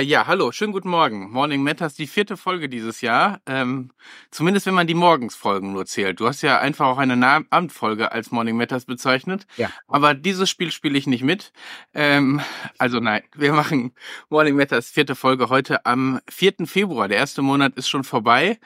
Äh, 0.00 0.04
ja, 0.04 0.26
hallo, 0.26 0.50
schönen 0.50 0.72
guten 0.72 0.88
Morgen. 0.88 1.30
Morning 1.30 1.62
Matters, 1.62 1.94
die 1.94 2.06
vierte 2.06 2.38
Folge 2.38 2.70
dieses 2.70 3.02
Jahr. 3.02 3.40
Ähm, 3.44 3.90
zumindest 4.30 4.64
wenn 4.64 4.72
man 4.72 4.86
die 4.86 4.94
Morgensfolgen 4.94 5.74
nur 5.74 5.84
zählt. 5.84 6.20
Du 6.20 6.26
hast 6.26 6.40
ja 6.40 6.58
einfach 6.58 6.86
auch 6.86 6.96
eine 6.96 7.16
Na 7.16 7.42
Abendfolge 7.50 8.10
als 8.10 8.30
Morning 8.30 8.56
Matters 8.56 8.86
bezeichnet. 8.86 9.46
Ja. 9.58 9.70
Aber 9.88 10.14
dieses 10.14 10.48
Spiel 10.48 10.70
spiele 10.70 10.96
ich 10.96 11.06
nicht 11.06 11.22
mit. 11.22 11.52
Ähm, 11.92 12.40
also 12.78 12.98
nein, 12.98 13.24
wir 13.36 13.52
machen 13.52 13.92
Morning 14.30 14.56
Matters 14.56 14.88
vierte 14.88 15.14
Folge 15.14 15.50
heute 15.50 15.84
am 15.84 16.20
4. 16.30 16.66
Februar. 16.66 17.06
Der 17.06 17.18
erste 17.18 17.42
Monat 17.42 17.74
ist 17.76 17.90
schon 17.90 18.04
vorbei. 18.04 18.58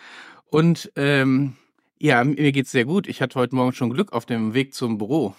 Und 0.50 0.92
ähm, 0.94 1.56
ja, 1.98 2.22
mir 2.22 2.52
geht's 2.52 2.70
sehr 2.70 2.84
gut. 2.84 3.08
Ich 3.08 3.20
hatte 3.20 3.40
heute 3.40 3.56
Morgen 3.56 3.72
schon 3.72 3.90
Glück 3.90 4.12
auf 4.12 4.24
dem 4.24 4.54
Weg 4.54 4.72
zum 4.72 4.98
Büro. 4.98 5.34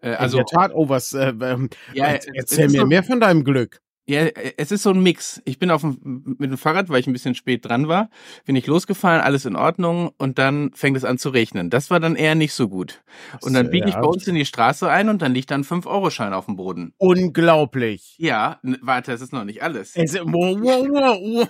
Äh, 0.00 0.10
also, 0.14 0.38
In 0.38 0.44
der 0.44 0.60
Tat, 0.60 0.72
oh, 0.74 0.88
was, 0.88 1.12
äh, 1.12 1.32
ähm, 1.40 1.70
ja, 1.92 2.18
erzähl 2.34 2.68
mir 2.68 2.80
so, 2.80 2.86
mehr 2.86 3.04
von 3.04 3.20
deinem 3.20 3.44
Glück. 3.44 3.80
Ja, 4.08 4.20
es 4.56 4.70
ist 4.70 4.84
so 4.84 4.90
ein 4.90 5.02
Mix. 5.02 5.42
Ich 5.44 5.58
bin 5.58 5.72
auf 5.72 5.80
dem, 5.80 6.36
mit 6.38 6.50
dem 6.50 6.58
Fahrrad, 6.58 6.88
weil 6.88 7.00
ich 7.00 7.08
ein 7.08 7.12
bisschen 7.12 7.34
spät 7.34 7.64
dran 7.64 7.88
war, 7.88 8.08
bin 8.44 8.54
ich 8.54 8.68
losgefahren, 8.68 9.20
alles 9.20 9.44
in 9.46 9.56
Ordnung 9.56 10.12
und 10.16 10.38
dann 10.38 10.70
fängt 10.74 10.96
es 10.96 11.04
an 11.04 11.18
zu 11.18 11.30
regnen. 11.30 11.70
Das 11.70 11.90
war 11.90 11.98
dann 11.98 12.14
eher 12.14 12.36
nicht 12.36 12.52
so 12.52 12.68
gut. 12.68 13.02
Und 13.42 13.54
dann 13.54 13.70
biege 13.70 13.88
ich 13.88 13.96
bei 13.96 14.06
uns 14.06 14.28
in 14.28 14.36
die 14.36 14.44
Straße 14.44 14.88
ein 14.88 15.08
und 15.08 15.22
dann 15.22 15.34
liegt 15.34 15.50
da 15.50 15.56
ein 15.56 15.64
5-Euro-Schein 15.64 16.34
auf 16.34 16.46
dem 16.46 16.54
Boden. 16.54 16.94
Unglaublich. 16.98 18.14
Ja, 18.18 18.60
warte, 18.62 19.10
das 19.10 19.20
ist 19.20 19.32
noch 19.32 19.44
nicht 19.44 19.64
alles. 19.64 19.96
Es, 19.96 20.14
wow, 20.14 20.56
wow, 20.60 21.48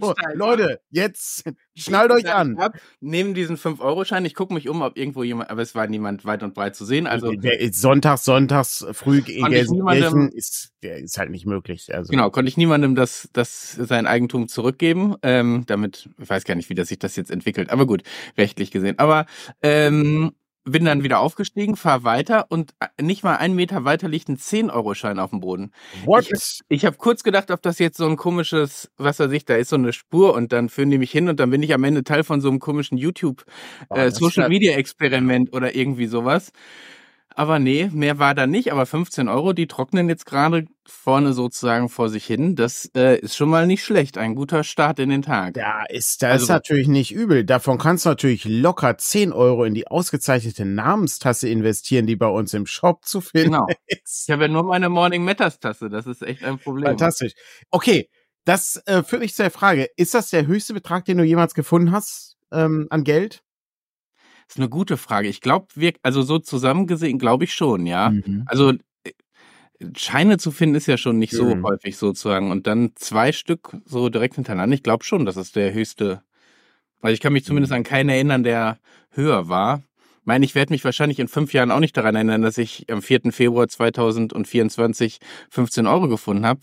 wow, 0.00 0.14
Leute, 0.34 0.80
jetzt 0.90 1.44
schnallt 1.76 2.10
euch 2.10 2.32
an. 2.32 2.56
Ab, 2.58 2.78
neben 3.00 3.34
diesen 3.34 3.56
5-Euro-Schein, 3.56 4.24
ich 4.24 4.34
gucke 4.34 4.54
mich 4.54 4.68
um, 4.68 4.82
ob 4.82 4.96
irgendwo 4.96 5.22
jemand, 5.22 5.50
aber 5.50 5.62
es 5.62 5.74
war 5.74 5.86
niemand 5.86 6.24
weit 6.24 6.42
und 6.42 6.54
breit 6.54 6.76
zu 6.76 6.84
sehen. 6.84 7.06
Also 7.06 7.32
Sonntags, 7.70 8.24
sonntags 8.24 8.86
früh 8.92 9.18
in 9.26 9.46
Gelsenkirchen 9.46 10.30
ist, 10.30 10.72
ist 10.80 11.18
halt 11.18 11.30
nicht 11.30 11.46
möglich. 11.46 11.94
Also. 11.94 12.10
Genau, 12.10 12.30
konnte 12.30 12.48
ich 12.48 12.56
niemandem 12.56 12.94
das, 12.94 13.28
das 13.32 13.72
sein 13.72 14.06
Eigentum 14.06 14.48
zurückgeben. 14.48 15.16
Ähm, 15.22 15.64
damit, 15.66 16.08
ich 16.20 16.28
weiß 16.28 16.44
gar 16.44 16.54
nicht, 16.54 16.70
wie 16.70 16.74
das 16.74 16.88
sich 16.88 16.98
das 16.98 17.16
jetzt 17.16 17.30
entwickelt, 17.30 17.70
aber 17.70 17.86
gut, 17.86 18.02
rechtlich 18.36 18.70
gesehen. 18.70 18.98
Aber 18.98 19.26
ähm, 19.62 20.32
bin 20.64 20.84
dann 20.84 21.02
wieder 21.02 21.20
aufgestiegen, 21.20 21.76
fahr 21.76 22.04
weiter 22.04 22.46
und 22.48 22.74
äh, 22.80 23.02
nicht 23.02 23.22
mal 23.22 23.36
einen 23.36 23.54
Meter 23.54 23.84
weiter 23.84 24.08
liegt 24.08 24.28
ein 24.28 24.36
10-Euro-Schein 24.36 25.18
auf 25.18 25.30
dem 25.30 25.40
Boden. 25.40 25.72
What? 26.04 26.28
Ich, 26.30 26.60
ich 26.68 26.86
habe 26.86 26.96
kurz 26.96 27.22
gedacht, 27.22 27.50
ob 27.50 27.62
das 27.62 27.78
jetzt 27.78 27.98
so 27.98 28.06
ein 28.06 28.16
komisches, 28.16 28.90
was 28.96 29.20
weiß 29.20 29.30
ich, 29.32 29.44
da 29.44 29.56
ist 29.56 29.70
so 29.70 29.76
eine 29.76 29.92
Spur 29.92 30.34
und 30.34 30.52
dann 30.52 30.68
führen 30.68 30.90
die 30.90 30.98
mich 30.98 31.10
hin 31.10 31.28
und 31.28 31.38
dann 31.38 31.50
bin 31.50 31.62
ich 31.62 31.74
am 31.74 31.84
Ende 31.84 32.02
Teil 32.02 32.24
von 32.24 32.40
so 32.40 32.48
einem 32.48 32.60
komischen 32.60 32.96
YouTube 32.96 33.44
oh, 33.90 33.96
äh, 33.96 34.10
Social 34.10 34.48
Media 34.48 34.74
Experiment 34.76 35.52
oder 35.52 35.74
irgendwie 35.74 36.06
sowas. 36.06 36.50
Aber 37.36 37.58
nee, 37.58 37.90
mehr 37.92 38.20
war 38.20 38.34
da 38.34 38.46
nicht. 38.46 38.72
Aber 38.72 38.86
15 38.86 39.28
Euro, 39.28 39.52
die 39.52 39.66
trocknen 39.66 40.08
jetzt 40.08 40.24
gerade 40.24 40.66
vorne 40.86 41.32
sozusagen 41.32 41.88
vor 41.88 42.08
sich 42.08 42.24
hin. 42.24 42.54
Das 42.54 42.90
äh, 42.94 43.18
ist 43.18 43.36
schon 43.36 43.48
mal 43.48 43.66
nicht 43.66 43.84
schlecht. 43.84 44.18
Ein 44.18 44.36
guter 44.36 44.62
Start 44.62 45.00
in 45.00 45.08
den 45.08 45.22
Tag. 45.22 45.56
Ja, 45.56 45.84
ist 45.88 46.22
das 46.22 46.30
also, 46.30 46.44
ist 46.44 46.48
natürlich 46.50 46.86
nicht 46.86 47.12
übel. 47.12 47.44
Davon 47.44 47.78
kannst 47.78 48.04
du 48.04 48.10
natürlich 48.10 48.44
locker 48.44 48.96
10 48.96 49.32
Euro 49.32 49.64
in 49.64 49.74
die 49.74 49.88
ausgezeichnete 49.88 50.64
Namenstasse 50.64 51.48
investieren, 51.48 52.06
die 52.06 52.14
bei 52.14 52.28
uns 52.28 52.54
im 52.54 52.66
Shop 52.66 53.04
zu 53.04 53.20
finden 53.20 53.52
genau. 53.52 53.66
ist. 53.86 54.28
Ich 54.28 54.32
habe 54.32 54.42
ja 54.42 54.48
nur 54.48 54.62
meine 54.62 54.88
Morning 54.88 55.24
Matters 55.24 55.58
Tasse. 55.58 55.88
Das 55.88 56.06
ist 56.06 56.22
echt 56.22 56.44
ein 56.44 56.58
Problem. 56.58 56.86
Fantastisch. 56.86 57.32
Okay, 57.70 58.08
das 58.44 58.80
äh, 58.86 59.02
führt 59.02 59.22
mich 59.22 59.34
zur 59.34 59.50
Frage. 59.50 59.88
Ist 59.96 60.14
das 60.14 60.30
der 60.30 60.46
höchste 60.46 60.72
Betrag, 60.72 61.04
den 61.06 61.18
du 61.18 61.24
jemals 61.24 61.54
gefunden 61.54 61.90
hast 61.90 62.36
ähm, 62.52 62.86
an 62.90 63.02
Geld? 63.02 63.42
Ist 64.48 64.58
eine 64.58 64.68
gute 64.68 64.96
Frage. 64.96 65.28
Ich 65.28 65.40
glaube, 65.40 65.66
wir, 65.74 65.92
also 66.02 66.22
so 66.22 66.38
zusammengesehen, 66.38 67.18
glaube 67.18 67.44
ich 67.44 67.54
schon, 67.54 67.86
ja. 67.86 68.10
Mhm. 68.10 68.44
Also 68.46 68.72
äh, 69.04 69.12
Scheine 69.96 70.38
zu 70.38 70.50
finden 70.50 70.76
ist 70.76 70.86
ja 70.86 70.96
schon 70.96 71.18
nicht 71.18 71.32
so 71.32 71.54
mhm. 71.54 71.64
häufig 71.64 71.96
sozusagen. 71.96 72.50
Und 72.50 72.66
dann 72.66 72.92
zwei 72.94 73.32
Stück 73.32 73.76
so 73.84 74.08
direkt 74.08 74.36
hintereinander. 74.36 74.74
Ich 74.74 74.82
glaube 74.82 75.04
schon, 75.04 75.24
dass 75.24 75.36
es 75.36 75.52
der 75.52 75.72
höchste. 75.72 76.22
Weil 77.00 77.14
ich 77.14 77.20
kann 77.20 77.32
mich 77.32 77.44
zumindest 77.44 77.72
mhm. 77.72 77.78
an 77.78 77.82
keinen 77.84 78.08
erinnern, 78.08 78.42
der 78.44 78.78
höher 79.10 79.48
war. 79.48 79.82
Ich 80.24 80.26
meine, 80.26 80.44
ich 80.46 80.54
werde 80.54 80.72
mich 80.72 80.82
wahrscheinlich 80.86 81.18
in 81.18 81.28
fünf 81.28 81.52
Jahren 81.52 81.70
auch 81.70 81.80
nicht 81.80 81.94
daran 81.94 82.14
erinnern, 82.14 82.40
dass 82.40 82.56
ich 82.56 82.86
am 82.90 83.02
4. 83.02 83.30
Februar 83.30 83.68
2024 83.68 85.18
15 85.50 85.86
Euro 85.86 86.08
gefunden 86.08 86.46
habe. 86.46 86.60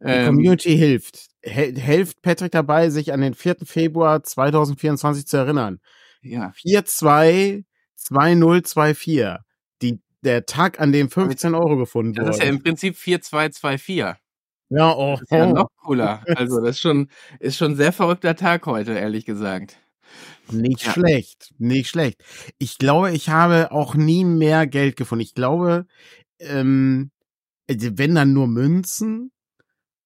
Die 0.00 0.06
ähm, 0.06 0.26
Community 0.28 0.74
hilft. 0.78 1.28
Helft 1.42 2.22
Patrick 2.22 2.52
dabei, 2.52 2.88
sich 2.88 3.12
an 3.12 3.20
den 3.20 3.34
4. 3.34 3.56
Februar 3.64 4.22
2024 4.22 5.26
zu 5.26 5.36
erinnern. 5.36 5.80
Ja. 6.22 6.52
422024. 6.52 9.24
Die, 9.82 10.00
der 10.22 10.46
Tag, 10.46 10.80
an 10.80 10.92
dem 10.92 11.10
15 11.10 11.54
Euro 11.54 11.76
gefunden 11.76 12.16
wurde. 12.16 12.26
Das 12.26 12.36
ist 12.36 12.42
ja 12.42 12.48
im 12.48 12.62
Prinzip 12.62 12.96
4224. 12.96 14.22
Ja, 14.74 14.96
oh. 14.96 15.12
Das 15.12 15.22
ist 15.22 15.30
ja 15.30 15.46
noch 15.46 15.68
cooler. 15.76 16.24
Also, 16.36 16.60
das 16.60 16.76
ist 16.76 16.80
schon, 16.80 17.08
ist 17.40 17.58
schon 17.58 17.72
ein 17.72 17.76
sehr 17.76 17.92
verrückter 17.92 18.36
Tag 18.36 18.66
heute, 18.66 18.92
ehrlich 18.92 19.26
gesagt. 19.26 19.76
Nicht 20.50 20.84
ja. 20.84 20.92
schlecht, 20.92 21.54
nicht 21.58 21.88
schlecht. 21.88 22.22
Ich 22.58 22.78
glaube, 22.78 23.12
ich 23.12 23.28
habe 23.28 23.70
auch 23.70 23.94
nie 23.94 24.24
mehr 24.24 24.66
Geld 24.66 24.96
gefunden. 24.96 25.22
Ich 25.22 25.34
glaube, 25.34 25.86
ähm, 26.38 27.10
wenn 27.68 28.14
dann 28.14 28.32
nur 28.32 28.46
Münzen 28.46 29.30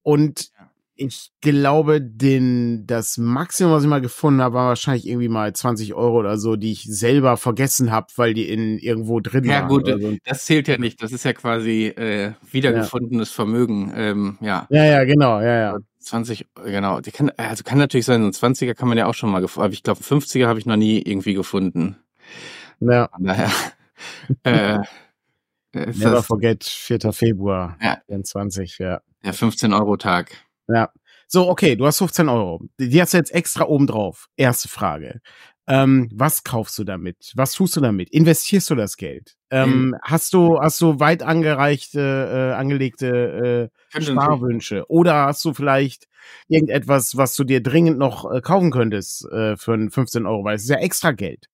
und 0.02 0.50
ich 0.96 1.30
glaube, 1.40 2.00
den, 2.00 2.86
das 2.86 3.18
Maximum, 3.18 3.72
was 3.72 3.82
ich 3.82 3.88
mal 3.88 4.00
gefunden 4.00 4.40
habe, 4.40 4.54
war 4.54 4.68
wahrscheinlich 4.68 5.06
irgendwie 5.06 5.28
mal 5.28 5.52
20 5.52 5.94
Euro 5.94 6.18
oder 6.18 6.38
so, 6.38 6.56
die 6.56 6.72
ich 6.72 6.84
selber 6.84 7.36
vergessen 7.36 7.92
habe, 7.92 8.06
weil 8.16 8.34
die 8.34 8.48
in 8.48 8.78
irgendwo 8.78 9.20
drin 9.20 9.44
ja, 9.44 9.62
waren. 9.62 9.62
Ja 9.62 9.68
gut, 9.68 10.02
so. 10.02 10.16
das 10.24 10.44
zählt 10.44 10.68
ja 10.68 10.78
nicht. 10.78 11.02
Das 11.02 11.12
ist 11.12 11.24
ja 11.24 11.32
quasi 11.32 11.86
äh, 11.88 12.32
wiedergefundenes 12.50 13.30
ja. 13.30 13.34
Vermögen. 13.34 13.92
Ähm, 13.94 14.38
ja. 14.40 14.66
ja, 14.70 14.84
ja, 14.84 15.04
genau, 15.04 15.40
ja, 15.40 15.58
ja. 15.58 15.78
20, 16.00 16.46
genau. 16.64 17.00
Die 17.00 17.10
kann, 17.10 17.30
also 17.36 17.64
kann 17.64 17.78
natürlich 17.78 18.06
sein, 18.06 18.32
so 18.32 18.46
ein 18.46 18.54
20er 18.54 18.74
kann 18.74 18.88
man 18.88 18.96
ja 18.96 19.06
auch 19.06 19.14
schon 19.14 19.30
mal 19.30 19.40
gefunden. 19.40 19.66
Aber 19.66 19.74
ich 19.74 19.82
glaube, 19.82 20.00
50er 20.02 20.46
habe 20.46 20.58
ich 20.58 20.66
noch 20.66 20.76
nie 20.76 21.02
irgendwie 21.02 21.34
gefunden. 21.34 21.96
Ja. 22.80 23.08
Von 23.12 23.24
daher. 23.24 23.50
äh, 24.44 24.78
Never 25.72 26.10
das, 26.10 26.26
forget, 26.26 26.64
4. 26.64 27.12
Februar 27.12 27.76
ja. 27.82 27.98
24, 28.06 28.78
ja. 28.78 29.00
Der 29.24 29.34
15-Euro-Tag. 29.34 30.30
Ja. 30.68 30.90
So, 31.28 31.48
okay, 31.48 31.76
du 31.76 31.86
hast 31.86 31.98
15 31.98 32.28
Euro. 32.28 32.60
Die 32.78 33.00
hast 33.00 33.12
du 33.12 33.18
jetzt 33.18 33.34
extra 33.34 33.64
oben 33.64 33.86
drauf. 33.86 34.26
Erste 34.36 34.68
Frage. 34.68 35.20
Ähm, 35.68 36.08
was 36.14 36.44
kaufst 36.44 36.78
du 36.78 36.84
damit? 36.84 37.32
Was 37.34 37.52
tust 37.52 37.74
du 37.74 37.80
damit? 37.80 38.10
Investierst 38.10 38.70
du 38.70 38.76
das 38.76 38.96
Geld? 38.96 39.34
Ähm, 39.50 39.88
mhm. 39.88 39.96
Hast 40.02 40.32
du 40.32 40.60
hast 40.60 40.80
du 40.80 41.00
weit 41.00 41.24
angereichte, 41.24 42.52
äh, 42.52 42.54
angelegte 42.54 43.70
äh, 43.94 44.00
Sparwünsche? 44.00 44.84
Oder 44.88 45.26
hast 45.26 45.44
du 45.44 45.52
vielleicht 45.52 46.06
irgendetwas, 46.48 47.16
was 47.16 47.34
du 47.34 47.42
dir 47.42 47.60
dringend 47.62 47.98
noch 47.98 48.30
äh, 48.30 48.40
kaufen 48.40 48.70
könntest 48.70 49.24
äh, 49.32 49.56
für 49.56 49.76
15 49.90 50.26
Euro? 50.26 50.44
Weil 50.44 50.54
es 50.54 50.62
ist 50.62 50.70
ja 50.70 50.78
extra 50.78 51.10
Geld. 51.10 51.46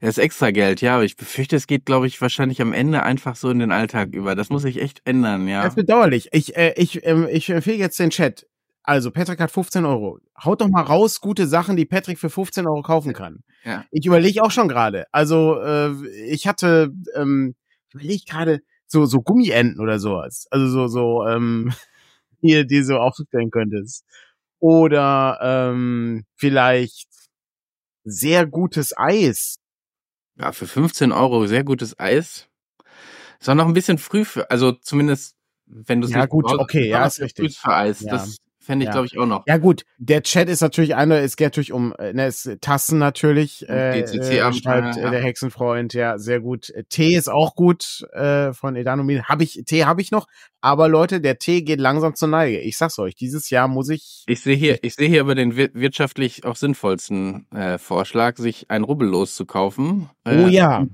Es 0.00 0.16
ist 0.16 0.18
extra 0.18 0.50
Geld, 0.50 0.80
ja, 0.80 0.94
aber 0.94 1.04
ich 1.04 1.16
befürchte, 1.16 1.54
es 1.54 1.66
geht, 1.66 1.84
glaube 1.84 2.06
ich, 2.06 2.20
wahrscheinlich 2.20 2.60
am 2.60 2.72
Ende 2.72 3.02
einfach 3.02 3.36
so 3.36 3.50
in 3.50 3.58
den 3.58 3.70
Alltag 3.70 4.14
über. 4.14 4.34
Das 4.34 4.48
muss 4.48 4.64
ich 4.64 4.80
echt 4.80 5.02
ändern, 5.04 5.46
ja. 5.46 5.62
Das 5.62 5.72
ist 5.72 5.76
bedauerlich. 5.76 6.28
Ich, 6.32 6.56
äh, 6.56 6.72
ich, 6.76 7.04
äh, 7.04 7.30
ich 7.30 7.50
empfehle 7.50 7.76
jetzt 7.76 7.98
den 7.98 8.10
Chat. 8.10 8.46
Also, 8.88 9.10
Patrick 9.10 9.38
hat 9.38 9.50
15 9.50 9.84
Euro. 9.84 10.18
Haut 10.42 10.62
doch 10.62 10.68
mal 10.68 10.80
raus 10.80 11.20
gute 11.20 11.46
Sachen, 11.46 11.76
die 11.76 11.84
Patrick 11.84 12.18
für 12.18 12.30
15 12.30 12.66
Euro 12.66 12.80
kaufen 12.80 13.12
kann. 13.12 13.44
Ja. 13.62 13.84
Ich 13.90 14.06
überlege 14.06 14.42
auch 14.42 14.50
schon 14.50 14.66
gerade. 14.66 15.04
Also, 15.12 15.60
äh, 15.60 15.92
ich 16.30 16.46
hatte, 16.46 16.90
ähm, 17.14 17.54
überlege 17.92 18.24
gerade 18.24 18.62
so, 18.86 19.04
so 19.04 19.20
Gummienten 19.20 19.78
oder 19.78 19.98
sowas. 19.98 20.46
Also 20.50 20.68
so, 20.68 20.88
so, 20.88 21.26
ähm, 21.26 21.70
hier, 22.40 22.64
die 22.64 22.82
so 22.82 22.96
aufstellen 22.96 23.50
könntest. 23.50 24.06
Oder 24.58 25.38
ähm, 25.42 26.24
vielleicht 26.34 27.10
sehr 28.04 28.46
gutes 28.46 28.96
Eis. 28.96 29.58
Ja, 30.40 30.52
für 30.52 30.66
15 30.66 31.12
Euro 31.12 31.46
sehr 31.46 31.62
gutes 31.62 32.00
Eis. 32.00 32.48
Ist 33.38 33.50
auch 33.50 33.54
noch 33.54 33.66
ein 33.68 33.74
bisschen 33.74 33.98
früh 33.98 34.24
für, 34.24 34.50
also 34.50 34.72
zumindest 34.72 35.36
wenn 35.66 36.00
du 36.00 36.06
es 36.06 36.14
ja, 36.14 36.24
gut, 36.24 36.46
okay, 36.46 36.88
ja, 36.88 37.04
ist 37.04 37.20
richtig. 37.20 37.58
Für 37.58 37.74
Eis. 37.74 38.00
Ja. 38.00 38.12
Das 38.12 38.38
fände 38.68 38.84
ich, 38.84 38.88
ja. 38.88 38.92
glaube 38.92 39.06
ich, 39.06 39.18
auch 39.18 39.24
noch. 39.24 39.44
Ja, 39.46 39.56
gut, 39.56 39.86
der 39.96 40.22
Chat 40.22 40.50
ist 40.50 40.60
natürlich 40.60 40.94
einer, 40.94 41.16
es 41.20 41.36
geht 41.36 41.46
natürlich 41.46 41.72
um 41.72 41.94
äh, 41.98 42.12
ne, 42.12 42.26
es, 42.26 42.48
Tassen 42.60 42.98
natürlich. 42.98 43.66
Äh, 43.66 44.02
DCC 44.02 44.40
äh, 44.40 44.52
schreibt 44.52 44.96
ja. 44.96 45.08
der 45.08 45.22
Hexenfreund, 45.22 45.94
ja, 45.94 46.18
sehr 46.18 46.40
gut. 46.40 46.70
Tee 46.90 47.16
ist 47.16 47.30
auch 47.30 47.54
gut 47.54 48.06
äh, 48.12 48.52
von 48.52 48.76
Edanomin. 48.76 49.24
Hab 49.24 49.40
ich, 49.40 49.62
Tee 49.64 49.86
habe 49.86 50.02
ich 50.02 50.10
noch, 50.10 50.26
aber 50.60 50.88
Leute, 50.88 51.22
der 51.22 51.38
Tee 51.38 51.62
geht 51.62 51.80
langsam 51.80 52.14
zur 52.14 52.28
Neige. 52.28 52.60
Ich 52.60 52.76
sag's 52.76 52.98
euch, 52.98 53.14
dieses 53.14 53.48
Jahr 53.48 53.68
muss 53.68 53.88
ich. 53.88 54.24
Ich 54.26 54.42
sehe 54.42 54.56
hier, 54.56 54.78
ich 54.82 54.94
sehe 54.94 55.08
hier 55.08 55.22
aber 55.22 55.34
den 55.34 55.56
wirtschaftlich 55.56 56.44
auch 56.44 56.56
sinnvollsten 56.56 57.50
äh, 57.52 57.78
Vorschlag, 57.78 58.36
sich 58.36 58.70
ein 58.70 58.84
Rubbellos 58.84 59.34
zu 59.34 59.46
kaufen. 59.46 60.10
Äh, 60.24 60.44
oh 60.44 60.46
ja. 60.46 60.86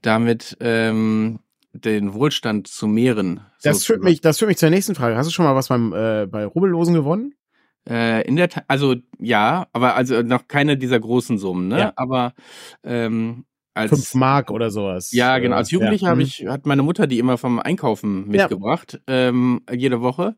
Damit 0.00 0.56
ähm, 0.60 1.40
den 1.72 2.14
Wohlstand 2.14 2.68
zu 2.68 2.86
mehren. 2.86 3.40
Das 3.62 3.84
führt 3.84 4.02
mich, 4.02 4.20
das 4.20 4.38
führt 4.38 4.48
mich 4.48 4.58
zur 4.58 4.70
nächsten 4.70 4.94
Frage. 4.94 5.16
Hast 5.16 5.26
du 5.26 5.32
schon 5.32 5.44
mal 5.44 5.54
was 5.54 5.68
beim 5.68 5.92
äh, 5.92 6.26
bei 6.26 6.44
Rubbellosen 6.44 6.94
gewonnen? 6.94 7.34
Äh, 7.88 8.26
in 8.28 8.36
der 8.36 8.48
Tat, 8.48 8.64
also 8.68 8.94
ja, 9.18 9.66
aber 9.72 9.96
also 9.96 10.22
noch 10.22 10.46
keine 10.46 10.76
dieser 10.76 11.00
großen 11.00 11.38
Summen, 11.38 11.68
ne? 11.68 11.78
Ja. 11.78 11.92
Aber 11.96 12.34
ähm, 12.84 13.44
als 13.74 13.90
fünf 13.90 14.14
Mark 14.14 14.50
oder 14.50 14.70
sowas. 14.70 15.12
Ja, 15.12 15.38
genau. 15.38 15.56
Als 15.56 15.70
Jugendlicher 15.70 16.06
ja. 16.06 16.10
habe 16.10 16.20
mhm. 16.20 16.26
ich 16.26 16.46
hat 16.46 16.66
meine 16.66 16.82
Mutter 16.82 17.06
die 17.06 17.18
immer 17.18 17.38
vom 17.38 17.58
Einkaufen 17.58 18.28
mitgebracht 18.28 19.00
ja. 19.08 19.28
ähm, 19.28 19.62
jede 19.70 20.00
Woche. 20.00 20.36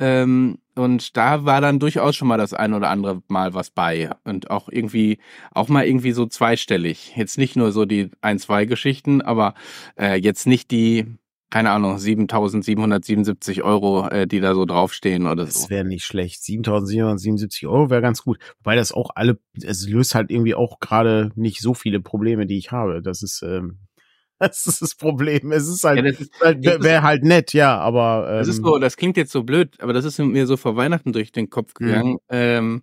Ähm, 0.00 0.58
und 0.76 1.16
da 1.16 1.44
war 1.44 1.60
dann 1.60 1.80
durchaus 1.80 2.14
schon 2.14 2.28
mal 2.28 2.38
das 2.38 2.54
ein 2.54 2.72
oder 2.72 2.88
andere 2.88 3.20
Mal 3.26 3.54
was 3.54 3.70
bei 3.70 4.10
und 4.24 4.50
auch 4.50 4.68
irgendwie 4.68 5.18
auch 5.52 5.68
mal 5.68 5.86
irgendwie 5.86 6.12
so 6.12 6.26
zweistellig. 6.26 7.14
Jetzt 7.16 7.36
nicht 7.36 7.56
nur 7.56 7.72
so 7.72 7.84
die 7.84 8.10
ein 8.20 8.38
zwei 8.38 8.64
Geschichten, 8.64 9.20
aber 9.20 9.54
äh, 9.98 10.14
jetzt 10.14 10.46
nicht 10.46 10.70
die 10.70 11.18
keine 11.50 11.70
Ahnung, 11.70 11.96
7.777 11.96 13.62
Euro, 13.62 14.06
äh, 14.08 14.26
die 14.26 14.40
da 14.40 14.54
so 14.54 14.66
draufstehen 14.66 15.26
oder 15.26 15.46
so. 15.46 15.60
Das 15.60 15.70
wäre 15.70 15.84
nicht 15.84 16.04
schlecht. 16.04 16.42
7.777 16.42 17.66
Euro 17.68 17.88
wäre 17.88 18.02
ganz 18.02 18.22
gut. 18.22 18.38
Wobei 18.58 18.76
das 18.76 18.92
auch 18.92 19.10
alle, 19.14 19.38
es 19.62 19.88
löst 19.88 20.14
halt 20.14 20.30
irgendwie 20.30 20.54
auch 20.54 20.78
gerade 20.78 21.30
nicht 21.36 21.60
so 21.60 21.72
viele 21.72 22.00
Probleme, 22.00 22.46
die 22.46 22.58
ich 22.58 22.70
habe. 22.70 23.00
Das 23.00 23.22
ist, 23.22 23.42
ähm, 23.42 23.78
das 24.38 24.66
ist 24.66 24.82
das 24.82 24.94
Problem. 24.94 25.50
Es 25.50 25.68
ist 25.68 25.84
halt, 25.84 26.04
ja, 26.04 26.26
halt 26.42 26.62
wäre 26.62 27.02
halt 27.02 27.24
nett, 27.24 27.54
ja, 27.54 27.78
aber. 27.78 28.28
Ähm, 28.30 28.38
das 28.38 28.48
ist 28.48 28.62
so, 28.62 28.78
das 28.78 28.96
klingt 28.98 29.16
jetzt 29.16 29.32
so 29.32 29.42
blöd, 29.42 29.74
aber 29.80 29.94
das 29.94 30.04
ist 30.04 30.18
mir 30.18 30.46
so 30.46 30.58
vor 30.58 30.76
Weihnachten 30.76 31.14
durch 31.14 31.32
den 31.32 31.48
Kopf 31.48 31.72
mhm. 31.80 31.86
gegangen. 31.86 32.12
Mhm. 32.12 32.18
Ähm, 32.28 32.82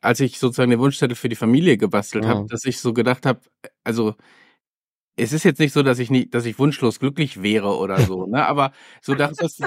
als 0.00 0.20
ich 0.20 0.38
sozusagen 0.38 0.70
den 0.70 0.80
Wunschzettel 0.80 1.16
für 1.16 1.28
die 1.28 1.36
Familie 1.36 1.76
gebastelt 1.76 2.24
ja. 2.24 2.30
habe, 2.30 2.46
dass 2.48 2.64
ich 2.64 2.80
so 2.80 2.94
gedacht 2.94 3.26
habe, 3.26 3.40
also 3.84 4.14
es 5.18 5.32
ist 5.32 5.44
jetzt 5.44 5.58
nicht 5.58 5.72
so, 5.72 5.82
dass 5.82 5.98
ich 5.98 6.10
nicht, 6.10 6.34
dass 6.34 6.46
ich 6.46 6.58
wunschlos 6.58 7.00
glücklich 7.00 7.42
wäre 7.42 7.76
oder 7.76 8.00
so, 8.00 8.26
ne? 8.30 8.46
Aber 8.46 8.72
so 9.00 9.14
das, 9.14 9.36
das, 9.36 9.58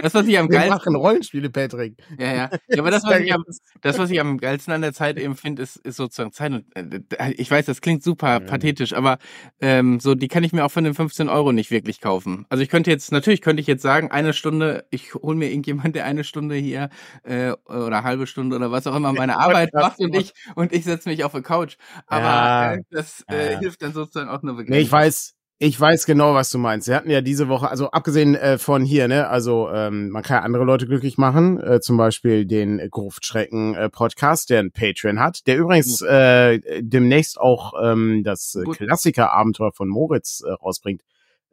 das 0.00 0.14
was 0.14 0.26
ich 0.26 0.38
am 0.38 0.48
geilsten. 0.48 0.70
Wir 0.70 0.76
machen 0.76 0.96
Rollenspiele, 0.96 1.50
Patrick. 1.50 1.96
Ja, 2.18 2.26
ja. 2.26 2.50
ja 2.68 2.78
aber 2.78 2.90
das, 2.90 3.04
was 3.04 3.20
ich 3.20 3.34
am, 3.34 3.44
das, 3.80 3.98
was 3.98 4.10
ich 4.10 4.20
am 4.20 4.38
geilsten 4.38 4.72
an 4.72 4.80
der 4.80 4.92
Zeit 4.92 5.18
eben 5.18 5.36
finde, 5.36 5.62
ist, 5.62 5.76
ist 5.76 5.96
sozusagen 5.96 6.32
Zeit. 6.32 6.52
Und 6.52 6.64
äh, 6.76 7.32
ich 7.32 7.50
weiß, 7.50 7.66
das 7.66 7.80
klingt 7.80 8.02
super 8.02 8.40
mhm. 8.40 8.46
pathetisch, 8.46 8.92
aber 8.92 9.18
ähm, 9.60 10.00
so 10.00 10.14
die 10.14 10.28
kann 10.28 10.44
ich 10.44 10.52
mir 10.52 10.64
auch 10.64 10.70
von 10.70 10.84
den 10.84 10.94
15 10.94 11.28
Euro 11.28 11.52
nicht 11.52 11.70
wirklich 11.70 12.00
kaufen. 12.00 12.46
Also 12.48 12.62
ich 12.62 12.68
könnte 12.68 12.90
jetzt, 12.90 13.12
natürlich 13.12 13.42
könnte 13.42 13.60
ich 13.60 13.66
jetzt 13.66 13.82
sagen, 13.82 14.10
eine 14.10 14.32
Stunde, 14.32 14.84
ich 14.90 15.14
hole 15.14 15.36
mir 15.36 15.50
irgendjemand, 15.50 15.96
der 15.96 16.04
eine 16.04 16.24
Stunde 16.24 16.54
hier 16.54 16.90
äh, 17.24 17.52
oder 17.66 18.04
halbe 18.04 18.26
Stunde 18.26 18.56
oder 18.56 18.70
was 18.70 18.86
auch 18.86 18.94
immer 18.94 19.12
meine 19.12 19.36
Arbeit 19.38 19.74
macht 19.74 19.98
und 19.98 20.14
ich 20.14 20.32
und 20.54 20.72
ich 20.72 20.84
setze 20.84 21.08
mich 21.08 21.24
auf 21.24 21.34
eine 21.34 21.42
Couch. 21.42 21.76
Aber 22.06 22.22
ja. 22.24 22.74
äh, 22.74 22.82
das 22.90 23.24
äh, 23.28 23.58
hilft 23.58 23.82
dann 23.82 23.92
sozusagen 23.92 24.28
auch 24.30 24.42
nur 24.42 24.56
begrenzt. 24.56 24.70
Nee, 24.70 24.91
weiß, 24.92 25.34
ich 25.58 25.80
weiß 25.80 26.06
genau, 26.06 26.34
was 26.34 26.50
du 26.50 26.58
meinst. 26.58 26.88
Wir 26.88 26.96
hatten 26.96 27.08
ja 27.10 27.20
diese 27.20 27.48
Woche, 27.48 27.70
also 27.70 27.90
abgesehen 27.92 28.34
äh, 28.34 28.58
von 28.58 28.84
hier, 28.84 29.06
ne, 29.06 29.28
also 29.28 29.70
ähm, 29.70 30.10
man 30.10 30.24
kann 30.24 30.38
ja 30.38 30.42
andere 30.42 30.64
Leute 30.64 30.86
glücklich 30.86 31.18
machen, 31.18 31.60
äh, 31.60 31.80
zum 31.80 31.96
Beispiel 31.96 32.44
den 32.46 32.78
Gruftschrecken 32.90 33.74
äh, 33.76 33.88
Podcast, 33.88 34.50
der 34.50 34.58
ein 34.58 34.72
Patreon 34.72 35.20
hat, 35.20 35.46
der 35.46 35.58
übrigens 35.58 36.02
äh, 36.02 36.58
demnächst 36.80 37.40
auch 37.40 37.74
ähm, 37.80 38.22
das 38.24 38.58
Klassiker-Abenteuer 38.72 39.72
von 39.72 39.88
Moritz 39.88 40.42
äh, 40.44 40.50
rausbringt 40.50 41.02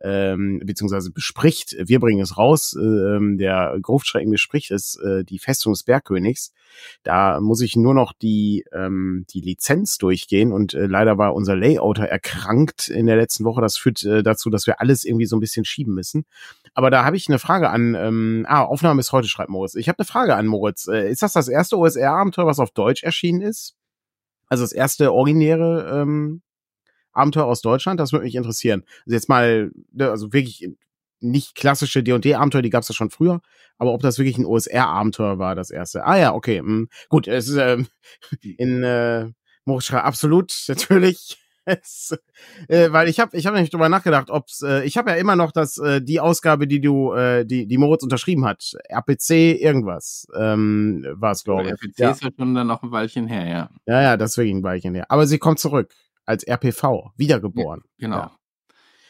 ähm, 0.02 0.62
beziehungsweise 0.64 1.12
bespricht, 1.12 1.76
wir 1.80 2.00
bringen 2.00 2.22
es 2.22 2.38
raus, 2.38 2.76
ähm, 2.80 3.38
der 3.38 3.78
Gruftschrecken 3.82 4.32
bespricht 4.32 4.72
es, 4.72 4.96
äh, 4.96 5.24
die 5.24 5.40
Festung 5.40 5.74
des 5.74 5.84
Bergkönigs. 5.84 6.54
Da 7.04 7.40
muss 7.42 7.62
ich 7.62 7.76
nur 7.76 7.94
noch 7.94 8.14
die, 8.14 8.64
ähm, 8.72 9.26
die 9.30 9.42
Lizenz 9.42 9.98
durchgehen 9.98 10.52
und 10.52 10.74
äh, 10.74 10.86
leider 10.86 11.18
war 11.18 11.34
unser 11.34 11.56
Layouter 11.56 12.06
erkrankt 12.06 12.88
in 12.88 13.08
der 13.08 13.18
letzten 13.18 13.44
Woche. 13.44 13.62
Das 13.62 13.78
führt 13.78 14.04
äh, 14.06 14.24
dazu, 14.24 14.50
dass 14.50 14.68
wir 14.68 14.80
alles 14.80 15.04
irgendwie 15.04 15.26
so 15.26 15.36
ein 15.36 15.42
bisschen 15.42 15.66
schieben 15.66 15.94
müssen. 15.94 16.26
Aber 16.74 16.90
da 16.90 17.04
habe 17.04 17.18
ich 17.18 17.28
eine 17.28 17.40
Frage 17.40 17.70
an, 17.70 18.46
ah, 18.48 18.64
Aufnahme 18.64 19.00
ist 19.00 19.12
heute, 19.12 19.28
schreibt 19.28 19.50
Moritz. 19.50 19.76
Ich 19.76 19.90
habe 19.90 20.00
eine 20.00 20.06
Frage 20.06 20.36
an 20.36 20.46
Moritz. 20.46 20.88
Äh, 20.88 21.10
ist 21.10 21.24
das 21.24 21.34
das 21.34 21.48
erste 21.48 21.78
OSR-Abenteuer, 21.78 22.46
was 22.46 22.60
auf 22.60 22.72
Deutsch 22.72 23.04
erschienen 23.04 23.42
ist? 23.42 23.76
Also 24.48 24.64
das 24.64 24.72
erste 24.72 25.14
originäre 25.14 26.02
Abenteuer 27.20 27.46
aus 27.46 27.62
Deutschland? 27.62 28.00
Das 28.00 28.12
würde 28.12 28.26
mich 28.26 28.36
interessieren. 28.36 28.84
Also 29.06 29.16
jetzt 29.16 29.30
mal, 29.30 29.72
ne, 29.92 30.10
also 30.10 30.34
wirklich 30.34 30.70
nicht 31.22 31.56
klassische 31.56 32.04
D&D-Abenteuer, 32.04 32.62
die 32.62 32.70
gab 32.70 32.84
es 32.84 32.90
ja 32.90 32.96
schon 32.96 33.10
früher, 33.10 33.42
aber 33.78 33.94
ob 33.94 34.02
das 34.02 34.18
wirklich 34.18 34.38
ein 34.38 34.46
OSR-Abenteuer 34.46 35.38
war, 35.38 35.56
das 35.56 35.70
erste. 35.70 36.06
Ah 36.06 36.18
ja, 36.18 36.34
okay, 36.34 36.62
mh. 36.62 36.68
Hm. 36.68 36.90
gut, 37.10 37.28
es 37.28 37.48
ist 37.50 37.58
ähm, 37.58 37.88
in 38.58 38.84
äh, 38.84 39.28
Moritz 39.66 39.92
absolut 39.92 40.54
natürlich. 40.68 41.38
Es, 41.66 42.18
äh, 42.68 42.92
weil 42.92 43.10
ich 43.10 43.20
habe 43.20 43.38
ich 43.38 43.46
hab 43.46 43.54
nämlich 43.54 43.70
drüber 43.70 43.90
nachgedacht, 43.90 44.32
ob's 44.32 44.64
äh, 44.64 44.84
ich 44.86 44.98
habe 44.98 45.12
ja 45.12 45.18
immer 45.18 45.36
noch 45.36 45.52
das 45.52 45.78
äh, 45.78 46.02
die 46.02 46.20
Ausgabe, 46.20 46.66
die 46.66 46.82
du 46.82 47.14
äh, 47.14 47.46
die 47.46 47.68
die 47.68 47.78
Moritz 47.78 48.02
unterschrieben 48.02 48.44
hat, 48.46 48.74
RPC 48.90 49.62
irgendwas 49.62 50.26
ähm, 50.36 51.06
war 51.12 51.34
es 51.34 51.44
glaube 51.44 51.66
ich. 51.66 51.72
RPC 51.74 52.00
ja. 52.00 52.10
ist 52.10 52.24
ja 52.24 52.30
schon 52.36 52.56
dann 52.56 52.66
noch 52.66 52.82
ein 52.82 52.92
Weilchen 52.92 53.28
her, 53.28 53.48
ja. 53.48 53.70
Ja, 53.86 54.02
ja, 54.02 54.18
das 54.18 54.32
ist 54.32 54.38
wirklich 54.38 54.56
ein 54.56 54.64
Weilchen 54.64 54.96
her. 54.96 55.06
Aber 55.10 55.28
sie 55.28 55.38
kommt 55.38 55.60
zurück 55.60 55.94
als 56.30 56.48
RPV, 56.48 57.12
wiedergeboren. 57.18 57.82
Ja, 57.98 58.08
genau. 58.08 58.18
Ja. 58.18 58.36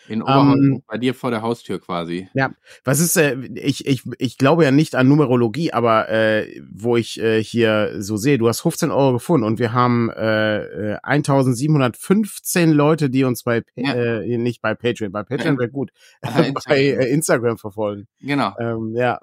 In 0.08 0.24
Oberhausen, 0.24 0.74
ähm, 0.74 0.84
bei 0.88 0.98
dir 0.98 1.14
vor 1.14 1.30
der 1.30 1.44
Haustür 1.44 1.80
quasi. 1.80 2.30
Ja, 2.34 2.50
was 2.84 3.00
ist, 3.00 3.16
äh, 3.16 3.36
ich, 3.54 3.86
ich, 3.86 4.02
ich 4.18 4.40
glaube 4.40 4.64
ja 4.64 4.72
nicht 4.72 4.96
an 4.96 5.08
Numerologie, 5.08 5.72
aber 5.72 6.10
äh, 6.10 6.60
wo 6.72 6.98
ich 6.98 7.22
äh, 7.22 7.44
hier 7.44 8.02
so 8.02 8.18
sehe, 8.18 8.40
du 8.40 8.48
hast 8.48 8.62
15 8.62 8.90
Euro 8.90 9.14
gefunden 9.14 9.46
und 9.46 9.60
wir 9.60 9.72
haben 9.72 10.10
äh, 10.10 10.98
1715 11.04 12.72
äh, 12.72 12.74
Leute, 12.74 13.12
die 13.12 13.24
uns 13.24 13.44
bei, 13.44 13.62
ja. 13.76 13.94
äh, 13.94 14.38
nicht 14.38 14.64
bei 14.64 14.74
Patreon, 14.74 15.12
bei 15.12 15.22
Patreon 15.22 15.60
wäre 15.60 15.70
gut, 15.70 15.92
bei 16.22 16.58
äh, 16.80 17.12
Instagram 17.12 17.60
verfolgen. 17.60 18.08
Genau. 18.20 18.56
Ähm, 18.60 18.96
ja, 18.96 19.20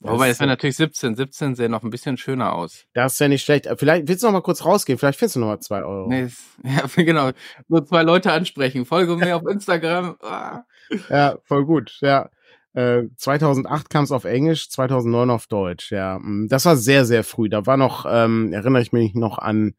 Wobei, 0.00 0.28
es 0.28 0.40
wäre 0.40 0.48
natürlich 0.48 0.76
17. 0.76 1.16
17 1.16 1.54
sähe 1.54 1.68
noch 1.68 1.82
ein 1.82 1.90
bisschen 1.90 2.16
schöner 2.16 2.52
aus. 2.52 2.84
Das 2.92 3.14
ist 3.14 3.18
ja 3.18 3.28
nicht 3.28 3.42
schlecht. 3.42 3.66
Vielleicht 3.78 4.08
willst 4.08 4.22
du 4.22 4.26
noch 4.26 4.34
mal 4.34 4.42
kurz 4.42 4.64
rausgehen. 4.64 4.98
Vielleicht 4.98 5.18
findest 5.18 5.36
du 5.36 5.40
noch 5.40 5.46
mal 5.48 5.60
zwei 5.60 5.82
Euro. 5.82 6.08
Nee, 6.08 6.28
ja, 6.64 6.84
genau. 6.94 7.30
Nur 7.68 7.84
zwei 7.86 8.02
Leute 8.02 8.32
ansprechen. 8.32 8.84
Folge 8.84 9.16
mir 9.16 9.36
auf 9.36 9.46
Instagram. 9.50 10.16
Ah. 10.20 10.64
Ja, 11.08 11.38
voll 11.44 11.64
gut. 11.64 11.96
Ja. 12.00 12.28
Äh, 12.74 13.04
2008 13.16 13.88
kam 13.88 14.04
es 14.04 14.12
auf 14.12 14.24
Englisch, 14.24 14.68
2009 14.68 15.30
auf 15.30 15.46
Deutsch. 15.46 15.90
Ja, 15.90 16.18
mm, 16.18 16.48
das 16.48 16.66
war 16.66 16.76
sehr, 16.76 17.06
sehr 17.06 17.24
früh. 17.24 17.48
Da 17.48 17.64
war 17.64 17.78
noch, 17.78 18.04
ähm, 18.06 18.52
erinnere 18.52 18.82
ich 18.82 18.92
mich 18.92 19.14
noch 19.14 19.38
an 19.38 19.74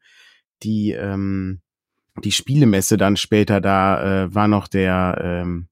die, 0.64 0.90
ähm, 0.90 1.60
die 2.24 2.32
Spielemesse 2.32 2.96
dann 2.96 3.16
später. 3.16 3.60
Da 3.60 4.24
äh, 4.24 4.34
war 4.34 4.48
noch 4.48 4.66
der, 4.66 5.20
ähm, 5.22 5.68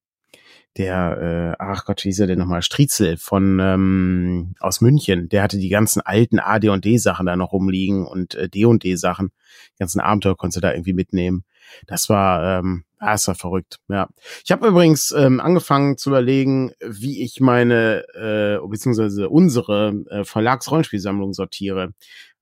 der, 0.79 1.55
äh, 1.59 1.63
ach 1.63 1.85
Gott, 1.85 2.05
wie 2.05 2.09
hieß 2.09 2.21
er 2.21 2.27
denn 2.27 2.39
nochmal, 2.39 2.63
Striezel 2.63 3.17
von 3.17 3.59
ähm, 3.61 4.55
aus 4.61 4.81
München, 4.81 5.29
der 5.29 5.43
hatte 5.43 5.59
die 5.59 5.69
ganzen 5.69 6.01
alten 6.01 6.39
AD&D-Sachen 6.39 7.27
da 7.27 7.37
noch 7.37 7.53
rumliegen 7.53 8.07
und 8.07 8.35
äh, 8.35 8.49
D&D-Sachen, 8.49 9.31
die 9.75 9.79
ganzen 9.79 10.01
Abenteuer 10.01 10.37
konntest 10.37 10.59
du 10.59 10.61
da 10.61 10.73
irgendwie 10.73 10.93
mitnehmen. 10.93 11.45
Das 11.87 12.09
war, 12.09 12.59
ähm, 12.59 12.85
ah, 12.99 13.13
das 13.13 13.27
war 13.27 13.35
verrückt, 13.35 13.79
ja. 13.89 14.09
Ich 14.45 14.53
habe 14.53 14.69
übrigens 14.69 15.13
ähm, 15.17 15.41
angefangen 15.41 15.97
zu 15.97 16.11
überlegen, 16.11 16.73
wie 16.81 17.23
ich 17.23 17.41
meine, 17.41 18.05
äh, 18.15 18.67
beziehungsweise 18.67 19.29
unsere 19.29 19.95
äh, 20.11 20.25
Verlagsrollenspielsammlung 20.25 21.33
sortiere. 21.33 21.93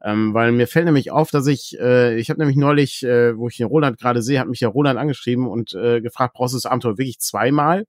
Ähm, 0.03 0.35
weil 0.35 0.53
mir 0.53 0.67
fällt 0.67 0.85
nämlich 0.85 1.11
auf, 1.11 1.31
dass 1.31 1.47
ich, 1.47 1.79
äh, 1.81 2.19
ich 2.19 2.29
habe 2.29 2.39
nämlich 2.41 2.59
neulich, 2.59 3.03
äh, 3.05 3.39
wo 3.39 3.49
ich 3.49 3.57
den 3.57 3.69
Roland 3.69 3.99
gerade 3.99 4.21
sehe, 4.23 4.39
hat 4.39 4.49
mich 4.49 4.59
der 4.59 4.69
Roland 4.69 4.99
angeschrieben 4.99 5.47
und 5.47 5.73
äh, 5.73 6.03
gefragt, 6.03 6.35
brauchst 6.35 6.53
du 6.53 6.59
das 6.59 6.67
Abenteuer 6.67 6.99
wirklich 6.99 7.21
zweimal? 7.21 7.87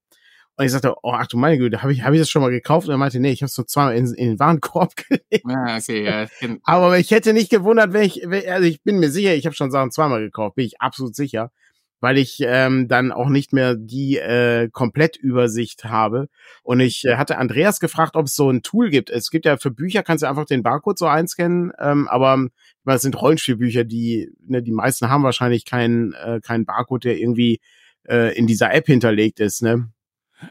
Und 0.57 0.65
ich 0.65 0.71
sagte, 0.71 0.95
oh, 1.03 1.11
ach 1.13 1.27
du 1.27 1.37
meine 1.37 1.57
Güte, 1.57 1.81
habe 1.81 1.91
ich, 1.91 2.03
hab 2.03 2.13
ich 2.13 2.19
das 2.19 2.29
schon 2.29 2.41
mal 2.41 2.49
gekauft? 2.49 2.87
Und 2.87 2.93
er 2.93 2.97
meinte, 2.97 3.19
nee, 3.19 3.31
ich 3.31 3.41
habe 3.41 3.47
es 3.47 3.57
nur 3.57 3.67
zweimal 3.67 3.95
in, 3.95 4.05
in 4.13 4.29
den 4.29 4.39
Warenkorb 4.39 4.95
gelegt. 5.09 5.45
Ah, 5.45 5.77
okay, 5.77 6.05
ja. 6.05 6.27
Aber 6.63 6.97
ich 6.97 7.11
hätte 7.11 7.33
nicht 7.33 7.49
gewundert, 7.49 7.91
wenn 7.91 8.03
ich, 8.03 8.25
also 8.25 8.65
ich 8.65 8.81
bin 8.81 8.99
mir 8.99 9.11
sicher, 9.11 9.35
ich 9.35 9.45
habe 9.45 9.55
schon 9.55 9.71
Sachen 9.71 9.91
zweimal 9.91 10.21
gekauft, 10.21 10.55
bin 10.55 10.65
ich 10.65 10.79
absolut 10.79 11.13
sicher, 11.13 11.51
weil 11.99 12.17
ich 12.17 12.37
ähm, 12.39 12.87
dann 12.87 13.11
auch 13.11 13.27
nicht 13.27 13.51
mehr 13.51 13.75
die 13.75 14.15
äh, 14.15 14.69
Komplettübersicht 14.71 15.83
habe. 15.83 16.29
Und 16.63 16.79
ich 16.79 17.03
äh, 17.03 17.17
hatte 17.17 17.37
Andreas 17.37 17.81
gefragt, 17.81 18.15
ob 18.15 18.27
es 18.27 18.35
so 18.35 18.49
ein 18.49 18.61
Tool 18.61 18.89
gibt. 18.89 19.09
Es 19.09 19.31
gibt 19.31 19.45
ja 19.45 19.57
für 19.57 19.71
Bücher, 19.71 20.03
kannst 20.03 20.23
du 20.23 20.29
einfach 20.29 20.45
den 20.45 20.63
Barcode 20.63 20.97
so 20.97 21.07
einscannen, 21.07 21.73
ähm, 21.79 22.07
aber 22.07 22.47
es 22.85 23.01
sind 23.01 23.21
Rollenspielbücher, 23.21 23.83
die, 23.83 24.31
ne, 24.47 24.63
die 24.63 24.71
meisten 24.71 25.09
haben 25.09 25.23
wahrscheinlich 25.23 25.65
keinen 25.65 26.13
äh, 26.13 26.39
keinen 26.41 26.65
Barcode, 26.65 27.03
der 27.03 27.19
irgendwie 27.19 27.59
äh, 28.07 28.37
in 28.37 28.47
dieser 28.47 28.73
App 28.73 28.85
hinterlegt 28.85 29.41
ist, 29.41 29.61
ne? 29.61 29.89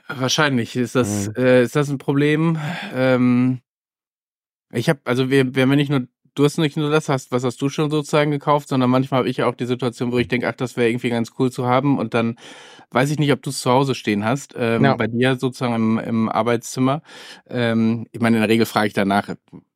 Wahrscheinlich 0.09 0.77
ist 0.77 0.95
das, 0.95 1.29
mhm. 1.29 1.35
äh, 1.37 1.63
ist 1.63 1.77
das 1.77 1.89
ein 1.89 1.99
Problem. 1.99 2.59
Ähm, 2.95 3.61
ich 4.73 4.89
habe, 4.89 5.01
also 5.05 5.31
wir, 5.31 5.55
wenn 5.55 5.69
wir 5.69 5.77
nicht 5.77 5.91
nur, 5.91 6.07
du 6.35 6.45
hast 6.45 6.59
nicht 6.59 6.77
nur 6.77 6.91
das 6.91 7.09
hast, 7.09 7.33
was 7.33 7.45
hast 7.45 7.63
du 7.63 7.69
schon 7.69 7.91
sozusagen 7.91 8.31
gekauft, 8.31 8.69
sondern 8.69 8.91
manchmal 8.91 9.19
habe 9.19 9.29
ich 9.29 9.39
ja 9.39 9.47
auch 9.47 9.55
die 9.55 9.67
Situation, 9.67 10.13
wo 10.13 10.19
ich 10.19 10.29
denke, 10.29 10.49
ach, 10.49 10.57
das 10.57 10.77
wäre 10.77 10.91
irgendwie 10.91 11.11
ganz 11.11 11.33
cool 11.39 11.51
zu 11.51 11.67
haben 11.67 11.99
und 11.99 12.13
dann 12.13 12.37
weiß 12.91 13.11
ich 13.11 13.19
nicht, 13.19 13.33
ob 13.33 13.43
du 13.43 13.51
es 13.51 13.61
zu 13.61 13.71
Hause 13.71 13.95
stehen 13.95 14.25
hast, 14.25 14.55
ähm, 14.57 14.85
ja. 14.85 14.95
bei 14.97 15.07
dir 15.07 15.37
sozusagen 15.37 15.75
im, 15.75 15.99
im 15.99 16.29
Arbeitszimmer. 16.29 17.03
Ähm, 17.49 18.07
ich 18.13 18.21
meine, 18.21 18.37
in 18.37 18.43
der 18.43 18.51
Regel 18.51 18.67
frage 18.67 18.89
ich 18.89 18.95
danach, 18.95 19.35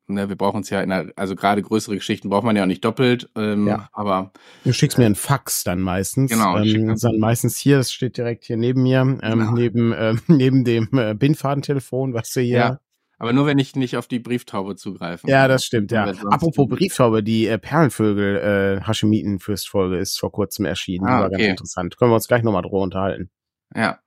ne, 0.09 0.29
wir 0.29 0.35
brauchen 0.35 0.61
es 0.61 0.69
ja 0.69 0.81
in 0.81 0.89
der, 0.89 1.11
also 1.15 1.35
gerade 1.35 1.61
größere 1.61 1.95
Geschichten 1.95 2.29
braucht 2.29 2.43
man 2.43 2.55
ja 2.55 2.63
auch 2.63 2.67
nicht 2.67 2.83
doppelt, 2.83 3.29
ähm, 3.35 3.67
ja. 3.67 3.89
aber. 3.93 4.31
Du 4.63 4.73
schickst 4.73 4.97
mir 4.97 5.05
einen 5.05 5.15
Fax 5.15 5.63
dann 5.63 5.79
meistens. 5.79 6.31
Genau. 6.31 6.57
Ähm, 6.57 6.95
dann 6.99 7.17
meistens 7.19 7.57
hier, 7.57 7.77
das 7.77 7.91
steht 7.91 8.17
direkt 8.17 8.45
hier 8.45 8.57
neben 8.57 8.83
mir, 8.83 9.01
ähm, 9.01 9.19
genau. 9.21 9.51
neben, 9.51 9.91
äh, 9.93 10.15
neben 10.27 10.63
dem 10.63 10.89
äh, 10.93 11.13
Bindfadentelefon, 11.13 12.13
was 12.13 12.31
du 12.31 12.41
hier. 12.41 12.57
Ja. 12.57 12.79
Aber 13.21 13.33
nur, 13.33 13.45
wenn 13.45 13.59
ich 13.59 13.75
nicht 13.75 13.97
auf 13.97 14.07
die 14.07 14.19
Brieftaube 14.19 14.77
zugreife. 14.77 15.27
Ja, 15.27 15.49
das 15.49 15.65
stimmt, 15.65 15.91
ja. 15.91 16.05
Apropos 16.05 16.69
Brieftaube, 16.69 17.21
die 17.21 17.47
äh, 17.47 17.57
Perlenvögel 17.57 18.79
äh, 18.79 18.87
Hashemiten-Fürstfolge 18.87 19.97
ist 19.97 20.17
vor 20.17 20.31
kurzem 20.31 20.63
erschienen. 20.63 21.05
Ah, 21.05 21.21
war 21.21 21.29
ganz 21.29 21.43
interessant. 21.43 21.97
Können 21.97 22.11
wir 22.11 22.15
uns 22.15 22.29
gleich 22.29 22.43
nochmal 22.43 22.61
drüber 22.61 22.79
unterhalten. 22.79 23.29
Ja. 23.75 23.99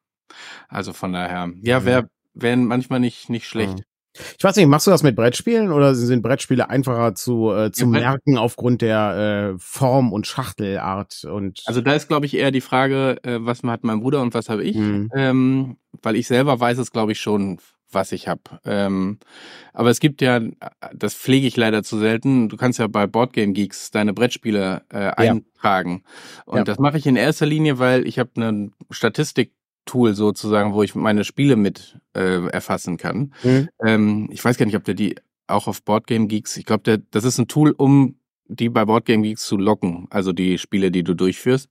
Also 0.68 0.94
von 0.94 1.12
daher. 1.12 1.52
Ja, 1.60 1.84
wäre 1.84 2.08
wär 2.32 2.56
manchmal 2.56 3.00
nicht, 3.00 3.28
nicht 3.28 3.46
schlecht. 3.46 3.78
Mhm. 3.78 3.84
Ich 4.38 4.44
weiß 4.44 4.56
nicht, 4.56 4.66
machst 4.66 4.86
du 4.86 4.90
das 4.90 5.02
mit 5.02 5.16
Brettspielen 5.16 5.72
oder 5.72 5.94
sind 5.94 6.22
Brettspiele 6.22 6.68
einfacher 6.68 7.14
zu, 7.14 7.50
äh, 7.50 7.72
zu 7.72 7.84
ja, 7.84 7.90
merken 7.90 8.36
aufgrund 8.36 8.82
der 8.82 9.54
äh, 9.54 9.58
Form 9.58 10.12
und 10.12 10.26
Schachtelart? 10.26 11.24
Und 11.24 11.62
also 11.66 11.80
da 11.80 11.94
ist, 11.94 12.08
glaube 12.08 12.26
ich, 12.26 12.36
eher 12.36 12.50
die 12.50 12.60
Frage, 12.60 13.18
äh, 13.22 13.38
was 13.40 13.62
hat 13.62 13.84
mein 13.84 14.00
Bruder 14.00 14.20
und 14.20 14.34
was 14.34 14.48
habe 14.48 14.64
ich? 14.64 14.76
Mhm. 14.76 15.10
Ähm, 15.14 15.76
weil 16.02 16.16
ich 16.16 16.26
selber 16.26 16.60
weiß 16.60 16.78
es, 16.78 16.92
glaube 16.92 17.12
ich, 17.12 17.20
schon, 17.20 17.58
was 17.90 18.12
ich 18.12 18.28
habe. 18.28 18.42
Ähm, 18.64 19.18
aber 19.72 19.90
es 19.90 20.00
gibt 20.00 20.20
ja, 20.20 20.40
das 20.94 21.14
pflege 21.14 21.46
ich 21.46 21.56
leider 21.56 21.82
zu 21.82 21.98
selten, 21.98 22.48
du 22.48 22.56
kannst 22.56 22.78
ja 22.78 22.86
bei 22.86 23.06
Boardgame 23.06 23.52
Geeks 23.52 23.90
deine 23.90 24.12
Brettspiele 24.12 24.82
äh, 24.90 25.10
eintragen. 25.10 26.02
Ja. 26.04 26.42
Und 26.52 26.58
ja. 26.58 26.64
das 26.64 26.78
mache 26.78 26.98
ich 26.98 27.06
in 27.06 27.16
erster 27.16 27.46
Linie, 27.46 27.78
weil 27.78 28.06
ich 28.06 28.18
habe 28.18 28.30
eine 28.36 28.70
Statistik 28.90 29.52
Tool 29.84 30.14
sozusagen, 30.14 30.74
wo 30.74 30.82
ich 30.82 30.94
meine 30.94 31.24
Spiele 31.24 31.56
mit 31.56 31.98
äh, 32.14 32.46
erfassen 32.48 32.96
kann. 32.96 33.32
Mhm. 33.42 33.68
Ähm, 33.84 34.28
ich 34.30 34.44
weiß 34.44 34.56
gar 34.56 34.66
nicht, 34.66 34.76
ob 34.76 34.84
der 34.84 34.94
die 34.94 35.16
auch 35.46 35.66
auf 35.66 35.82
Boardgame 35.82 36.26
Geeks, 36.26 36.56
ich 36.56 36.64
glaube, 36.64 36.98
das 36.98 37.24
ist 37.24 37.38
ein 37.38 37.48
Tool, 37.48 37.72
um 37.76 38.16
die 38.46 38.68
bei 38.68 38.84
Boardgame 38.84 39.22
Geeks 39.22 39.46
zu 39.46 39.56
locken, 39.56 40.06
also 40.10 40.32
die 40.32 40.58
Spiele, 40.58 40.90
die 40.90 41.02
du 41.02 41.14
durchführst. 41.14 41.68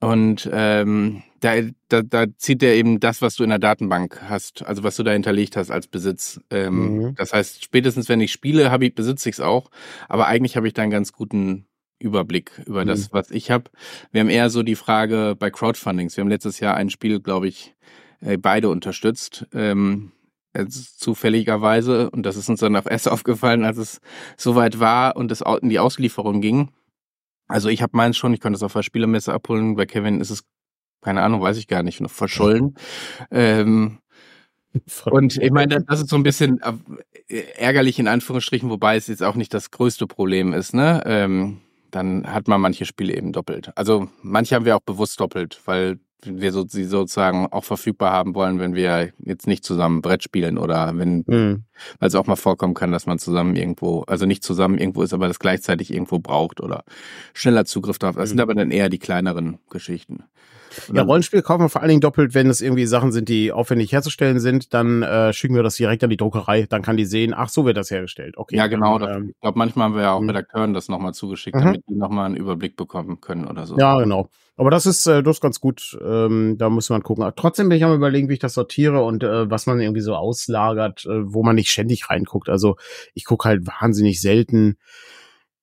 Und 0.00 0.48
ähm, 0.50 1.22
da, 1.40 1.56
da, 1.88 2.02
da 2.02 2.24
zieht 2.36 2.62
der 2.62 2.74
eben 2.74 3.00
das, 3.00 3.20
was 3.20 3.36
du 3.36 3.44
in 3.44 3.50
der 3.50 3.58
Datenbank 3.58 4.22
hast, 4.28 4.64
also 4.64 4.82
was 4.82 4.96
du 4.96 5.02
da 5.02 5.12
hinterlegt 5.12 5.56
hast 5.56 5.70
als 5.70 5.86
Besitz. 5.86 6.40
Ähm, 6.50 6.96
mhm. 6.96 7.14
Das 7.16 7.34
heißt, 7.34 7.62
spätestens 7.62 8.08
wenn 8.08 8.20
ich 8.20 8.32
spiele, 8.32 8.70
habe 8.70 8.86
ich 8.86 8.94
besitze 8.94 9.28
ich 9.28 9.36
es 9.36 9.40
auch, 9.40 9.70
aber 10.08 10.26
eigentlich 10.26 10.56
habe 10.56 10.66
ich 10.66 10.74
da 10.74 10.82
einen 10.82 10.90
ganz 10.90 11.12
guten 11.12 11.66
Überblick 12.00 12.52
über 12.66 12.84
das, 12.84 13.04
mhm. 13.04 13.08
was 13.12 13.30
ich 13.30 13.50
habe. 13.50 13.64
Wir 14.10 14.22
haben 14.22 14.30
eher 14.30 14.50
so 14.50 14.62
die 14.62 14.76
Frage 14.76 15.36
bei 15.38 15.50
Crowdfundings. 15.50 16.16
Wir 16.16 16.22
haben 16.22 16.30
letztes 16.30 16.58
Jahr 16.58 16.76
ein 16.76 16.90
Spiel, 16.90 17.20
glaube 17.20 17.46
ich, 17.48 17.74
äh, 18.20 18.36
beide 18.36 18.68
unterstützt. 18.68 19.46
Ähm, 19.52 20.12
zufälligerweise, 20.68 22.10
und 22.10 22.24
das 22.24 22.36
ist 22.36 22.48
uns 22.48 22.60
dann 22.60 22.74
auch 22.74 22.86
erst 22.90 23.08
aufgefallen, 23.08 23.64
als 23.64 23.78
es 23.78 24.00
soweit 24.36 24.80
war 24.80 25.16
und 25.16 25.30
es 25.30 25.42
in 25.60 25.68
die 25.68 25.78
Auslieferung 25.78 26.40
ging. 26.40 26.70
Also 27.46 27.68
ich 27.68 27.82
habe 27.82 27.96
meins 27.96 28.16
schon, 28.16 28.32
ich 28.32 28.40
konnte 28.40 28.56
es 28.56 28.62
auf 28.62 28.72
der 28.72 28.82
Spielemesse 28.82 29.32
abholen. 29.32 29.76
Bei 29.76 29.86
Kevin 29.86 30.20
ist 30.20 30.30
es, 30.30 30.44
keine 31.02 31.22
Ahnung, 31.22 31.40
weiß 31.40 31.56
ich 31.56 31.66
gar 31.66 31.82
nicht, 31.82 32.00
noch 32.00 32.10
verschollen. 32.10 32.76
Ähm, 33.30 33.98
und 35.06 35.36
ich 35.36 35.50
meine, 35.50 35.82
das 35.82 36.00
ist 36.00 36.10
so 36.10 36.16
ein 36.16 36.22
bisschen 36.22 36.60
äh, 37.28 37.42
ärgerlich 37.56 37.98
in 37.98 38.06
Anführungsstrichen, 38.06 38.70
wobei 38.70 38.96
es 38.96 39.08
jetzt 39.08 39.22
auch 39.22 39.34
nicht 39.34 39.52
das 39.52 39.72
größte 39.72 40.06
Problem 40.06 40.52
ist, 40.52 40.74
ne? 40.74 41.02
Ähm, 41.06 41.60
dann 41.90 42.26
hat 42.26 42.48
man 42.48 42.60
manche 42.60 42.86
Spiele 42.86 43.16
eben 43.16 43.32
doppelt. 43.32 43.70
Also 43.76 44.08
manche 44.22 44.54
haben 44.54 44.64
wir 44.64 44.76
auch 44.76 44.82
bewusst 44.82 45.20
doppelt, 45.20 45.60
weil 45.64 45.98
wir 46.24 46.52
so, 46.52 46.66
sie 46.66 46.84
sozusagen 46.84 47.46
auch 47.50 47.64
verfügbar 47.64 48.12
haben 48.12 48.34
wollen, 48.34 48.58
wenn 48.58 48.74
wir 48.74 49.12
jetzt 49.18 49.46
nicht 49.46 49.64
zusammen 49.64 50.02
Brett 50.02 50.22
spielen 50.22 50.58
oder 50.58 50.96
wenn, 50.96 51.24
mhm. 51.26 51.64
weil 51.98 52.08
es 52.08 52.14
auch 52.14 52.26
mal 52.26 52.36
vorkommen 52.36 52.74
kann, 52.74 52.92
dass 52.92 53.06
man 53.06 53.18
zusammen 53.18 53.56
irgendwo, 53.56 54.02
also 54.02 54.26
nicht 54.26 54.44
zusammen 54.44 54.78
irgendwo 54.78 55.02
ist, 55.02 55.14
aber 55.14 55.28
das 55.28 55.38
gleichzeitig 55.38 55.92
irgendwo 55.92 56.18
braucht 56.18 56.60
oder 56.60 56.84
schneller 57.32 57.64
Zugriff 57.64 57.98
darauf. 57.98 58.16
Das 58.16 58.26
mhm. 58.26 58.30
sind 58.30 58.40
aber 58.40 58.54
dann 58.54 58.70
eher 58.70 58.88
die 58.88 58.98
kleineren 58.98 59.58
Geschichten. 59.70 60.24
Ja, 60.92 61.02
Rollenspiel 61.02 61.42
kaufen 61.42 61.62
wir 61.62 61.68
vor 61.68 61.80
allen 61.82 61.88
Dingen 61.88 62.00
doppelt, 62.00 62.34
wenn 62.34 62.48
es 62.48 62.60
irgendwie 62.60 62.86
Sachen 62.86 63.12
sind, 63.12 63.28
die 63.28 63.52
aufwendig 63.52 63.92
herzustellen 63.92 64.40
sind, 64.40 64.74
dann 64.74 65.02
äh, 65.02 65.32
schicken 65.32 65.54
wir 65.54 65.62
das 65.62 65.76
direkt 65.76 66.04
an 66.04 66.10
die 66.10 66.16
Druckerei, 66.16 66.66
dann 66.68 66.82
kann 66.82 66.96
die 66.96 67.04
sehen, 67.04 67.34
ach, 67.34 67.48
so 67.48 67.64
wird 67.64 67.76
das 67.76 67.90
hergestellt. 67.90 68.36
Okay. 68.36 68.56
Ja, 68.56 68.66
genau. 68.66 68.98
Dann, 68.98 69.16
ähm, 69.16 69.28
ich 69.30 69.40
glaube, 69.40 69.58
manchmal 69.58 69.86
haben 69.86 69.94
wir 69.94 70.02
ja 70.02 70.12
auch 70.12 70.20
mhm. 70.20 70.30
Redakteuren 70.30 70.74
das 70.74 70.88
nochmal 70.88 71.14
zugeschickt, 71.14 71.56
mhm. 71.56 71.64
damit 71.64 71.82
die 71.88 71.94
nochmal 71.94 72.26
einen 72.26 72.36
Überblick 72.36 72.76
bekommen 72.76 73.20
können 73.20 73.46
oder 73.46 73.66
so. 73.66 73.76
Ja, 73.76 73.98
genau. 73.98 74.28
Aber 74.60 74.70
das 74.70 74.84
ist, 74.84 75.06
äh, 75.06 75.22
das 75.22 75.36
ist 75.36 75.40
ganz 75.40 75.58
gut. 75.58 75.98
Ähm, 76.04 76.56
da 76.58 76.68
muss 76.68 76.90
man 76.90 77.02
gucken. 77.02 77.26
trotzdem 77.34 77.70
bin 77.70 77.78
ich 77.78 77.84
am 77.84 77.94
überlegen, 77.94 78.28
wie 78.28 78.34
ich 78.34 78.40
das 78.40 78.52
sortiere 78.52 79.02
und 79.02 79.22
äh, 79.22 79.50
was 79.50 79.66
man 79.66 79.80
irgendwie 79.80 80.02
so 80.02 80.14
auslagert, 80.14 81.06
äh, 81.06 81.32
wo 81.32 81.42
man 81.42 81.54
nicht 81.54 81.70
ständig 81.70 82.10
reinguckt. 82.10 82.50
Also 82.50 82.76
ich 83.14 83.24
gucke 83.24 83.48
halt 83.48 83.66
wahnsinnig 83.66 84.20
selten 84.20 84.76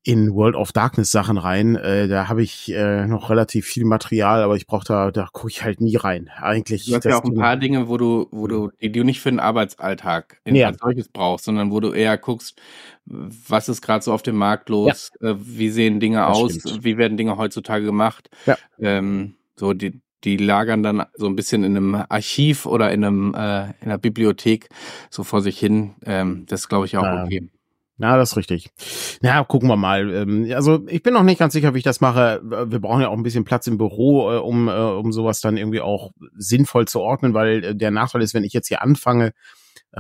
in 0.07 0.33
World 0.33 0.55
of 0.55 0.71
Darkness 0.71 1.11
Sachen 1.11 1.37
rein. 1.37 1.75
Äh, 1.75 2.07
da 2.07 2.29
habe 2.29 2.41
ich 2.41 2.71
äh, 2.71 3.05
noch 3.07 3.29
relativ 3.29 3.65
viel 3.65 3.83
Material, 3.83 4.41
aber 4.41 4.55
ich 4.55 4.65
brauche 4.65 4.85
da, 4.85 5.11
da 5.11 5.27
gucke 5.33 5.49
ich 5.49 5.65
halt 5.65 5.81
nie 5.81 5.97
rein. 5.97 6.29
Eigentlich. 6.37 6.85
Du 6.85 6.95
hast 6.95 7.03
ja 7.03 7.17
auch 7.17 7.25
ein 7.25 7.35
paar 7.35 7.57
Dinge, 7.57 7.89
wo 7.89 7.97
du, 7.97 8.27
wo 8.31 8.47
du, 8.47 8.71
die 8.81 8.89
du 8.89 9.03
nicht 9.03 9.19
für 9.19 9.31
den 9.31 9.41
Arbeitsalltag 9.41 10.39
in 10.45 10.55
ja. 10.55 10.67
als 10.67 10.77
solches 10.79 11.09
brauchst, 11.09 11.43
sondern 11.43 11.71
wo 11.71 11.81
du 11.81 11.91
eher 11.91 12.17
guckst, 12.17 12.57
was 13.05 13.67
ist 13.67 13.81
gerade 13.81 14.01
so 14.01 14.13
auf 14.13 14.23
dem 14.23 14.37
Markt 14.37 14.69
los, 14.69 15.11
ja. 15.19 15.31
äh, 15.31 15.35
wie 15.39 15.69
sehen 15.69 15.99
Dinge 15.99 16.19
das 16.19 16.37
aus, 16.37 16.53
stimmt. 16.53 16.85
wie 16.85 16.97
werden 16.97 17.17
Dinge 17.17 17.35
heutzutage 17.35 17.83
gemacht. 17.83 18.29
Ja. 18.45 18.57
Ähm, 18.79 19.35
so 19.57 19.73
die, 19.73 19.99
die 20.23 20.37
lagern 20.37 20.83
dann 20.83 21.03
so 21.15 21.25
ein 21.25 21.35
bisschen 21.35 21.65
in 21.65 21.75
einem 21.75 21.95
Archiv 22.07 22.65
oder 22.65 22.93
in 22.93 23.03
einem 23.03 23.33
äh, 23.33 23.65
in 23.81 23.87
einer 23.87 23.97
Bibliothek 23.97 24.69
so 25.09 25.25
vor 25.25 25.41
sich 25.41 25.59
hin. 25.59 25.95
Ähm, 26.05 26.45
das 26.47 26.69
glaube 26.69 26.85
ich, 26.85 26.95
auch 26.95 27.25
okay. 27.25 27.49
Ja, 27.99 28.15
das 28.15 28.31
ist 28.31 28.37
richtig. 28.37 28.69
Na, 29.21 29.43
gucken 29.43 29.69
wir 29.69 29.75
mal. 29.75 30.13
Ähm, 30.13 30.51
also 30.53 30.85
ich 30.87 31.01
bin 31.01 31.13
noch 31.13 31.23
nicht 31.23 31.39
ganz 31.39 31.53
sicher, 31.53 31.73
wie 31.73 31.79
ich 31.79 31.83
das 31.83 31.99
mache. 32.01 32.41
Wir 32.43 32.79
brauchen 32.79 33.01
ja 33.01 33.09
auch 33.09 33.17
ein 33.17 33.23
bisschen 33.23 33.43
Platz 33.43 33.65
im 33.67 33.77
Büro, 33.77 34.31
äh, 34.31 34.37
um, 34.37 34.67
äh, 34.67 34.71
um 34.71 35.11
sowas 35.11 35.41
dann 35.41 35.57
irgendwie 35.57 35.81
auch 35.81 36.11
sinnvoll 36.35 36.87
zu 36.87 36.99
ordnen, 36.99 37.33
weil 37.33 37.63
äh, 37.63 37.75
der 37.75 37.91
Nachteil 37.91 38.21
ist, 38.21 38.33
wenn 38.33 38.43
ich 38.43 38.53
jetzt 38.53 38.67
hier 38.67 38.81
anfange, 38.81 39.33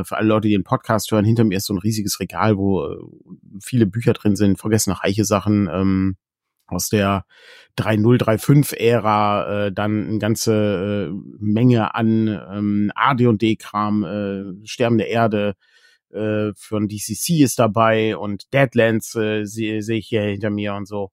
für 0.03 0.17
alle 0.17 0.27
Leute, 0.27 0.49
die 0.49 0.53
den 0.53 0.65
Podcast 0.65 1.11
hören, 1.11 1.23
hinter 1.23 1.45
mir 1.45 1.57
ist 1.57 1.65
so 1.65 1.73
ein 1.73 1.79
riesiges 1.79 2.19
Regal, 2.19 2.57
wo 2.57 2.85
viele 3.63 3.87
Bücher 3.87 4.13
drin 4.13 4.35
sind, 4.35 4.59
vergessene 4.59 5.01
reiche 5.01 5.23
Sachen 5.23 5.69
ähm, 5.71 6.17
aus 6.67 6.89
der 6.89 7.25
3035-Ära, 7.77 9.67
äh, 9.67 9.71
dann 9.71 10.07
eine 10.07 10.19
ganze 10.19 11.09
äh, 11.09 11.13
Menge 11.39 11.95
an 11.95 12.27
ähm, 12.27 12.91
AD&D-Kram, 12.95 14.03
äh, 14.03 14.67
Sterbende 14.67 15.05
Erde, 15.05 15.55
äh, 16.11 16.51
von 16.55 16.87
DCC 16.87 17.41
ist 17.41 17.59
dabei 17.59 18.17
und 18.17 18.53
Deadlands 18.53 19.15
äh, 19.15 19.45
sehe 19.45 19.81
seh 19.81 19.97
ich 19.97 20.07
hier 20.07 20.23
hinter 20.23 20.49
mir 20.49 20.75
und 20.75 20.87
so. 20.87 21.11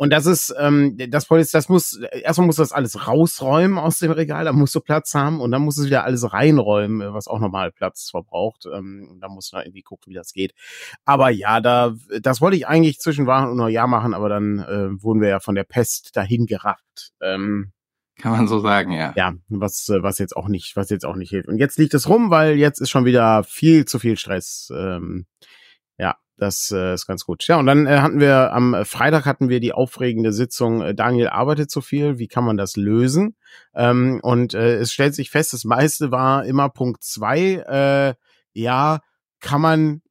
Und 0.00 0.10
das 0.12 0.26
ist, 0.26 0.54
ähm, 0.56 0.96
das 1.10 1.26
Polizei, 1.26 1.58
das 1.58 1.68
muss, 1.68 1.94
erstmal 1.94 2.46
muss 2.46 2.56
das 2.56 2.70
alles 2.70 3.08
rausräumen 3.08 3.78
aus 3.78 3.98
dem 3.98 4.12
Regal, 4.12 4.44
da 4.44 4.52
musst 4.52 4.72
du 4.76 4.80
Platz 4.80 5.12
haben 5.12 5.40
und 5.40 5.50
dann 5.50 5.62
muss 5.62 5.76
es 5.76 5.86
wieder 5.86 6.04
alles 6.04 6.32
reinräumen, 6.32 7.12
was 7.12 7.26
auch 7.26 7.40
nochmal 7.40 7.72
Platz 7.72 8.08
verbraucht. 8.08 8.66
Ähm, 8.72 9.18
da 9.20 9.28
muss 9.28 9.52
man 9.52 9.64
irgendwie 9.64 9.82
gucken, 9.82 10.12
wie 10.12 10.14
das 10.14 10.32
geht. 10.32 10.54
Aber 11.04 11.30
ja, 11.30 11.60
da, 11.60 11.96
das 12.22 12.40
wollte 12.40 12.56
ich 12.56 12.68
eigentlich 12.68 13.00
zwischen 13.00 13.26
Waren 13.26 13.50
und 13.50 13.56
Neujahr 13.56 13.88
machen, 13.88 14.14
aber 14.14 14.28
dann 14.28 14.60
äh, 14.60 15.02
wurden 15.02 15.20
wir 15.20 15.28
ja 15.30 15.40
von 15.40 15.56
der 15.56 15.64
Pest 15.64 16.16
dahin 16.16 16.46
gerafft. 16.46 17.10
Ähm, 17.20 17.72
kann 18.18 18.32
man 18.32 18.48
so 18.48 18.60
sagen, 18.60 18.92
ja. 18.92 19.12
Ja, 19.16 19.34
was, 19.48 19.88
äh, 19.88 20.02
was 20.02 20.18
jetzt 20.18 20.36
auch 20.36 20.48
nicht, 20.48 20.76
was 20.76 20.90
jetzt 20.90 21.06
auch 21.06 21.16
nicht 21.16 21.30
hilft. 21.30 21.48
Und 21.48 21.58
jetzt 21.58 21.78
liegt 21.78 21.94
es 21.94 22.08
rum, 22.08 22.30
weil 22.30 22.56
jetzt 22.56 22.80
ist 22.80 22.90
schon 22.90 23.04
wieder 23.04 23.44
viel 23.44 23.84
zu 23.84 23.98
viel 23.98 24.16
Stress. 24.16 24.70
Ähm, 24.74 25.26
ja, 25.98 26.16
das 26.36 26.70
äh, 26.70 26.94
ist 26.94 27.06
ganz 27.06 27.24
gut. 27.24 27.46
Ja, 27.46 27.58
und 27.58 27.66
dann 27.66 27.86
äh, 27.86 27.98
hatten 27.98 28.20
wir 28.20 28.52
am 28.52 28.84
Freitag 28.84 29.24
hatten 29.24 29.48
wir 29.48 29.60
die 29.60 29.72
aufregende 29.72 30.32
Sitzung, 30.32 30.82
äh, 30.82 30.94
Daniel 30.94 31.28
arbeitet 31.28 31.70
zu 31.70 31.80
viel, 31.80 32.18
wie 32.18 32.28
kann 32.28 32.44
man 32.44 32.56
das 32.56 32.76
lösen? 32.76 33.36
Ähm, 33.74 34.20
und 34.22 34.54
äh, 34.54 34.76
es 34.76 34.92
stellt 34.92 35.14
sich 35.14 35.30
fest, 35.30 35.52
das 35.52 35.64
meiste 35.64 36.10
war 36.10 36.44
immer 36.44 36.68
Punkt 36.68 37.02
zwei, 37.02 37.64
äh, 37.68 38.14
ja, 38.52 39.00
kann 39.40 39.60
man 39.60 40.02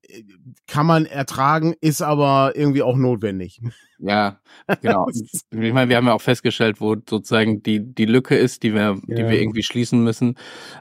kann 0.67 0.85
man 0.85 1.05
ertragen, 1.05 1.73
ist 1.81 2.01
aber 2.01 2.53
irgendwie 2.55 2.81
auch 2.81 2.97
notwendig. 2.97 3.61
Ja, 3.99 4.39
genau. 4.81 5.07
ich 5.51 5.73
meine, 5.73 5.89
wir 5.89 5.97
haben 5.97 6.07
ja 6.07 6.13
auch 6.13 6.21
festgestellt, 6.21 6.79
wo 6.79 6.95
sozusagen 6.95 7.63
die, 7.63 7.79
die 7.79 8.05
Lücke 8.05 8.35
ist, 8.35 8.63
die 8.63 8.73
wir, 8.73 8.97
ja. 9.07 9.15
die 9.15 9.23
wir 9.23 9.41
irgendwie 9.41 9.63
schließen 9.63 10.03
müssen, 10.03 10.35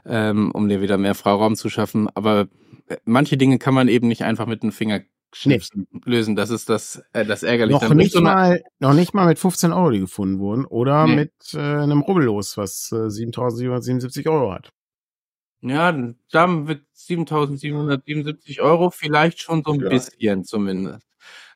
ähm, 0.05 0.51
um 0.51 0.69
dir 0.69 0.81
wieder 0.81 0.97
mehr 0.97 1.15
Freiraum 1.15 1.55
zu 1.55 1.69
schaffen. 1.69 2.07
Aber 2.13 2.47
äh, 2.87 2.97
manche 3.05 3.37
Dinge 3.37 3.59
kann 3.59 3.73
man 3.73 3.87
eben 3.87 4.07
nicht 4.07 4.23
einfach 4.23 4.45
mit 4.45 4.63
dem 4.63 4.71
Finger 4.71 5.01
nee. 5.45 5.59
lösen. 6.05 6.35
Das 6.35 6.49
ist 6.49 6.69
das, 6.69 7.03
äh, 7.13 7.25
das 7.25 7.43
ärgerliche. 7.43 7.85
Noch 7.85 7.93
nicht, 7.93 8.13
so 8.13 8.21
mal, 8.21 8.63
noch 8.79 8.93
nicht 8.93 9.13
mal 9.13 9.27
mit 9.27 9.39
15 9.39 9.73
Euro, 9.73 9.91
die 9.91 9.99
gefunden 9.99 10.39
wurden. 10.39 10.65
Oder 10.65 11.07
nee. 11.07 11.15
mit 11.15 11.33
äh, 11.53 11.59
einem 11.59 12.01
Rubbellos, 12.01 12.57
was 12.57 12.91
äh, 12.91 13.07
7.777 13.07 14.29
Euro 14.29 14.53
hat. 14.53 14.71
Ja, 15.61 15.95
da 16.31 16.47
mit 16.47 16.83
7.777 16.95 18.61
Euro 18.61 18.89
vielleicht 18.89 19.41
schon 19.41 19.63
so 19.65 19.73
ein 19.73 19.79
ja. 19.79 19.89
bisschen 19.89 20.43
zumindest. 20.43 21.07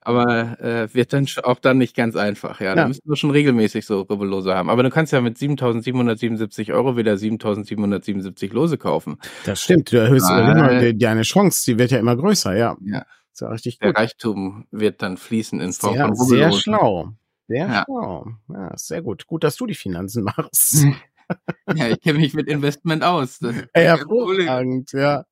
Aber 0.04 0.60
äh, 0.60 0.92
wird 0.96 1.14
dann 1.14 1.28
auch 1.44 1.60
dann 1.60 1.78
nicht 1.78 1.96
ganz 1.96 2.16
einfach, 2.16 2.60
ja. 2.60 2.70
ja. 2.70 2.76
Da 2.76 2.88
müssen 2.88 3.04
wir 3.06 3.16
schon 3.16 3.30
regelmäßig 3.30 3.86
so 3.86 4.04
Lose 4.10 4.56
haben. 4.56 4.72
Aber 4.72 4.82
du 4.82 4.90
kannst 4.90 5.14
ja 5.14 5.22
mit 5.22 5.38
7.777 5.38 6.74
Euro 6.74 6.98
wieder 6.98 7.14
7.777 7.14 8.52
Lose 8.52 8.80
kaufen. 8.80 9.18
Das 9.46 9.62
stimmt. 9.62 9.92
Du 9.92 9.98
erhöhst 9.98 10.26
ah, 10.26 10.92
deine 10.94 11.22
Chance, 11.22 11.64
die 11.66 11.78
wird 11.78 11.92
ja 11.92 12.00
immer 12.00 12.16
größer, 12.16 12.56
ja. 12.56 12.76
Ja. 12.84 13.06
Ist 13.32 13.42
ja 13.42 13.50
richtig 13.50 13.80
gut. 13.80 13.90
Der 13.90 13.96
Reichtum 13.96 14.66
wird 14.72 15.04
dann 15.04 15.18
fließen 15.18 15.62
in 15.62 15.72
Form 15.72 15.94
sehr, 15.94 16.08
von 16.08 16.18
Rubbellosen. 16.18 16.52
Sehr 16.52 16.62
schlau. 16.62 17.10
Sehr 17.48 17.68
ja. 17.68 17.84
schlau. 17.86 18.28
Ja, 18.50 18.78
sehr 18.78 19.02
gut. 19.04 19.28
Gut, 19.28 19.44
dass 19.44 19.56
du 19.56 19.68
die 19.68 19.76
Finanzen 19.76 20.24
machst. 20.24 20.86
ja, 21.76 21.88
ich 21.88 22.02
kenne 22.02 22.20
mich 22.20 22.34
mit 22.34 22.48
Investment 22.48 23.04
aus. 23.04 23.40
Hervorragend, 23.74 24.92
ja. 24.94 25.26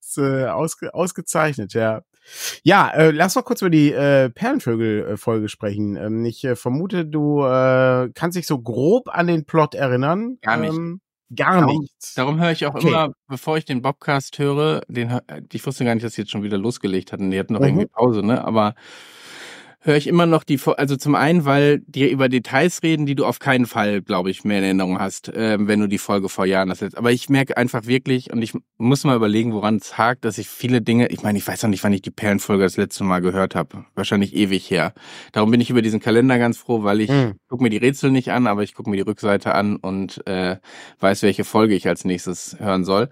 ist, 0.00 0.18
äh, 0.18 0.46
ausge 0.46 0.94
ausgezeichnet, 0.94 1.74
ja. 1.74 2.02
Ja, 2.62 2.90
äh, 2.90 3.10
lass 3.10 3.36
noch 3.36 3.44
kurz 3.44 3.62
über 3.62 3.70
die 3.70 3.92
äh, 3.92 4.30
Perlenvögel-Folge 4.30 5.48
sprechen. 5.48 5.96
Ähm, 5.96 6.24
ich 6.24 6.44
äh, 6.44 6.56
vermute, 6.56 7.06
du 7.06 7.42
äh, 7.44 8.10
kannst 8.14 8.36
dich 8.36 8.46
so 8.46 8.60
grob 8.60 9.08
an 9.08 9.26
den 9.26 9.44
Plot 9.44 9.74
erinnern. 9.74 10.38
Gar 10.42 10.58
nicht. 10.58 10.74
Ähm, 10.74 11.00
gar 11.34 11.60
darum, 11.60 11.78
nichts. 11.80 12.14
Darum 12.14 12.40
höre 12.40 12.52
ich 12.52 12.66
auch 12.66 12.74
okay. 12.74 12.88
immer, 12.88 13.12
bevor 13.28 13.56
ich 13.58 13.64
den 13.64 13.82
Bobcast 13.82 14.38
höre, 14.38 14.82
den 14.88 15.18
ich 15.52 15.66
wusste 15.66 15.84
gar 15.84 15.94
nicht, 15.94 16.04
dass 16.04 16.14
sie 16.14 16.22
jetzt 16.22 16.30
schon 16.30 16.42
wieder 16.42 16.58
losgelegt 16.58 17.12
hatten. 17.12 17.30
Die 17.30 17.38
hatten 17.38 17.54
noch 17.54 17.60
mhm. 17.60 17.66
irgendwie 17.66 17.86
Pause, 17.86 18.22
ne? 18.22 18.44
Aber 18.44 18.74
höre 19.80 19.96
ich 19.96 20.06
immer 20.06 20.26
noch 20.26 20.42
die, 20.42 20.58
also 20.76 20.96
zum 20.96 21.14
einen, 21.14 21.44
weil 21.44 21.80
die 21.86 22.10
über 22.10 22.28
Details 22.28 22.82
reden, 22.82 23.06
die 23.06 23.14
du 23.14 23.24
auf 23.24 23.38
keinen 23.38 23.66
Fall, 23.66 24.02
glaube 24.02 24.30
ich, 24.30 24.44
mehr 24.44 24.58
in 24.58 24.64
Erinnerung 24.64 24.98
hast, 24.98 25.28
äh, 25.28 25.56
wenn 25.60 25.80
du 25.80 25.86
die 25.86 25.98
Folge 25.98 26.28
vor 26.28 26.46
Jahren 26.46 26.70
hast. 26.70 26.96
Aber 26.96 27.12
ich 27.12 27.28
merke 27.28 27.56
einfach 27.56 27.86
wirklich, 27.86 28.32
und 28.32 28.42
ich 28.42 28.54
muss 28.76 29.04
mal 29.04 29.16
überlegen, 29.16 29.52
woran 29.52 29.76
es 29.76 29.96
hakt, 29.96 30.24
dass 30.24 30.38
ich 30.38 30.48
viele 30.48 30.82
Dinge, 30.82 31.08
ich 31.08 31.22
meine, 31.22 31.38
ich 31.38 31.46
weiß 31.46 31.62
noch 31.62 31.70
nicht, 31.70 31.84
wann 31.84 31.92
ich 31.92 32.02
die 32.02 32.10
Perlenfolge 32.10 32.64
das 32.64 32.76
letzte 32.76 33.04
Mal 33.04 33.20
gehört 33.20 33.54
habe. 33.54 33.84
Wahrscheinlich 33.94 34.34
ewig 34.34 34.68
her. 34.70 34.94
Darum 35.32 35.50
bin 35.50 35.60
ich 35.60 35.70
über 35.70 35.82
diesen 35.82 36.00
Kalender 36.00 36.38
ganz 36.38 36.58
froh, 36.58 36.82
weil 36.82 37.00
ich 37.00 37.10
mhm. 37.10 37.34
gucke 37.48 37.62
mir 37.62 37.70
die 37.70 37.76
Rätsel 37.76 38.10
nicht 38.10 38.32
an, 38.32 38.46
aber 38.46 38.64
ich 38.64 38.74
gucke 38.74 38.90
mir 38.90 38.96
die 38.96 39.02
Rückseite 39.02 39.54
an 39.54 39.76
und 39.76 40.26
äh, 40.26 40.56
weiß, 40.98 41.22
welche 41.22 41.44
Folge 41.44 41.74
ich 41.74 41.86
als 41.86 42.04
nächstes 42.04 42.56
hören 42.58 42.84
soll. 42.84 43.08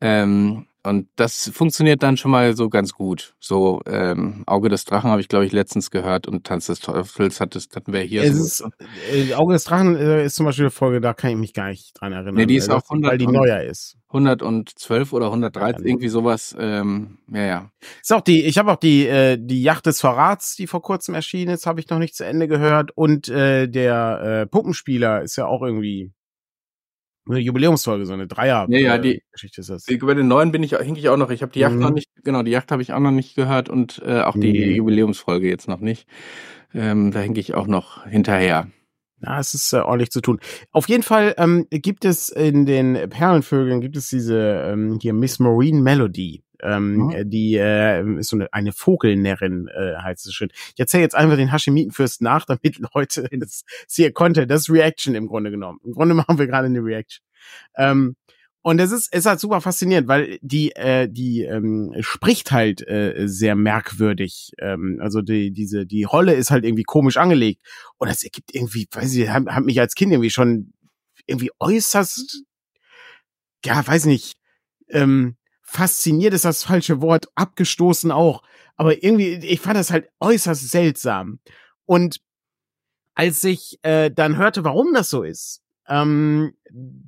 Ähm, 0.00 0.66
und 0.86 1.08
das 1.16 1.50
funktioniert 1.52 2.02
dann 2.02 2.16
schon 2.16 2.30
mal 2.30 2.56
so 2.56 2.68
ganz 2.68 2.92
gut. 2.92 3.34
So 3.40 3.80
ähm, 3.86 4.44
Auge 4.46 4.68
des 4.68 4.84
Drachen 4.84 5.10
habe 5.10 5.20
ich, 5.20 5.28
glaube 5.28 5.44
ich, 5.44 5.52
letztens 5.52 5.90
gehört 5.90 6.26
und 6.28 6.44
Tanz 6.44 6.66
des 6.66 6.80
Teufels 6.80 7.40
hat 7.40 7.54
das, 7.54 7.68
hatten 7.74 7.92
wir 7.92 8.00
hier. 8.00 8.22
Ist, 8.22 8.64
äh, 9.12 9.34
Auge 9.34 9.54
des 9.54 9.64
Drachen 9.64 9.96
äh, 9.96 10.24
ist 10.24 10.36
zum 10.36 10.46
Beispiel 10.46 10.66
eine 10.66 10.70
Folge, 10.70 11.00
da 11.00 11.14
kann 11.14 11.30
ich 11.30 11.36
mich 11.36 11.52
gar 11.52 11.68
nicht 11.68 12.00
dran 12.00 12.12
erinnern. 12.12 12.34
Nee, 12.34 12.46
die 12.46 12.56
ist 12.56 12.70
auch 12.70 12.82
100 12.84 13.10
weil 13.10 13.18
die 13.18 13.26
neuer 13.26 13.62
ist. 13.62 13.96
112 14.08 15.12
oder 15.12 15.26
113, 15.26 15.82
ja, 15.82 15.86
irgendwie 15.86 16.08
sowas. 16.08 16.56
Ähm, 16.58 17.18
ja, 17.32 17.44
ja. 17.44 17.70
Ist 18.00 18.12
auch 18.12 18.20
die, 18.20 18.44
ich 18.44 18.56
habe 18.56 18.72
auch 18.72 18.76
die, 18.76 19.06
äh, 19.06 19.36
die 19.38 19.62
Yacht 19.62 19.86
des 19.86 20.00
Verrats, 20.00 20.56
die 20.56 20.66
vor 20.66 20.82
kurzem 20.82 21.14
erschienen 21.14 21.54
ist, 21.54 21.66
habe 21.66 21.80
ich 21.80 21.90
noch 21.90 21.98
nicht 21.98 22.14
zu 22.14 22.24
Ende 22.24 22.48
gehört. 22.48 22.96
Und 22.96 23.28
äh, 23.28 23.68
der 23.68 24.20
äh, 24.22 24.46
Puppenspieler 24.46 25.22
ist 25.22 25.36
ja 25.36 25.46
auch 25.46 25.62
irgendwie 25.62 26.12
eine 27.28 27.40
Jubiläumsfolge, 27.40 28.06
so 28.06 28.12
eine 28.12 28.26
Dreier 28.26 28.66
ja, 28.68 28.78
ja, 28.78 28.98
die, 28.98 29.22
Geschichte 29.32 29.60
ist 29.60 29.70
das. 29.70 29.88
Über 29.88 30.14
den 30.14 30.28
neuen 30.28 30.52
bin 30.52 30.62
ich 30.62 30.76
hink 30.76 30.98
ich 30.98 31.08
auch 31.08 31.16
noch. 31.16 31.30
Ich 31.30 31.42
habe 31.42 31.52
die 31.52 31.60
Yacht 31.60 31.74
mhm. 31.74 31.80
noch 31.80 31.90
nicht, 31.90 32.08
genau, 32.24 32.42
die 32.42 32.50
Yacht 32.50 32.70
habe 32.70 32.82
ich 32.82 32.92
auch 32.92 33.00
noch 33.00 33.10
nicht 33.10 33.34
gehört 33.34 33.68
und 33.68 34.02
äh, 34.04 34.20
auch 34.20 34.34
die 34.38 34.52
mhm. 34.52 34.76
Jubiläumsfolge 34.76 35.48
jetzt 35.48 35.68
noch 35.68 35.80
nicht. 35.80 36.06
Ähm, 36.74 37.10
da 37.10 37.20
hink 37.20 37.38
ich 37.38 37.54
auch 37.54 37.66
noch 37.66 38.06
hinterher. 38.06 38.68
Ja, 39.22 39.40
es 39.40 39.54
ist 39.54 39.72
äh, 39.72 39.78
ordentlich 39.78 40.10
zu 40.10 40.20
tun. 40.20 40.40
Auf 40.72 40.88
jeden 40.88 41.02
Fall 41.02 41.34
ähm, 41.38 41.66
gibt 41.70 42.04
es 42.04 42.28
in 42.28 42.66
den 42.66 43.08
Perlenvögeln 43.08 43.80
gibt 43.80 43.96
es 43.96 44.08
diese 44.08 44.38
ähm, 44.38 44.98
hier 45.00 45.14
Miss 45.14 45.38
Marine 45.38 45.80
Melody. 45.80 46.42
Ähm, 46.62 46.96
mhm. 46.96 47.30
Die 47.30 47.54
äh, 47.54 48.18
ist 48.18 48.28
so 48.28 48.36
eine, 48.36 48.52
eine 48.52 48.72
Vogelnärrin, 48.72 49.68
äh, 49.68 49.96
heißt 49.96 50.26
es 50.26 50.34
schön. 50.34 50.50
Ich 50.74 50.80
erzähle 50.80 51.02
jetzt 51.02 51.14
einfach 51.14 51.36
den 51.36 51.52
Hashemitenfürst 51.52 52.22
nach, 52.22 52.44
damit 52.44 52.78
Leute 52.94 53.28
das 53.32 53.64
sehen 53.86 54.14
konnte. 54.14 54.46
Das 54.46 54.62
ist 54.62 54.70
Reaction 54.70 55.14
im 55.14 55.26
Grunde 55.26 55.50
genommen. 55.50 55.80
Im 55.84 55.92
Grunde 55.92 56.14
machen 56.14 56.38
wir 56.38 56.46
gerade 56.46 56.66
eine 56.66 56.80
Reaction. 56.80 57.24
Ähm, 57.76 58.16
und 58.66 58.80
es 58.80 58.90
ist, 58.90 59.14
ist 59.14 59.26
halt 59.26 59.38
super 59.38 59.60
faszinierend, 59.60 60.08
weil 60.08 60.40
die, 60.42 60.74
äh, 60.74 61.08
die 61.08 61.42
ähm, 61.42 61.94
spricht 62.00 62.50
halt 62.50 62.82
äh, 62.88 63.14
sehr 63.26 63.54
merkwürdig. 63.54 64.50
Ähm, 64.58 64.98
also 65.00 65.22
die, 65.22 65.52
diese, 65.52 65.86
die 65.86 66.02
Rolle 66.02 66.34
ist 66.34 66.50
halt 66.50 66.64
irgendwie 66.64 66.82
komisch 66.82 67.16
angelegt. 67.16 67.62
Und 67.98 68.10
das 68.10 68.24
ergibt 68.24 68.52
irgendwie, 68.52 68.88
weiß 68.90 69.14
ich, 69.14 69.28
hat, 69.28 69.46
hat 69.46 69.64
mich 69.64 69.78
als 69.78 69.94
Kind 69.94 70.10
irgendwie 70.10 70.30
schon 70.30 70.72
irgendwie 71.26 71.52
äußerst, 71.60 72.42
ja, 73.64 73.86
weiß 73.86 74.06
nicht, 74.06 74.34
ähm, 74.88 75.36
fasziniert 75.66 76.32
ist 76.32 76.44
das 76.44 76.64
falsche 76.64 77.02
Wort, 77.02 77.26
abgestoßen 77.34 78.10
auch. 78.10 78.42
Aber 78.76 79.02
irgendwie, 79.02 79.34
ich 79.34 79.60
fand 79.60 79.76
das 79.76 79.90
halt 79.90 80.08
äußerst 80.20 80.70
seltsam. 80.70 81.40
Und 81.84 82.20
als 83.14 83.42
ich 83.44 83.78
äh, 83.82 84.10
dann 84.10 84.36
hörte, 84.36 84.64
warum 84.64 84.94
das 84.94 85.10
so 85.10 85.22
ist, 85.22 85.62
ähm, 85.88 86.54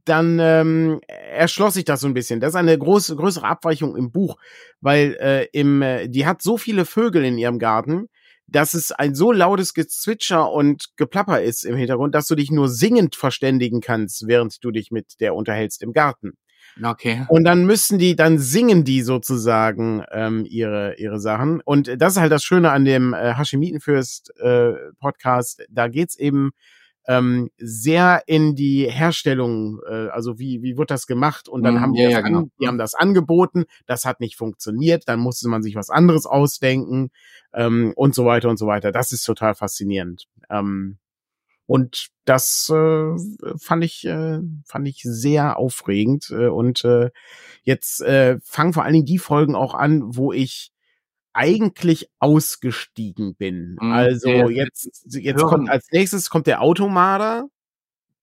dann 0.04 0.38
ähm, 0.40 1.00
erschloss 1.08 1.74
sich 1.74 1.84
das 1.84 2.00
so 2.00 2.06
ein 2.06 2.14
bisschen. 2.14 2.40
Das 2.40 2.50
ist 2.50 2.56
eine 2.56 2.76
große, 2.76 3.16
größere 3.16 3.46
Abweichung 3.46 3.96
im 3.96 4.10
Buch, 4.10 4.36
weil 4.80 5.16
äh, 5.20 5.46
im, 5.52 5.82
äh, 5.82 6.08
die 6.08 6.26
hat 6.26 6.42
so 6.42 6.56
viele 6.56 6.84
Vögel 6.84 7.24
in 7.24 7.38
ihrem 7.38 7.58
Garten, 7.58 8.08
dass 8.46 8.74
es 8.74 8.92
ein 8.92 9.14
so 9.14 9.32
lautes 9.32 9.74
Gezwitscher 9.74 10.50
und 10.50 10.96
Geplapper 10.96 11.42
ist 11.42 11.64
im 11.64 11.76
Hintergrund, 11.76 12.14
dass 12.14 12.28
du 12.28 12.34
dich 12.34 12.50
nur 12.50 12.68
singend 12.68 13.14
verständigen 13.14 13.80
kannst, 13.80 14.26
während 14.26 14.64
du 14.64 14.70
dich 14.70 14.90
mit 14.90 15.20
der 15.20 15.34
unterhältst 15.34 15.82
im 15.82 15.92
Garten. 15.92 16.38
Okay. 16.82 17.24
Und 17.28 17.44
dann 17.44 17.66
müssen 17.66 17.98
die, 17.98 18.16
dann 18.16 18.38
singen 18.38 18.84
die 18.84 19.02
sozusagen 19.02 20.04
ähm, 20.12 20.44
ihre, 20.48 20.94
ihre 20.98 21.18
Sachen. 21.18 21.60
Und 21.60 22.00
das 22.00 22.14
ist 22.14 22.20
halt 22.20 22.32
das 22.32 22.44
Schöne 22.44 22.70
an 22.70 22.84
dem 22.84 23.14
äh, 23.14 23.34
Hashemitenfürst 23.34 24.38
äh, 24.38 24.72
Podcast. 25.00 25.62
Da 25.70 25.88
geht's 25.88 26.16
eben 26.16 26.50
ähm, 27.08 27.50
sehr 27.56 28.22
in 28.26 28.54
die 28.54 28.88
Herstellung, 28.88 29.80
äh, 29.88 30.08
also 30.08 30.38
wie, 30.38 30.62
wie 30.62 30.76
wird 30.76 30.90
das 30.90 31.06
gemacht? 31.06 31.48
Und 31.48 31.62
dann 31.62 31.76
mm, 31.76 31.80
haben 31.80 31.92
die, 31.94 32.02
ja, 32.02 32.08
das 32.08 32.12
ja, 32.12 32.20
genau. 32.20 32.38
an, 32.40 32.50
die 32.60 32.68
haben 32.68 32.78
das 32.78 32.94
angeboten, 32.94 33.64
das 33.86 34.04
hat 34.04 34.20
nicht 34.20 34.36
funktioniert, 34.36 35.04
dann 35.08 35.18
musste 35.18 35.48
man 35.48 35.62
sich 35.62 35.74
was 35.74 35.88
anderes 35.88 36.26
ausdenken 36.26 37.10
ähm, 37.54 37.94
und 37.96 38.14
so 38.14 38.26
weiter 38.26 38.50
und 38.50 38.58
so 38.58 38.66
weiter. 38.66 38.92
Das 38.92 39.10
ist 39.10 39.24
total 39.24 39.54
faszinierend. 39.54 40.26
Ähm, 40.50 40.98
und 41.68 42.08
das 42.24 42.72
äh, 42.74 43.14
fand 43.60 43.84
ich 43.84 44.06
äh, 44.06 44.40
fand 44.64 44.88
ich 44.88 45.02
sehr 45.02 45.58
aufregend 45.58 46.30
äh, 46.30 46.46
und 46.46 46.82
äh, 46.82 47.10
jetzt 47.62 48.00
äh, 48.00 48.38
fangen 48.42 48.72
vor 48.72 48.84
allen 48.84 48.94
Dingen 48.94 49.04
die 49.04 49.18
Folgen 49.18 49.54
auch 49.54 49.74
an, 49.74 50.16
wo 50.16 50.32
ich 50.32 50.72
eigentlich 51.34 52.08
ausgestiegen 52.20 53.34
bin. 53.34 53.76
Mhm, 53.82 53.92
also 53.92 54.30
jetzt 54.48 55.06
jetzt 55.10 55.42
hören. 55.42 55.48
kommt 55.48 55.70
als 55.70 55.88
nächstes 55.92 56.30
kommt 56.30 56.46
der 56.46 56.62
Automader. 56.62 57.48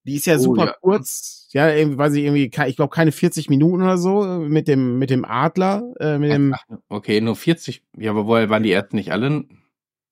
Die 0.06 0.16
ist 0.16 0.26
ja 0.26 0.38
oh, 0.38 0.40
super 0.40 0.66
ja. 0.66 0.76
kurz, 0.82 1.48
ja, 1.52 1.70
irgendwie 1.70 2.00
weiß 2.00 2.14
ich 2.16 2.24
irgendwie, 2.24 2.46
ich 2.46 2.76
glaube 2.76 2.94
keine 2.94 3.12
40 3.12 3.50
Minuten 3.52 3.84
oder 3.84 4.00
so 4.00 4.24
mit 4.24 4.68
dem 4.68 4.98
mit 4.98 5.12
dem 5.12 5.24
Adler, 5.24 5.84
äh, 6.00 6.18
mit 6.18 6.32
dem. 6.32 6.56
okay, 6.90 7.22
nur 7.22 7.36
40. 7.36 7.84
Ja, 7.96 8.10
aber 8.10 8.26
woher 8.26 8.50
waren 8.50 8.64
die 8.64 8.72
ersten 8.72 8.96
nicht 8.96 9.12
alle? 9.12 9.46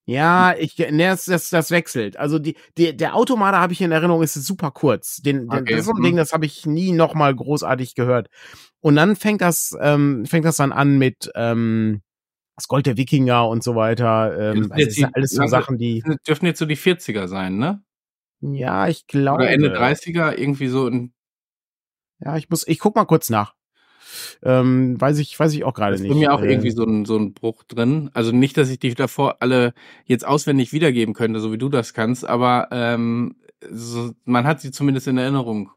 Ja, 0.05 0.53
ich, 0.57 0.77
ne, 0.77 1.07
das, 1.07 1.25
das, 1.25 1.49
das 1.49 1.71
wechselt. 1.71 2.17
Also 2.17 2.37
die, 2.37 2.57
die, 2.77 2.95
der 2.95 3.15
Automater 3.15 3.59
habe 3.59 3.71
ich 3.71 3.81
in 3.81 3.91
Erinnerung, 3.91 4.21
ist 4.21 4.33
super 4.33 4.71
kurz. 4.71 5.17
Den, 5.17 5.47
den, 5.47 5.61
okay. 5.61 5.71
Das 5.71 5.81
ist 5.81 5.85
so 5.85 5.93
ein 5.93 6.03
Ding, 6.03 6.13
mhm. 6.13 6.17
das 6.17 6.33
habe 6.33 6.45
ich 6.45 6.65
nie 6.65 6.91
noch 6.91 7.13
mal 7.13 7.33
großartig 7.33 7.95
gehört. 7.95 8.27
Und 8.81 8.97
dann 8.97 9.15
fängt 9.15 9.41
das, 9.41 9.75
ähm, 9.79 10.25
fängt 10.25 10.43
das 10.43 10.57
dann 10.57 10.73
an 10.73 10.97
mit 10.97 11.31
ähm, 11.35 12.01
das 12.55 12.67
Gold 12.67 12.85
der 12.85 12.97
Wikinger 12.97 13.47
und 13.47 13.63
so 13.63 13.75
weiter. 13.75 14.51
Ähm, 14.51 14.69
das, 14.69 14.85
das 14.85 14.95
sind 14.95 15.15
alles 15.15 15.31
so 15.31 15.47
Sachen, 15.47 15.77
die 15.77 16.03
dürfen 16.27 16.45
jetzt 16.45 16.59
so 16.59 16.65
die 16.65 16.77
40er 16.77 17.27
sein, 17.27 17.57
ne? 17.57 17.81
Ja, 18.41 18.89
ich 18.89 19.07
glaube. 19.07 19.43
Oder 19.43 19.51
Ende 19.51 19.73
30er 19.73 20.37
irgendwie 20.37 20.67
so. 20.67 20.87
In 20.87 21.13
ja, 22.19 22.37
ich 22.37 22.49
muss, 22.49 22.67
ich 22.67 22.79
guck 22.79 22.95
mal 22.95 23.05
kurz 23.05 23.29
nach. 23.29 23.55
Ähm, 24.43 24.99
weiß 24.99 25.19
ich, 25.19 25.39
weiß 25.39 25.53
ich 25.53 25.63
auch 25.63 25.73
gerade 25.73 25.99
nicht. 25.99 26.11
Ist 26.11 26.17
mir 26.17 26.33
auch 26.33 26.41
äh, 26.41 26.51
irgendwie 26.51 26.71
so 26.71 26.83
ein, 26.83 27.05
so 27.05 27.17
ein 27.17 27.33
Bruch 27.33 27.63
drin. 27.63 28.09
Also 28.13 28.31
nicht, 28.31 28.57
dass 28.57 28.69
ich 28.69 28.79
die 28.79 28.93
davor 28.93 29.37
alle 29.39 29.73
jetzt 30.05 30.25
auswendig 30.25 30.73
wiedergeben 30.73 31.13
könnte, 31.13 31.39
so 31.39 31.51
wie 31.51 31.57
du 31.57 31.69
das 31.69 31.93
kannst, 31.93 32.25
aber 32.25 32.67
ähm, 32.71 33.35
so, 33.71 34.11
man 34.25 34.45
hat 34.45 34.61
sie 34.61 34.71
zumindest 34.71 35.07
in 35.07 35.17
Erinnerung. 35.17 35.71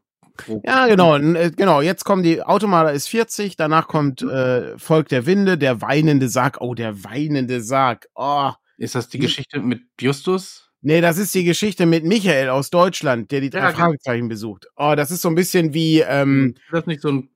Ja, 0.63 0.87
genau, 0.87 1.17
äh, 1.17 1.51
genau. 1.55 1.81
Jetzt 1.81 2.03
kommen 2.03 2.23
die 2.23 2.43
Automata 2.43 2.89
ist 2.89 3.07
40, 3.07 3.55
danach 3.55 3.87
kommt 3.87 4.21
äh, 4.21 4.77
Volk 4.77 5.09
der 5.09 5.25
Winde, 5.25 5.57
der 5.57 5.81
weinende 5.81 6.29
Sarg. 6.29 6.57
Oh, 6.61 6.75
der 6.75 7.03
weinende 7.03 7.61
Sarg. 7.61 8.07
Oh. 8.15 8.51
Ist 8.77 8.95
das 8.95 9.09
die 9.09 9.19
Geschichte 9.19 9.59
mit 9.59 9.81
Justus? 9.99 10.69
Nee, 10.81 11.01
das 11.01 11.17
ist 11.17 11.33
die 11.33 11.43
Geschichte 11.43 11.85
mit 11.85 12.05
Michael 12.05 12.49
aus 12.49 12.69
Deutschland, 12.69 13.31
der 13.31 13.41
die 13.41 13.49
drei 13.49 13.59
ja, 13.59 13.71
genau. 13.71 13.79
Fragezeichen 13.85 14.27
besucht. 14.27 14.67
Oh, 14.75 14.93
das 14.95 15.09
ist 15.09 15.21
so 15.21 15.29
ein 15.29 15.35
bisschen 15.35 15.73
wie. 15.73 16.01
Ähm, 16.01 16.53
ist 16.55 16.73
das 16.73 16.85
nicht 16.85 17.01
so 17.01 17.09
ein 17.09 17.29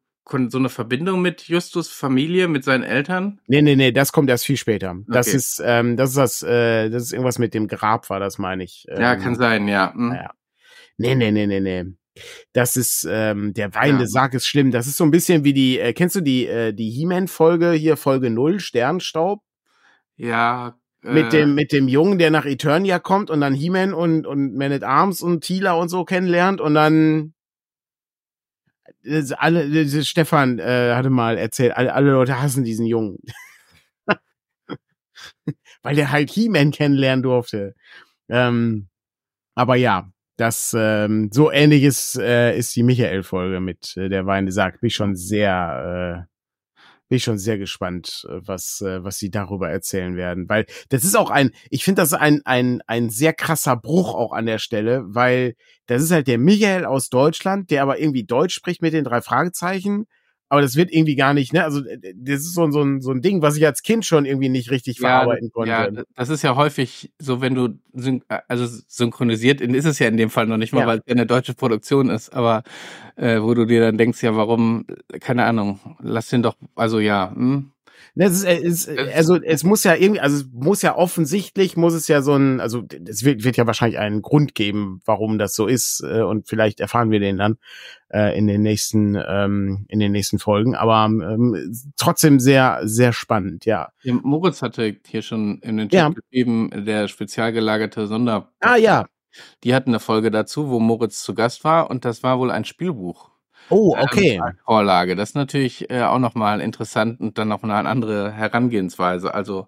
so 0.50 0.58
eine 0.58 0.70
Verbindung 0.70 1.22
mit 1.22 1.44
Justus 1.44 1.90
Familie, 1.90 2.48
mit 2.48 2.64
seinen 2.64 2.84
Eltern? 2.84 3.40
Nee, 3.48 3.62
nee, 3.62 3.76
nee, 3.76 3.92
das 3.92 4.12
kommt 4.12 4.30
erst 4.30 4.46
viel 4.46 4.58
später. 4.58 4.96
Das 5.08 5.28
okay. 5.28 5.38
ist, 5.38 5.62
ähm, 5.64 5.98
das 5.98 6.12
ist 6.12 6.18
das, 6.18 6.44
äh, 6.44 6.90
das 6.90 7.04
ist 7.04 7.14
irgendwas 7.14 7.40
mit 7.40 7.54
dem 7.54 7.68
Grab, 7.68 8.10
war 8.10 8.20
das, 8.20 8.38
meine 8.38 8.64
ich. 8.64 8.86
Ähm, 8.90 9.02
ja, 9.02 9.16
kann 9.16 9.36
sein, 9.36 9.68
ja. 9.68 9.94
Hm. 9.94 10.14
ja. 10.14 10.32
Nee, 10.98 11.16
nee, 11.16 11.32
nee, 11.32 11.48
nee, 11.48 11.60
nee. 11.60 11.86
Das 12.54 12.76
ist, 12.76 13.08
ähm, 13.10 13.54
der 13.54 13.74
weinende 13.74 14.04
ja. 14.04 14.10
Sarg 14.10 14.34
ist 14.34 14.46
schlimm. 14.46 14.72
Das 14.72 14.88
ist 14.88 14.98
so 14.98 15.04
ein 15.04 15.12
bisschen 15.12 15.44
wie 15.44 15.54
die, 15.54 15.80
äh, 15.80 15.94
kennst 15.94 16.16
du 16.16 16.22
die, 16.22 16.48
äh, 16.48 16.74
die 16.74 16.90
He-Man-Folge 16.90 17.72
hier, 17.72 17.98
Folge 17.98 18.30
0, 18.30 18.60
Sternstaub? 18.60 19.42
Ja, 20.18 20.76
mit 21.04 21.34
äh. 21.34 21.40
dem 21.40 21.56
mit 21.56 21.72
dem 21.72 21.88
Jungen, 21.88 22.20
der 22.20 22.32
nach 22.32 22.46
Eternia 22.46 23.00
kommt 23.00 23.30
und 23.30 23.42
dann 23.42 23.54
He-Man 23.54 23.94
und 23.94 24.28
und 24.28 24.56
Man 24.56 24.72
at 24.72 24.84
Arms 24.84 25.22
und 25.22 25.44
Tila 25.44 25.74
und 25.74 25.90
so 25.90 26.06
kennenlernt 26.06 26.62
und 26.62 26.76
dann 26.76 27.34
alle, 29.38 30.04
Stefan 30.04 30.60
äh, 30.60 30.94
hatte 30.96 31.10
mal 31.10 31.38
erzählt, 31.38 31.76
alle, 31.76 31.94
alle 31.94 32.12
Leute 32.12 32.42
hassen 32.42 32.64
diesen 32.64 32.86
Jungen. 32.86 33.18
Weil 35.84 35.96
der 35.96 36.12
halt 36.12 36.30
He-Man 36.30 36.72
kennenlernen 36.72 37.24
durfte. 37.24 37.76
Ähm, 38.30 38.88
aber 39.56 39.76
ja, 39.76 40.12
das 40.38 40.76
ähm, 40.78 41.30
so 41.32 41.52
ähnliches 41.52 42.16
äh, 42.16 42.58
ist 42.58 42.76
die 42.76 42.84
Michael-Folge 42.84 43.60
mit 43.60 43.96
äh, 43.98 44.10
der 44.10 44.26
Weine 44.26 44.52
sagt, 44.52 44.82
mich 44.82 44.96
schon 44.96 45.16
sehr 45.16 46.28
bin 47.12 47.18
ich 47.18 47.26
schon 47.26 47.38
sehr 47.38 47.58
gespannt, 47.58 48.26
äh, 48.30 48.40
was, 48.46 48.80
äh, 48.80 49.04
was 49.04 49.18
sie 49.18 49.30
darüber 49.30 49.70
erzählen 49.70 50.16
werden. 50.16 50.48
Weil 50.48 50.66
das 50.88 51.04
ist 51.04 51.18
auch 51.18 51.30
ein, 51.30 51.52
ich 51.70 51.84
finde 51.84 52.02
das 52.02 52.14
ein, 52.14 52.40
ein, 52.46 52.82
ein 52.88 53.10
sehr 53.10 53.34
krasser 53.34 53.76
Bruch 53.76 54.16
auch 54.16 54.32
an 54.32 54.46
der 54.46 54.60
Stelle, 54.60 55.04
weil 55.08 55.56
das 55.88 56.02
ist 56.02 56.12
halt 56.12 56.28
der 56.28 56.38
Michael 56.38 56.86
aus 56.86 57.10
Deutschland, 57.10 57.70
der 57.70 57.84
aber 57.84 58.00
irgendwie 58.00 58.24
Deutsch 58.24 58.54
spricht 58.54 58.82
mit 58.82 58.94
den 58.94 59.04
drei 59.04 59.22
Fragezeichen 59.22 60.06
aber 60.52 60.60
das 60.60 60.76
wird 60.76 60.92
irgendwie 60.92 61.16
gar 61.16 61.34
nicht, 61.34 61.54
ne? 61.54 61.64
Also 61.64 61.80
das 61.80 62.42
ist 62.42 62.56
so, 62.56 62.70
so, 62.72 62.82
ein, 62.82 63.00
so 63.00 63.12
ein 63.12 63.22
Ding, 63.22 63.42
was 63.42 63.56
ich 63.56 63.66
als 63.66 63.84
Kind 63.84 64.06
schon 64.06 64.26
irgendwie 64.26 64.50
nicht 64.50 64.70
richtig 64.70 64.98
ja, 64.98 65.08
verarbeiten 65.08 65.50
konnte. 65.50 65.72
Ja, 65.72 65.90
das 66.14 66.28
ist 66.28 66.42
ja 66.42 66.58
häufig 66.58 67.10
so, 67.20 67.40
wenn 67.40 67.56
du 67.56 67.80
syn 67.94 68.22
äh, 68.28 68.40
also 68.50 68.66
synchronisiert, 68.86 69.62
ist 69.62 69.86
es 69.86 70.00
ja 70.00 70.10
in 70.10 70.18
dem 70.18 70.30
Fall 70.30 70.48
noch 70.48 70.58
nicht 70.58 70.74
mal, 70.74 70.82
ja. 70.82 70.88
weil 70.88 70.98
es 70.98 71.06
ja 71.08 71.14
eine 71.14 71.26
deutsche 71.26 71.54
Produktion 71.54 72.10
ist, 72.10 72.34
aber 72.34 72.64
äh, 73.16 73.42
wo 73.42 73.54
du 73.54 73.66
dir 73.66 73.80
dann 73.80 73.98
denkst, 73.98 74.22
ja, 74.24 74.36
warum, 74.36 74.86
keine 75.22 75.46
Ahnung, 75.46 75.80
lass 76.02 76.28
den 76.28 76.44
doch, 76.44 76.58
also 76.76 77.00
ja, 77.00 77.32
hm, 77.34 77.72
das 78.16 78.44
ist, 78.44 78.88
ist, 78.88 79.00
also 79.16 79.36
es 79.42 79.64
muss 79.64 79.84
ja 79.84 79.96
irgendwie, 79.96 80.20
also 80.20 80.38
es 80.38 80.46
muss 80.52 80.82
ja 80.82 80.96
offensichtlich, 80.96 81.78
muss 81.78 81.94
es 81.94 82.08
ja 82.08 82.22
so 82.22 82.36
ein, 82.36 82.60
also 82.60 82.84
es 83.08 83.24
wird, 83.24 83.44
wird 83.44 83.58
ja 83.58 83.68
wahrscheinlich 83.68 84.00
einen 84.00 84.22
Grund 84.22 84.56
geben, 84.56 85.02
warum 85.06 85.38
das 85.38 85.56
so 85.56 85.68
ist 85.68 86.04
äh, 86.06 86.22
und 86.22 86.48
vielleicht 86.48 86.80
erfahren 86.80 87.12
wir 87.12 87.20
den 87.20 87.38
dann 87.38 87.58
äh, 88.10 88.38
in 88.38 88.48
den 88.48 88.62
nächsten, 88.62 89.16
ähm, 89.16 89.86
in 89.88 90.00
den 90.00 90.12
nächsten 90.12 90.40
Folgen, 90.40 90.76
aber 90.76 91.06
ähm, 91.06 91.74
trotzdem 91.98 92.40
sehr, 92.40 92.82
sehr 92.84 93.14
spannend, 93.14 93.66
ja. 93.66 93.90
Moritz 94.04 94.62
hatte 94.62 94.98
hier 95.06 95.22
schon 95.22 95.60
in 95.60 95.78
den 95.78 95.90
Chat 95.90 96.00
ja. 96.00 96.10
geschrieben, 96.10 96.86
der 96.86 97.08
spezial 97.08 97.54
gelagerte 97.54 98.08
Sonder. 98.08 98.52
Ah 98.60 98.76
ja. 98.76 99.06
Die 99.64 99.74
hatten 99.74 99.92
eine 99.92 100.00
Folge 100.00 100.30
dazu, 100.30 100.70
wo 100.70 100.80
Moritz 100.80 101.24
zu 101.24 101.34
Gast 101.34 101.64
war 101.64 101.90
und 101.90 102.04
das 102.04 102.22
war 102.24 102.40
wohl 102.40 102.52
ein 102.52 102.66
Spielbuch. 102.66 103.31
Oh, 103.70 103.96
ähm, 103.96 104.04
okay. 104.04 104.42
Ähm, 104.46 104.58
Vorlage. 104.66 105.16
Das 105.16 105.30
ist 105.30 105.36
natürlich 105.36 105.90
äh, 105.90 106.02
auch 106.04 106.20
nochmal 106.20 106.62
interessant 106.62 107.20
und 107.20 107.38
dann 107.38 107.48
noch 107.48 107.64
eine 107.64 107.74
andere 107.74 108.32
Herangehensweise. 108.32 109.34
Also 109.34 109.68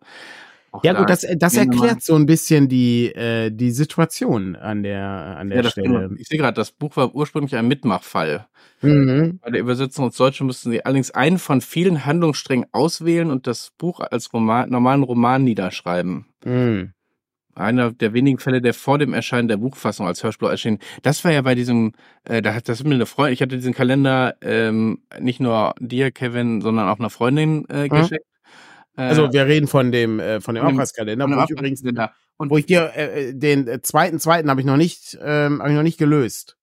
ja 0.81 0.93
gut, 0.93 1.09
das, 1.09 1.25
das 1.37 1.55
erklärt 1.55 2.01
so 2.01 2.15
ein 2.15 2.25
bisschen 2.25 2.67
die, 2.67 3.13
äh, 3.13 3.51
die 3.51 3.69
Situation 3.69 4.55
an 4.55 4.81
der, 4.81 5.05
an 5.07 5.49
der 5.49 5.61
ja, 5.61 5.69
Stelle. 5.69 6.09
ich 6.17 6.27
sehe 6.27 6.39
gerade, 6.39 6.55
das 6.55 6.71
Buch 6.71 6.97
war 6.97 7.13
ursprünglich 7.13 7.55
ein 7.55 7.67
Mitmachfall. 7.67 8.47
Mhm. 8.81 9.39
Bei 9.43 9.51
der 9.51 9.61
Übersetzung 9.61 10.05
ins 10.05 10.17
Deutsche 10.17 10.43
mussten 10.43 10.71
sie 10.71 10.83
allerdings 10.83 11.11
einen 11.11 11.37
von 11.37 11.61
vielen 11.61 12.05
Handlungssträngen 12.05 12.65
auswählen 12.71 13.29
und 13.29 13.45
das 13.45 13.71
Buch 13.77 13.99
als 13.99 14.33
Roman, 14.33 14.69
normalen 14.69 15.03
Roman 15.03 15.43
niederschreiben. 15.43 16.25
Mhm 16.43 16.93
einer 17.55 17.91
der 17.91 18.13
wenigen 18.13 18.39
Fälle, 18.39 18.61
der 18.61 18.73
vor 18.73 18.97
dem 18.97 19.13
Erscheinen 19.13 19.47
der 19.47 19.57
Buchfassung 19.57 20.07
als 20.07 20.23
Hörspiel 20.23 20.49
erschien. 20.49 20.79
Das 21.01 21.23
war 21.23 21.31
ja 21.31 21.41
bei 21.41 21.55
diesem, 21.55 21.93
äh, 22.25 22.41
da 22.41 22.53
hat 22.53 22.69
das 22.69 22.83
mir 22.83 22.95
eine 22.95 23.05
Freundin, 23.05 23.33
ich 23.33 23.41
hatte 23.41 23.57
diesen 23.57 23.73
Kalender 23.73 24.35
ähm, 24.41 24.99
nicht 25.19 25.39
nur 25.39 25.75
dir, 25.79 26.11
Kevin, 26.11 26.61
sondern 26.61 26.87
auch 26.87 26.99
einer 26.99 27.09
Freundin 27.09 27.65
äh, 27.69 27.83
mhm. 27.83 27.89
geschickt. 27.89 28.25
Äh, 28.97 29.01
also 29.01 29.31
wir 29.31 29.45
reden 29.45 29.67
von 29.67 29.91
dem 29.91 30.19
äh, 30.19 30.41
von 30.41 30.55
dem 30.55 30.65
Auftragskalender, 30.65 31.27
wo 31.27 31.43
ich 31.43 31.49
übrigens 31.49 31.83
und 32.37 32.49
wo 32.49 32.57
ich 32.57 32.65
dir 32.65 32.91
äh, 32.95 33.29
äh 33.29 33.33
den 33.33 33.67
äh, 33.67 33.81
zweiten 33.81 34.19
zweiten 34.19 34.49
habe 34.49 34.61
ich 34.61 34.67
noch 34.67 34.77
nicht 34.77 35.17
ähm, 35.21 35.59
habe 35.59 35.69
ich 35.69 35.75
noch 35.75 35.83
nicht 35.83 35.97
gelöst. 35.97 36.57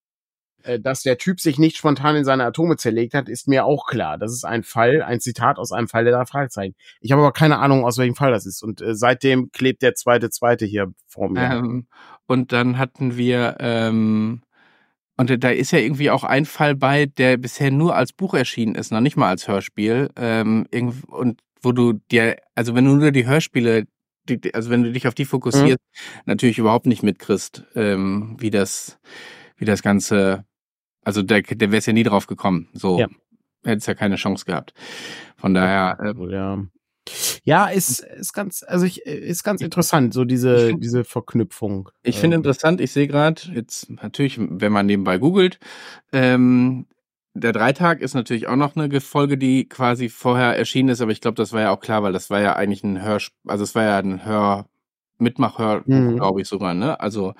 Äh, 0.64 0.80
dass 0.80 1.02
der 1.02 1.18
Typ 1.18 1.40
sich 1.40 1.58
nicht 1.58 1.76
spontan 1.76 2.16
in 2.16 2.24
seine 2.24 2.44
Atome 2.44 2.76
zerlegt 2.76 3.14
hat, 3.14 3.28
ist 3.28 3.48
mir 3.48 3.64
auch 3.64 3.86
klar. 3.86 4.18
Das 4.18 4.32
ist 4.32 4.44
ein 4.44 4.62
Fall, 4.62 5.02
ein 5.02 5.20
Zitat 5.20 5.58
aus 5.58 5.72
einem 5.72 5.88
Fall 5.88 6.04
der 6.04 6.12
da 6.12 6.24
Fragezeichen. 6.24 6.74
Ich 7.00 7.12
habe 7.12 7.22
aber 7.22 7.32
keine 7.32 7.58
Ahnung, 7.58 7.84
aus 7.84 7.98
welchem 7.98 8.14
Fall 8.14 8.32
das 8.32 8.46
ist. 8.46 8.62
Und 8.62 8.80
äh, 8.80 8.94
seitdem 8.94 9.50
klebt 9.52 9.82
der 9.82 9.94
zweite, 9.94 10.30
zweite 10.30 10.66
hier 10.66 10.92
vor 11.06 11.30
mir. 11.30 11.42
Ähm, 11.42 11.86
und 12.26 12.52
dann 12.52 12.78
hatten 12.78 13.16
wir, 13.16 13.56
ähm, 13.60 14.42
und 15.16 15.44
da 15.44 15.50
ist 15.50 15.72
ja 15.72 15.78
irgendwie 15.78 16.10
auch 16.10 16.24
ein 16.24 16.46
Fall 16.46 16.74
bei, 16.74 17.06
der 17.06 17.36
bisher 17.36 17.70
nur 17.70 17.94
als 17.94 18.12
Buch 18.12 18.34
erschienen 18.34 18.74
ist, 18.74 18.90
noch 18.90 19.00
nicht 19.00 19.16
mal 19.16 19.28
als 19.28 19.48
Hörspiel. 19.48 20.10
Ähm, 20.16 20.66
und 21.08 21.40
wo 21.62 21.72
du 21.72 21.94
dir, 22.10 22.36
also 22.54 22.74
wenn 22.74 22.84
du 22.84 22.94
nur 22.94 23.10
die 23.10 23.26
Hörspiele 23.26 23.86
die, 24.28 24.54
also 24.54 24.70
wenn 24.70 24.82
du 24.82 24.92
dich 24.92 25.06
auf 25.06 25.14
die 25.14 25.24
fokussierst, 25.24 25.78
mhm. 25.78 26.20
natürlich 26.26 26.58
überhaupt 26.58 26.86
nicht 26.86 27.02
mitkriegst, 27.02 27.64
ähm, 27.74 28.36
wie 28.38 28.50
das, 28.50 28.98
wie 29.56 29.64
das 29.64 29.82
Ganze 29.82 30.44
also 31.04 31.22
der, 31.22 31.42
der 31.42 31.70
wäre 31.70 31.78
es 31.78 31.86
ja 31.86 31.92
nie 31.92 32.02
drauf 32.02 32.26
gekommen. 32.26 32.68
So 32.72 32.98
ja. 32.98 33.08
hätte 33.64 33.78
es 33.78 33.86
ja 33.86 33.94
keine 33.94 34.16
Chance 34.16 34.44
gehabt. 34.44 34.74
Von 35.36 35.54
daher. 35.54 35.98
Äh, 36.00 36.32
ja. 36.32 36.62
Ja, 37.42 37.66
ist, 37.66 38.00
ist 38.00 38.32
ganz, 38.34 38.62
also 38.62 38.84
ich, 38.84 39.04
ist 39.06 39.42
ganz 39.42 39.62
interessant, 39.62 40.12
so 40.14 40.24
diese, 40.24 40.74
diese 40.76 41.02
Verknüpfung. 41.02 41.88
Ich 42.02 42.18
finde 42.18 42.36
ähm. 42.36 42.40
interessant, 42.40 42.80
ich 42.80 42.92
sehe 42.92 43.08
gerade, 43.08 43.40
jetzt 43.52 43.90
natürlich, 43.90 44.38
wenn 44.38 44.70
man 44.70 44.86
nebenbei 44.86 45.18
googelt, 45.18 45.58
ähm, 46.12 46.86
der 47.34 47.52
Dreitag 47.52 48.00
ist 48.00 48.14
natürlich 48.14 48.48
auch 48.48 48.56
noch 48.56 48.76
eine 48.76 49.00
Folge, 49.00 49.38
die 49.38 49.68
quasi 49.68 50.08
vorher 50.08 50.56
erschienen 50.56 50.90
ist, 50.90 51.00
aber 51.00 51.12
ich 51.12 51.20
glaube, 51.20 51.36
das 51.36 51.52
war 51.52 51.62
ja 51.62 51.70
auch 51.70 51.80
klar, 51.80 52.02
weil 52.02 52.12
das 52.12 52.28
war 52.28 52.40
ja 52.40 52.54
eigentlich 52.54 52.84
ein 52.84 53.02
Hör, 53.02 53.18
also 53.46 53.64
es 53.64 53.74
war 53.74 53.84
ja 53.84 53.98
ein 53.98 54.24
Hör, 54.24 54.66
Mitmachhör, 55.18 55.82
mhm. 55.86 56.16
glaube 56.16 56.40
ich 56.40 56.48
sogar, 56.48 56.74
ne? 56.74 56.98
Also 57.00 57.34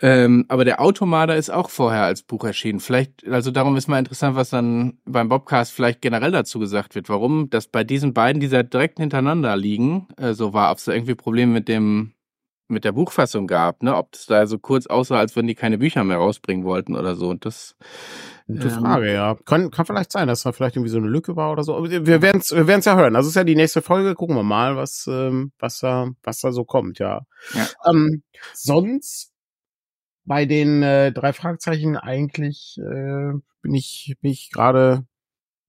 ähm, 0.00 0.44
aber 0.48 0.64
der 0.64 0.80
Automada 0.80 1.34
ist 1.34 1.50
auch 1.50 1.70
vorher 1.70 2.02
als 2.02 2.22
Buch 2.22 2.44
erschienen. 2.44 2.80
Vielleicht, 2.80 3.26
also 3.28 3.50
darum 3.50 3.76
ist 3.76 3.88
mal 3.88 3.98
interessant, 3.98 4.36
was 4.36 4.50
dann 4.50 4.98
beim 5.04 5.28
Bobcast 5.28 5.72
vielleicht 5.72 6.00
generell 6.00 6.30
dazu 6.30 6.58
gesagt 6.58 6.94
wird. 6.94 7.08
Warum 7.08 7.50
das 7.50 7.68
bei 7.68 7.84
diesen 7.84 8.14
beiden, 8.14 8.40
die 8.40 8.48
da 8.48 8.62
direkt 8.62 8.98
hintereinander 8.98 9.56
liegen, 9.56 10.08
äh, 10.16 10.32
so 10.34 10.52
war, 10.52 10.70
ob 10.70 10.78
es 10.78 10.84
da 10.84 10.92
irgendwie 10.92 11.14
Probleme 11.14 11.52
mit 11.52 11.68
dem 11.68 12.12
mit 12.70 12.84
der 12.84 12.92
Buchfassung 12.92 13.46
gab, 13.46 13.82
ne? 13.82 13.96
Ob 13.96 14.14
es 14.14 14.26
da 14.26 14.46
so 14.46 14.58
kurz 14.58 14.86
aussah, 14.86 15.18
als 15.18 15.34
wenn 15.34 15.46
die 15.46 15.54
keine 15.54 15.78
Bücher 15.78 16.04
mehr 16.04 16.18
rausbringen 16.18 16.66
wollten 16.66 16.96
oder 16.96 17.16
so. 17.16 17.30
Und 17.30 17.46
das 17.46 17.76
Gute 18.46 18.68
ähm, 18.68 18.80
Frage, 18.80 19.12
ja. 19.12 19.36
Kann, 19.46 19.70
kann 19.70 19.86
vielleicht 19.86 20.12
sein, 20.12 20.28
dass 20.28 20.42
da 20.42 20.52
vielleicht 20.52 20.76
irgendwie 20.76 20.90
so 20.90 20.98
eine 20.98 21.08
Lücke 21.08 21.34
war 21.34 21.50
oder 21.50 21.62
so. 21.64 21.74
Aber 21.74 21.90
wir 21.90 22.22
werden 22.22 22.40
es 22.40 22.50
wir 22.50 22.66
werden's 22.66 22.84
ja 22.84 22.96
hören. 22.96 23.16
Also 23.16 23.28
ist 23.30 23.34
ja 23.34 23.44
die 23.44 23.56
nächste 23.56 23.82
Folge. 23.82 24.14
Gucken 24.14 24.36
wir 24.36 24.42
mal, 24.42 24.76
was, 24.76 25.06
ähm, 25.10 25.52
was, 25.58 25.80
da, 25.80 26.08
was 26.22 26.40
da 26.40 26.52
so 26.52 26.64
kommt, 26.64 26.98
ja. 26.98 27.22
ja. 27.54 27.66
Ähm, 27.90 28.22
sonst 28.52 29.32
bei 30.28 30.44
den 30.44 30.82
äh, 30.82 31.10
drei 31.10 31.32
Fragezeichen 31.32 31.96
eigentlich 31.96 32.78
äh, 32.78 33.32
bin 33.62 33.74
ich, 33.74 34.14
bin 34.20 34.30
ich 34.30 34.50
gerade, 34.52 35.06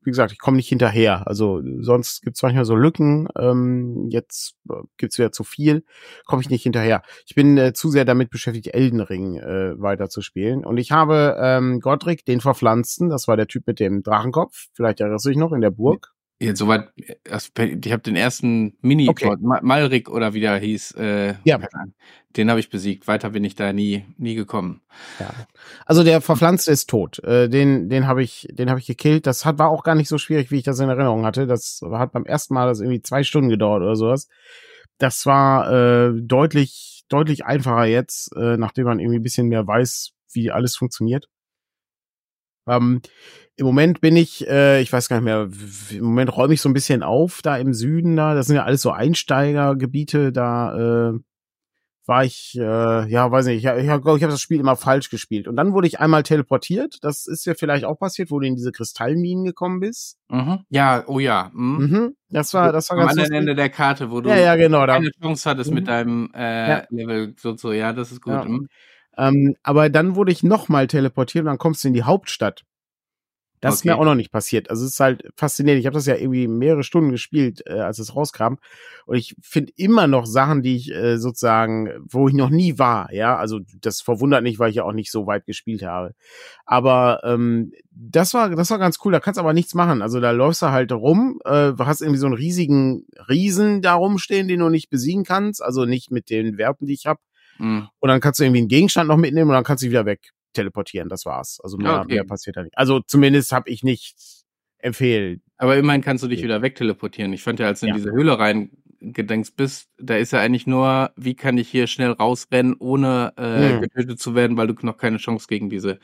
wie 0.01 0.11
gesagt, 0.11 0.33
ich 0.33 0.37
komme 0.37 0.57
nicht 0.57 0.67
hinterher. 0.67 1.25
Also 1.27 1.61
sonst 1.79 2.21
gibt 2.21 2.35
es 2.35 2.43
manchmal 2.43 2.65
so 2.65 2.75
Lücken. 2.75 3.29
Ähm, 3.37 4.09
jetzt 4.09 4.55
äh, 4.69 4.73
gibt 4.97 5.13
es 5.13 5.17
wieder 5.17 5.31
zu 5.31 5.45
viel, 5.45 5.85
komme 6.25 6.41
ich 6.41 6.49
nicht 6.49 6.63
hinterher. 6.63 7.03
Ich 7.25 7.35
bin 7.35 7.57
äh, 7.57 7.71
zu 7.71 7.89
sehr 7.89 8.03
damit 8.03 8.29
beschäftigt, 8.29 8.73
Elden 8.73 8.99
Ring 8.99 9.37
äh, 9.37 9.79
weiter 9.79 10.09
zu 10.09 10.21
spielen. 10.21 10.65
Und 10.65 10.77
ich 10.77 10.91
habe 10.91 11.37
ähm, 11.39 11.79
Godric, 11.79 12.25
den 12.25 12.41
Verpflanzten, 12.41 13.09
das 13.09 13.29
war 13.29 13.37
der 13.37 13.47
Typ 13.47 13.65
mit 13.65 13.79
dem 13.79 14.03
Drachenkopf, 14.03 14.67
vielleicht 14.73 14.99
erinnerst 14.99 15.25
du 15.25 15.29
dich 15.29 15.37
noch, 15.37 15.53
in 15.53 15.61
der 15.61 15.71
Burg. 15.71 16.13
Jetzt 16.41 16.59
soweit, 16.59 16.89
ich 16.95 17.91
habe 17.91 18.01
den 18.01 18.15
ersten 18.15 18.77
Mini, 18.81 19.09
okay. 19.09 19.35
Malrik 19.41 20.09
oder 20.09 20.33
wie 20.33 20.39
der 20.39 20.57
hieß, 20.57 20.91
äh, 20.91 21.35
ja. 21.43 21.59
den 22.37 22.49
habe 22.49 22.61
ich 22.61 22.69
besiegt. 22.69 23.09
Weiter 23.09 23.31
bin 23.31 23.43
ich 23.43 23.55
da 23.55 23.73
nie, 23.73 24.05
nie 24.17 24.35
gekommen. 24.35 24.79
Ja. 25.19 25.33
Also 25.85 26.01
der 26.01 26.21
Verpflanzte 26.21 26.71
ist 26.71 26.89
tot. 26.89 27.19
Äh, 27.25 27.49
den, 27.49 27.89
den 27.89 28.07
habe 28.07 28.23
ich, 28.23 28.47
den 28.51 28.69
habe 28.69 28.79
ich 28.79 28.85
gekillt. 28.85 29.27
Das 29.27 29.43
hat 29.43 29.59
war 29.59 29.67
auch 29.67 29.83
gar 29.83 29.95
nicht 29.95 30.07
so 30.07 30.17
schwierig, 30.17 30.49
wie 30.49 30.59
ich 30.59 30.63
das 30.63 30.79
in 30.79 30.87
Erinnerung 30.87 31.25
hatte. 31.25 31.45
Das 31.45 31.81
hat 31.91 32.13
beim 32.13 32.23
ersten 32.25 32.53
Mal 32.53 32.67
das 32.67 32.79
irgendwie 32.79 33.01
zwei 33.01 33.23
Stunden 33.23 33.49
gedauert 33.49 33.81
oder 33.81 33.97
sowas. 33.97 34.29
Das 34.97 35.25
war 35.25 35.69
äh, 35.71 36.13
deutlich, 36.21 37.03
deutlich 37.09 37.43
einfacher 37.43 37.85
jetzt, 37.85 38.33
äh, 38.37 38.55
nachdem 38.55 38.85
man 38.85 38.99
irgendwie 38.99 39.19
ein 39.19 39.23
bisschen 39.23 39.47
mehr 39.47 39.67
weiß, 39.67 40.11
wie 40.31 40.51
alles 40.51 40.77
funktioniert. 40.77 41.27
Ähm, 42.65 43.01
Im 43.59 43.65
Moment 43.65 43.99
bin 43.99 44.15
ich, 44.15 44.47
äh, 44.47 44.81
ich 44.81 44.93
weiß 44.93 45.09
gar 45.09 45.17
nicht 45.17 45.25
mehr, 45.25 45.49
im 45.91 46.03
Moment 46.03 46.35
räume 46.35 46.53
ich 46.53 46.61
so 46.61 46.69
ein 46.69 46.73
bisschen 46.73 47.03
auf 47.03 47.41
da 47.41 47.57
im 47.57 47.73
Süden 47.73 48.15
da. 48.15 48.33
Das 48.33 48.47
sind 48.47 48.55
ja 48.55 48.63
alles 48.63 48.81
so 48.81 48.91
Einsteigergebiete. 48.91 50.31
Da 50.31 51.09
äh, 51.09 51.19
war 52.05 52.23
ich, 52.23 52.57
äh, 52.57 53.11
ja, 53.11 53.29
weiß 53.29 53.47
nicht, 53.47 53.65
ich, 53.65 53.69
ich 53.69 53.85
glaube, 53.85 54.17
ich 54.17 54.23
habe 54.23 54.31
das 54.31 54.39
Spiel 54.39 54.61
immer 54.61 54.77
falsch 54.77 55.09
gespielt. 55.09 55.49
Und 55.49 55.57
dann 55.57 55.73
wurde 55.73 55.87
ich 55.87 55.99
einmal 55.99 56.23
teleportiert. 56.23 56.99
Das 57.01 57.27
ist 57.27 57.45
ja 57.45 57.53
vielleicht 57.53 57.83
auch 57.83 57.99
passiert, 57.99 58.31
wo 58.31 58.39
du 58.39 58.47
in 58.47 58.55
diese 58.55 58.71
Kristallminen 58.71 59.43
gekommen 59.43 59.81
bist. 59.81 60.17
Mhm. 60.29 60.59
Ja, 60.69 61.03
oh 61.07 61.19
ja. 61.19 61.51
Mhm. 61.53 61.77
Mhm. 61.77 62.15
Das 62.29 62.53
war, 62.53 62.71
das 62.71 62.89
war 62.89 62.97
Am 62.97 63.07
ganz 63.07 63.11
anderen 63.11 63.33
Ende 63.33 63.55
der 63.55 63.69
Karte, 63.69 64.09
wo 64.09 64.21
du 64.21 64.29
ja, 64.29 64.37
ja, 64.37 64.55
genau, 64.55 64.85
keine 64.85 65.11
Chance 65.21 65.49
hattest 65.49 65.69
mhm. 65.69 65.75
mit 65.75 65.87
deinem 65.89 66.31
äh, 66.33 66.69
ja. 66.69 66.83
Level 66.91 67.35
so, 67.37 67.57
so. 67.57 67.73
Ja, 67.73 67.91
das 67.91 68.13
ist 68.13 68.21
gut. 68.21 68.35
Ja. 68.35 68.45
Mhm. 68.45 68.69
Ähm, 69.17 69.55
aber 69.63 69.89
dann 69.89 70.15
wurde 70.15 70.31
ich 70.31 70.43
nochmal 70.43 70.87
teleportiert 70.87 71.41
und 71.41 71.47
dann 71.47 71.57
kommst 71.57 71.83
du 71.83 71.89
in 71.89 71.93
die 71.93 72.03
Hauptstadt. 72.03 72.63
Das 73.61 73.73
okay. 73.73 73.77
ist 73.77 73.85
mir 73.85 73.97
auch 73.97 74.05
noch 74.05 74.15
nicht 74.15 74.31
passiert. 74.31 74.69
Also 74.69 74.85
es 74.85 74.93
ist 74.93 74.99
halt 74.99 75.23
faszinierend. 75.35 75.81
Ich 75.81 75.85
habe 75.85 75.95
das 75.95 76.05
ja 76.05 76.15
irgendwie 76.15 76.47
mehrere 76.47 76.83
Stunden 76.83 77.11
gespielt, 77.11 77.61
äh, 77.65 77.79
als 77.79 77.99
es 77.99 78.15
rauskam. 78.15 78.55
Und 79.05 79.17
ich 79.17 79.35
finde 79.41 79.73
immer 79.75 80.07
noch 80.07 80.25
Sachen, 80.25 80.61
die 80.61 80.77
ich 80.77 80.91
äh, 80.91 81.17
sozusagen, 81.17 81.89
wo 82.09 82.29
ich 82.29 82.33
noch 82.33 82.49
nie 82.49 82.79
war. 82.79 83.11
Ja, 83.13 83.35
also 83.37 83.59
das 83.81 84.01
verwundert 84.01 84.43
nicht, 84.43 84.59
weil 84.59 84.69
ich 84.69 84.77
ja 84.77 84.83
auch 84.83 84.93
nicht 84.93 85.11
so 85.11 85.27
weit 85.27 85.45
gespielt 85.45 85.83
habe. 85.83 86.13
Aber 86.65 87.21
ähm, 87.25 87.73
das 87.91 88.33
war, 88.33 88.49
das 88.49 88.69
war 88.71 88.79
ganz 88.79 88.97
cool. 89.03 89.11
Da 89.11 89.19
kannst 89.19 89.37
du 89.37 89.41
aber 89.41 89.53
nichts 89.53 89.73
machen. 89.73 90.01
Also 90.01 90.21
da 90.21 90.31
läufst 90.31 90.61
du 90.61 90.67
halt 90.67 90.91
rum, 90.93 91.39
äh, 91.43 91.73
hast 91.79 92.01
irgendwie 92.01 92.19
so 92.19 92.27
einen 92.27 92.35
riesigen 92.35 93.07
Riesen 93.27 93.81
da 93.81 93.95
rumstehen, 93.95 94.47
den 94.47 94.61
du 94.61 94.69
nicht 94.69 94.89
besiegen 94.89 95.25
kannst. 95.25 95.61
Also 95.61 95.83
nicht 95.83 96.11
mit 96.11 96.29
den 96.29 96.57
Werten, 96.57 96.85
die 96.85 96.93
ich 96.93 97.05
habe. 97.07 97.19
Mhm. 97.57 97.89
Und 97.99 98.07
dann 98.07 98.21
kannst 98.21 98.39
du 98.39 98.45
irgendwie 98.45 98.59
einen 98.59 98.69
Gegenstand 98.69 99.09
noch 99.09 99.17
mitnehmen 99.17 99.49
und 99.49 99.55
dann 99.55 99.65
kannst 99.65 99.83
du 99.83 99.89
wieder 99.89 100.05
weg 100.05 100.31
teleportieren. 100.53 101.09
Das 101.09 101.25
war's. 101.25 101.59
Also 101.63 101.77
mehr, 101.77 102.01
okay. 102.01 102.15
mehr 102.15 102.23
passiert 102.23 102.57
da 102.57 102.63
nicht. 102.63 102.77
Also 102.77 102.99
zumindest 102.99 103.51
habe 103.51 103.69
ich 103.69 103.83
nicht 103.83 104.15
empfehlen. 104.79 105.41
Aber 105.57 105.77
immerhin 105.77 106.01
kannst 106.01 106.23
du 106.23 106.27
dich 106.27 106.41
wieder 106.41 106.61
wegteleportieren. 106.61 107.33
Ich 107.33 107.43
fand 107.43 107.59
ja, 107.59 107.67
als 107.67 107.81
du 107.81 107.87
in 107.87 107.95
diese 107.95 108.11
Höhle 108.11 108.39
reingedenkst 108.39 109.55
bist, 109.57 109.89
da 109.97 110.15
ist 110.15 110.31
ja 110.31 110.39
eigentlich 110.39 110.67
nur, 110.67 111.11
wie 111.17 111.35
kann 111.35 111.57
ich 111.57 111.67
hier 111.67 111.87
schnell 111.87 112.11
rausrennen, 112.11 112.75
ohne 112.79 113.33
äh, 113.35 113.73
hm. 113.73 113.81
getötet 113.81 114.19
zu 114.19 114.35
werden, 114.35 114.55
weil 114.55 114.67
du 114.67 114.75
noch 114.85 114.97
keine 114.97 115.17
Chance 115.17 115.47
gegen 115.49 115.69
diese 115.69 115.99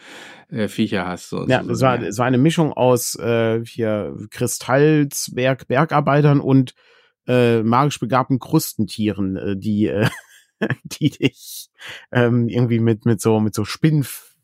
äh, 0.50 0.68
Viecher 0.68 1.08
hast. 1.08 1.30
So, 1.30 1.48
ja, 1.48 1.62
es 1.62 1.82
war, 1.82 2.02
es 2.02 2.18
war 2.18 2.26
eine 2.26 2.38
Mischung 2.38 2.74
aus 2.74 3.16
äh, 3.16 3.64
hier 3.66 4.18
Kristallzwerg, 4.30 5.68
Bergarbeitern 5.68 6.42
und 6.42 6.76
äh, 7.28 7.64
magisch 7.64 8.00
begabten 8.00 8.40
Krustentieren, 8.40 9.38
äh, 9.38 9.58
die, 9.58 9.88
äh, 9.88 10.10
die 10.84 11.12
dich 11.12 11.70
ähm, 12.12 12.50
irgendwie 12.50 12.80
mit, 12.80 13.06
mit 13.06 13.22
so, 13.22 13.40
mit 13.40 13.56
so 13.56 13.64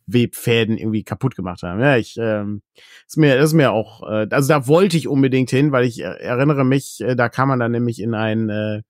Spinnwebfäden 0.08 0.78
irgendwie 0.78 1.04
kaputt 1.04 1.36
gemacht 1.36 1.64
haben. 1.64 1.80
Ja, 1.80 1.98
ich, 1.98 2.18
ähm, 2.18 2.62
ist 3.08 3.18
mir, 3.18 3.38
ist 3.38 3.54
mir 3.54 3.72
auch, 3.72 4.04
äh, 4.04 4.28
also 4.30 4.48
da 4.48 4.68
wollte 4.68 4.98
ich 4.98 5.08
unbedingt 5.08 5.50
hin, 5.50 5.72
weil 5.72 5.86
ich 5.86 6.02
äh, 6.02 6.20
erinnere 6.20 6.64
mich, 6.64 7.02
äh, 7.02 7.16
da 7.16 7.30
kam 7.30 7.50
man 7.50 7.60
dann 7.60 7.72
nämlich 7.72 8.02
in 8.02 8.14
ein, 8.14 8.50
äh, 8.50 8.82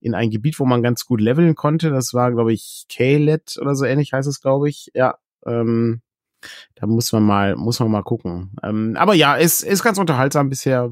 in 0.00 0.14
ein 0.14 0.30
Gebiet, 0.30 0.58
wo 0.60 0.66
man 0.66 0.82
ganz 0.82 1.06
gut 1.06 1.20
leveln 1.20 1.54
konnte. 1.54 1.90
Das 1.90 2.12
war, 2.12 2.30
glaube 2.32 2.52
ich, 2.52 2.86
Kalet 2.94 3.56
oder 3.60 3.74
so 3.74 3.84
ähnlich 3.84 4.12
heißt 4.12 4.28
es, 4.28 4.40
glaube 4.40 4.68
ich. 4.68 4.90
Ja, 4.94 5.16
ähm, 5.46 6.02
da 6.74 6.86
muss 6.86 7.10
man 7.12 7.22
mal, 7.22 7.56
muss 7.56 7.80
man 7.80 7.90
mal 7.90 8.02
gucken. 8.02 8.54
Ähm, 8.62 8.96
aber 8.98 9.14
ja, 9.14 9.38
es 9.38 9.62
ist 9.62 9.82
ganz 9.82 9.98
unterhaltsam 9.98 10.50
bisher. 10.50 10.90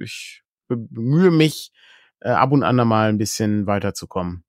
Ich 0.00 0.42
bemühe 0.68 1.32
mich, 1.32 1.72
äh, 2.20 2.30
ab 2.30 2.52
und 2.52 2.62
an 2.62 2.76
mal 2.76 3.08
ein 3.08 3.18
bisschen 3.18 3.66
weiterzukommen. 3.66 4.44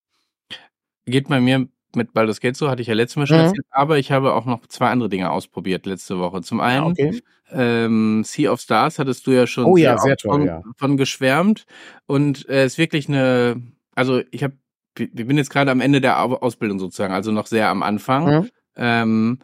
Geht 1.05 1.27
bei 1.27 1.41
mir 1.41 1.67
mit 1.95 2.13
Baldur's 2.13 2.39
Gate 2.39 2.55
so, 2.55 2.69
hatte 2.69 2.81
ich 2.81 2.87
ja 2.87 2.93
letztes 2.93 3.17
Mal 3.17 3.27
schon 3.27 3.37
mhm. 3.37 3.43
erzählt, 3.43 3.65
aber 3.71 3.97
ich 3.97 4.11
habe 4.11 4.33
auch 4.33 4.45
noch 4.45 4.65
zwei 4.67 4.89
andere 4.89 5.09
Dinge 5.09 5.31
ausprobiert 5.31 5.85
letzte 5.85 6.19
Woche. 6.19 6.41
Zum 6.41 6.59
einen, 6.59 6.95
ja, 6.95 7.07
okay. 7.07 7.21
ähm, 7.51 8.23
Sea 8.25 8.51
of 8.51 8.61
Stars 8.61 8.99
hattest 8.99 9.27
du 9.27 9.31
ja 9.31 9.47
schon 9.47 9.65
oh, 9.65 9.77
ja, 9.77 9.97
sehr 9.97 10.17
toll, 10.17 10.31
von, 10.31 10.45
ja. 10.45 10.61
von 10.77 10.97
geschwärmt 10.97 11.65
und 12.05 12.47
äh, 12.49 12.65
ist 12.65 12.77
wirklich 12.77 13.07
eine, 13.07 13.61
also 13.95 14.21
ich 14.31 14.43
habe, 14.43 14.55
ich 14.97 15.11
bin 15.11 15.37
jetzt 15.37 15.49
gerade 15.49 15.71
am 15.71 15.81
Ende 15.81 16.01
der 16.01 16.21
Ausbildung 16.21 16.79
sozusagen, 16.79 17.13
also 17.13 17.31
noch 17.31 17.47
sehr 17.47 17.69
am 17.69 17.83
Anfang. 17.83 18.41
Mhm. 18.41 18.49
Ähm, 18.75 19.39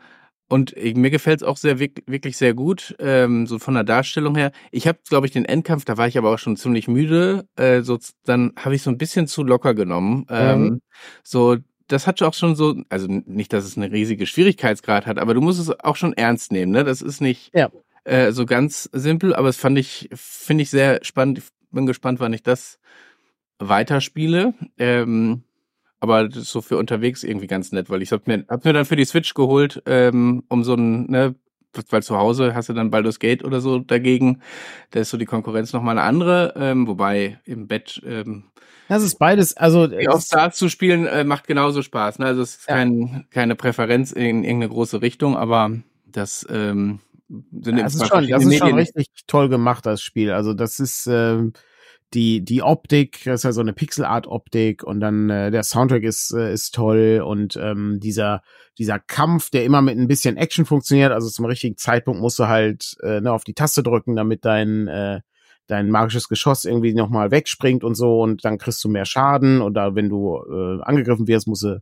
und 0.50 0.76
mir 0.76 1.12
gefällt 1.12 1.42
es 1.42 1.48
auch 1.48 1.58
sehr 1.58 1.80
wirklich 1.80 2.36
sehr 2.36 2.56
gut, 2.56 2.96
ähm, 2.98 3.46
so 3.46 3.60
von 3.60 3.76
der 3.76 3.84
Darstellung 3.84 4.36
her. 4.36 4.52
Ich 4.72 4.88
habe, 4.88 4.98
glaube 5.08 5.28
ich, 5.28 5.32
den 5.32 5.46
Endkampf, 5.46 5.86
da 5.86 5.98
war 5.98 6.08
ich 6.08 6.18
aber 6.18 6.34
auch 6.34 6.40
schon 6.40 6.58
ziemlich 6.58 6.88
müde. 6.88 7.48
Äh, 7.56 7.82
so, 7.82 8.00
dann 8.26 8.54
habe 8.58 8.74
ich 8.74 8.82
so 8.82 8.90
ein 8.90 8.98
bisschen 8.98 9.28
zu 9.28 9.44
locker 9.44 9.76
genommen. 9.76 10.26
Ähm, 10.28 10.62
mhm. 10.62 10.82
So, 11.24 11.58
das 11.89 12.08
hat 12.08 12.21
auch 12.21 12.34
schon 12.34 12.56
so, 12.56 12.82
also 12.89 13.08
nicht, 13.10 13.52
dass 13.52 13.65
es 13.65 13.75
eine 13.75 13.91
riesige 13.91 14.25
Schwierigkeitsgrad 14.25 15.06
hat, 15.06 15.17
aber 15.17 15.34
du 15.34 15.41
musst 15.41 15.60
es 15.60 15.78
auch 15.82 15.95
schon 15.95 16.13
ernst 16.13 16.52
nehmen. 16.52 16.71
Ne? 16.71 16.84
Das 16.84 17.02
ist 17.02 17.19
nicht 17.19 17.52
ja. 17.54 17.69
äh, 18.04 18.32
so 18.32 18.45
ganz 18.45 18.89
simpel, 18.93 19.36
aber 19.36 19.49
es 19.49 19.58
fand 19.58 19.78
ich, 19.78 20.10
finde 20.13 20.62
ich 20.63 20.69
sehr 20.69 20.99
spannend. 21.04 21.39
Ich 21.39 21.45
bin 21.71 21.86
gespannt, 21.86 22.19
wann 22.19 22.34
ich 22.34 22.43
das 22.43 22.80
weiterspiele. 23.58 24.54
Ähm, 24.78 25.43
aber 25.99 26.30
das 26.30 26.43
ist 26.43 26.52
so 26.52 26.62
für 26.62 26.78
unterwegs 26.78 27.23
irgendwie 27.23 27.47
ganz 27.47 27.71
nett, 27.71 27.89
weil 27.89 28.02
ich 28.02 28.12
hab 28.12 28.28
mir, 28.28 28.45
hab 28.47 28.63
mir 28.63 28.73
dann 28.73 28.86
für 28.86 28.95
die 28.95 29.06
Switch 29.06 29.34
geholt, 29.34 29.82
ähm, 29.86 30.43
um 30.47 30.63
so 30.63 30.75
ein, 30.75 31.10
ne, 31.10 31.36
weil 31.90 32.04
zu 32.04 32.18
Hause 32.18 32.56
hast 32.56 32.70
du 32.70 32.74
dann 32.74 32.92
Baldur's 32.92 33.20
Gate 33.20 33.44
oder 33.44 33.62
so 33.62 33.80
dagegen. 33.80 34.42
Da 34.92 35.02
ist 35.02 35.10
so 35.10 35.18
die 35.18 35.26
Konkurrenz 35.26 35.74
nochmal 35.74 35.98
eine 35.98 36.08
andere, 36.08 36.54
ähm, 36.58 36.88
wobei 36.88 37.40
im 37.46 37.68
Bett. 37.68 38.02
Ähm, 38.06 38.46
das 38.88 39.04
ist 39.04 39.20
beides, 39.20 39.56
also. 39.56 39.88
Auf 40.08 40.22
Stars 40.22 40.58
zu 40.58 40.68
spielen 40.70 41.06
äh, 41.06 41.24
macht 41.24 41.48
genauso 41.48 41.82
Spaß. 41.82 42.20
Ne? 42.20 42.26
Also 42.26 42.42
es 42.42 42.56
ist 42.56 42.70
ja. 42.70 42.76
kein, 42.76 43.28
keine 43.30 43.56
Präferenz 43.56 44.12
in 44.12 44.44
irgendeine 44.44 44.70
große 44.70 45.02
Richtung, 45.02 45.38
aber 45.38 45.72
das 46.06 46.46
ähm, 46.50 47.00
sind 47.28 47.78
ja, 47.78 47.84
das 47.84 47.96
ist 47.96 48.08
schon, 48.08 48.28
das 48.28 48.46
ist 48.46 48.58
schon 48.58 48.74
richtig 48.74 49.08
toll 49.28 49.50
gemacht, 49.50 49.86
das 49.86 50.02
Spiel. 50.02 50.32
Also 50.32 50.54
das 50.54 50.80
ist. 50.80 51.08
Ähm, 51.08 51.54
die, 52.13 52.43
die 52.43 52.63
Optik, 52.63 53.24
das 53.26 53.41
ist 53.41 53.43
ja 53.43 53.52
so 53.52 53.62
eine 53.62 53.74
Pixel-Art-Optik 53.74 54.84
und 54.84 55.00
dann 55.00 55.30
äh, 55.30 55.52
der 55.52 55.63
Soundtrack 55.63 56.04
ist, 56.04 56.34
äh, 56.34 56.52
ist 56.52 56.74
toll 56.74 57.24
und 57.26 57.56
ähm, 57.58 58.00
dieser, 58.02 58.41
dieser 58.78 59.00
Kampf, 59.00 59.50
der 59.52 59.63
immer 59.63 59.82
mit 59.82 59.98
ein 59.98 60.08
bisschen 60.08 60.38
Action 60.38 60.65
funktioniert, 60.65 61.12
also 61.12 61.30
zum 61.30 61.45
richtigen 61.45 61.78
Zeitpunkt 61.78 62.19
musst 62.19 62.39
du 62.39 62.48
halt 62.48 62.98
äh, 63.04 63.22
ne, 63.22 63.32
auf 63.32 63.43
die 63.43 63.54
Taste 63.54 63.84
drücken, 63.84 64.15
damit 64.15 64.43
dein, 64.43 64.88
äh, 64.88 65.22
dein 65.67 65.91
magisches 65.91 66.28
Geschoss 66.28 66.65
irgendwie 66.65 66.93
nochmal 66.93 67.30
wegspringt 67.30 67.84
und 67.84 67.95
so 67.95 68.22
und 68.22 68.43
dann 68.43 68.58
kriegst 68.58 68.84
du 68.84 68.89
mehr 68.89 69.06
Schaden 69.06 69.62
oder 69.62 69.93
wenn 69.93 70.10
du 70.10 70.38
äh, 70.50 70.82
angegriffen 70.82 71.28
wirst, 71.28 71.48
musst 71.48 71.63
du 71.63 71.82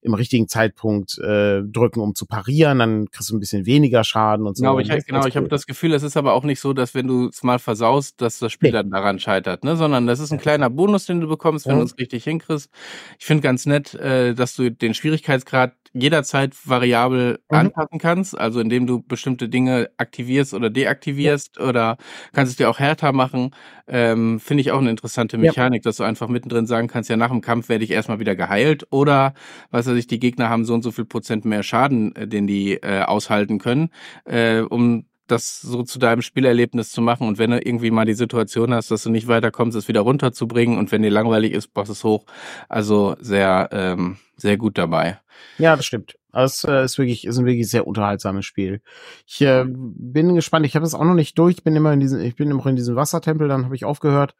im 0.00 0.14
richtigen 0.14 0.48
Zeitpunkt 0.48 1.18
äh, 1.18 1.62
drücken, 1.62 2.00
um 2.00 2.14
zu 2.14 2.26
parieren, 2.26 2.78
dann 2.78 3.10
kriegst 3.10 3.30
du 3.30 3.36
ein 3.36 3.40
bisschen 3.40 3.66
weniger 3.66 4.04
Schaden 4.04 4.46
und 4.46 4.56
so. 4.56 4.62
Genau, 4.62 4.78
ich, 4.78 4.88
genau, 5.06 5.26
ich 5.26 5.36
habe 5.36 5.48
das 5.48 5.66
Gefühl, 5.66 5.92
es 5.92 6.02
ist 6.02 6.16
aber 6.16 6.34
auch 6.34 6.44
nicht 6.44 6.60
so, 6.60 6.72
dass 6.72 6.94
wenn 6.94 7.06
du 7.06 7.28
es 7.28 7.42
mal 7.42 7.58
versaust, 7.58 8.20
dass 8.20 8.38
das 8.38 8.52
Spiel 8.52 8.70
nee. 8.70 8.74
dann 8.74 8.90
daran 8.90 9.18
scheitert, 9.18 9.64
ne? 9.64 9.76
Sondern 9.76 10.06
das 10.06 10.20
ist 10.20 10.32
ein 10.32 10.38
kleiner 10.38 10.70
Bonus, 10.70 11.06
den 11.06 11.20
du 11.20 11.28
bekommst, 11.28 11.66
wenn 11.66 11.74
ja. 11.74 11.80
du 11.80 11.86
es 11.86 11.98
richtig 11.98 12.24
hinkriegst. 12.24 12.70
Ich 13.18 13.26
finde 13.26 13.42
ganz 13.42 13.66
nett, 13.66 13.94
äh, 13.94 14.34
dass 14.34 14.54
du 14.54 14.70
den 14.70 14.94
Schwierigkeitsgrad 14.94 15.72
jederzeit 15.92 16.54
variabel 16.64 17.40
mhm. 17.50 17.56
anpassen 17.56 17.98
kannst, 17.98 18.38
also 18.38 18.60
indem 18.60 18.86
du 18.86 19.02
bestimmte 19.02 19.48
Dinge 19.48 19.90
aktivierst 19.96 20.54
oder 20.54 20.70
deaktivierst 20.70 21.56
ja. 21.58 21.64
oder 21.64 21.96
kannst 22.32 22.52
es 22.52 22.56
dir 22.56 22.70
auch 22.70 22.78
härter 22.78 23.12
machen. 23.12 23.50
Ähm, 23.86 24.38
Finde 24.38 24.60
ich 24.60 24.70
auch 24.70 24.78
eine 24.78 24.90
interessante 24.90 25.38
Mechanik, 25.38 25.84
ja. 25.84 25.88
dass 25.88 25.96
du 25.96 26.04
einfach 26.04 26.28
mittendrin 26.28 26.66
sagen 26.66 26.88
kannst, 26.88 27.08
ja, 27.08 27.16
nach 27.16 27.30
dem 27.30 27.40
Kampf 27.40 27.68
werde 27.68 27.84
ich 27.84 27.90
erstmal 27.90 28.20
wieder 28.20 28.36
geheilt 28.36 28.86
oder 28.90 29.34
was 29.70 29.86
weiß 29.88 29.96
ich, 29.96 30.06
die 30.06 30.18
Gegner 30.18 30.48
haben 30.48 30.64
so 30.64 30.74
und 30.74 30.82
so 30.82 30.92
viel 30.92 31.04
Prozent 31.04 31.44
mehr 31.44 31.62
Schaden, 31.62 32.14
äh, 32.14 32.28
den 32.28 32.46
die 32.46 32.74
äh, 32.74 33.02
aushalten 33.02 33.58
können, 33.58 33.90
äh, 34.24 34.60
um 34.60 35.06
das 35.26 35.60
so 35.60 35.82
zu 35.82 35.98
deinem 35.98 36.22
Spielerlebnis 36.22 36.90
zu 36.90 37.00
machen. 37.02 37.28
Und 37.28 37.38
wenn 37.38 37.50
du 37.50 37.58
irgendwie 37.58 37.90
mal 37.90 38.06
die 38.06 38.14
Situation 38.14 38.72
hast, 38.72 38.90
dass 38.90 39.02
du 39.02 39.10
nicht 39.10 39.28
weiterkommst, 39.28 39.76
es 39.76 39.88
wieder 39.88 40.00
runterzubringen 40.00 40.78
und 40.78 40.90
wenn 40.90 41.02
dir 41.02 41.10
langweilig 41.10 41.52
ist, 41.52 41.74
brauchst 41.74 41.90
es 41.90 42.02
hoch. 42.02 42.24
Also 42.68 43.16
sehr, 43.20 43.68
ähm, 43.72 44.16
sehr 44.36 44.56
gut 44.56 44.78
dabei. 44.78 45.18
Ja, 45.58 45.76
das 45.76 45.84
stimmt. 45.84 46.16
Das 46.32 46.64
äh, 46.64 46.84
ist 46.84 46.98
wirklich, 46.98 47.26
ist 47.26 47.38
ein 47.38 47.46
wirklich 47.46 47.68
sehr 47.68 47.86
unterhaltsames 47.86 48.44
Spiel. 48.44 48.80
Ich 49.26 49.40
äh, 49.40 49.64
bin 49.66 50.34
gespannt. 50.34 50.66
Ich 50.66 50.74
habe 50.74 50.84
das 50.84 50.94
auch 50.94 51.04
noch 51.04 51.14
nicht 51.14 51.38
durch. 51.38 51.56
Ich 51.58 51.64
bin 51.64 51.74
immer 51.74 51.92
in 51.92 52.00
diesem, 52.00 52.20
ich 52.20 52.36
bin 52.36 52.50
immer 52.50 52.66
in 52.66 52.76
diesem 52.76 52.96
Wassertempel. 52.96 53.48
Dann 53.48 53.64
habe 53.64 53.74
ich 53.74 53.84
aufgehört. 53.84 54.34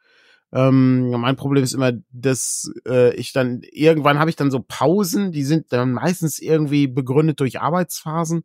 Ähm, 0.51 1.11
mein 1.11 1.35
Problem 1.35 1.63
ist 1.63 1.73
immer, 1.73 1.91
dass 2.11 2.71
äh, 2.87 3.13
ich 3.15 3.33
dann 3.33 3.61
irgendwann 3.71 4.19
habe 4.19 4.29
ich 4.29 4.35
dann 4.35 4.51
so 4.51 4.63
Pausen. 4.67 5.31
Die 5.31 5.43
sind 5.43 5.71
dann 5.71 5.93
meistens 5.93 6.39
irgendwie 6.39 6.87
begründet 6.87 7.39
durch 7.39 7.61
Arbeitsphasen. 7.61 8.43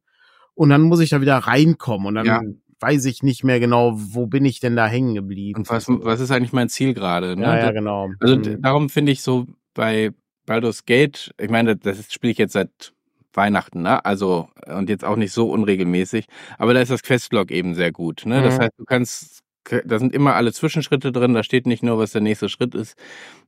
Und 0.55 0.69
dann 0.69 0.83
muss 0.83 1.01
ich 1.01 1.11
da 1.11 1.21
wieder 1.21 1.39
reinkommen. 1.39 2.07
Und 2.07 2.15
dann 2.15 2.27
ja 2.27 2.41
weiß 2.85 3.07
ich 3.07 3.23
nicht 3.23 3.45
mehr 3.45 3.61
genau, 3.61 3.93
wo 3.95 4.27
bin 4.27 4.45
ich 4.45 4.61
denn 4.61 4.77
da 4.77 4.87
hängen 4.87 5.15
geblieben. 5.15 5.61
Und 5.61 5.71
was, 5.71 5.87
was 5.89 6.21
ist 6.21 6.31
eigentlich 6.31 6.53
mein 6.53 6.69
Ziel 6.69 6.93
gerade? 6.93 7.35
Ne? 7.35 7.45
Ja, 7.45 7.57
ja, 7.57 7.71
genau. 7.71 8.11
Also 8.21 8.37
mhm. 8.37 8.61
darum 8.61 8.91
finde 8.91 9.13
ich 9.13 9.23
so 9.23 9.47
bei 9.73 10.11
Baldur's 10.47 10.85
Gate, 10.85 11.35
ich 11.41 11.51
meine, 11.51 11.77
das 11.77 12.13
spiele 12.13 12.31
ich 12.31 12.39
jetzt 12.39 12.53
seit 12.53 12.93
Weihnachten, 13.33 13.83
ne? 13.83 14.05
Also 14.05 14.49
und 14.67 14.89
jetzt 14.89 15.05
auch 15.05 15.17
nicht 15.17 15.33
so 15.33 15.51
unregelmäßig, 15.51 16.27
aber 16.59 16.75
da 16.75 16.81
ist 16.81 16.91
das 16.91 17.03
Questlog 17.03 17.51
eben 17.51 17.75
sehr 17.75 17.91
gut, 17.91 18.27
ne? 18.27 18.41
Mhm. 18.41 18.45
Das 18.45 18.59
heißt, 18.59 18.73
du 18.77 18.85
kannst 18.85 19.44
da 19.85 19.99
sind 19.99 20.15
immer 20.15 20.35
alle 20.35 20.53
Zwischenschritte 20.53 21.13
drin, 21.13 21.35
da 21.35 21.43
steht 21.43 21.67
nicht 21.67 21.83
nur, 21.83 21.99
was 21.99 22.13
der 22.13 22.21
nächste 22.21 22.49
Schritt 22.49 22.75
ist. 22.75 22.97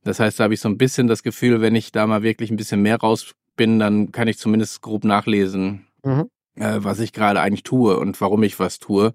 Das 0.03 0.19
heißt, 0.19 0.39
da 0.39 0.45
habe 0.45 0.53
ich 0.53 0.59
so 0.59 0.69
ein 0.69 0.77
bisschen 0.77 1.07
das 1.07 1.23
Gefühl, 1.23 1.61
wenn 1.61 1.75
ich 1.75 1.91
da 1.91 2.07
mal 2.07 2.23
wirklich 2.23 2.51
ein 2.51 2.57
bisschen 2.57 2.81
mehr 2.81 2.97
raus 2.97 3.35
bin, 3.55 3.79
dann 3.79 4.11
kann 4.11 4.27
ich 4.27 4.37
zumindest 4.37 4.81
grob 4.81 5.03
nachlesen, 5.03 5.87
mhm. 6.03 6.29
äh, 6.55 6.77
was 6.79 6.99
ich 6.99 7.13
gerade 7.13 7.41
eigentlich 7.41 7.63
tue 7.63 7.97
und 7.97 8.19
warum 8.21 8.43
ich 8.43 8.59
was 8.59 8.79
tue. 8.79 9.13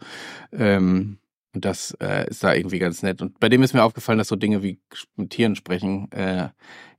Ähm, 0.53 1.19
und 1.55 1.67
das 1.67 1.95
äh, 2.01 2.29
ist 2.31 2.43
da 2.43 2.55
irgendwie 2.55 2.79
ganz 2.79 3.03
nett. 3.03 3.21
Und 3.21 3.39
bei 3.39 3.51
dem 3.51 3.63
ist 3.63 3.75
mir 3.75 3.85
aufgefallen, 3.85 4.17
dass 4.19 4.29
so 4.29 4.37
Dinge 4.37 4.63
wie 4.63 4.81
mit 5.17 5.31
Tieren 5.31 5.55
sprechen, 5.55 6.11
äh, 6.13 6.49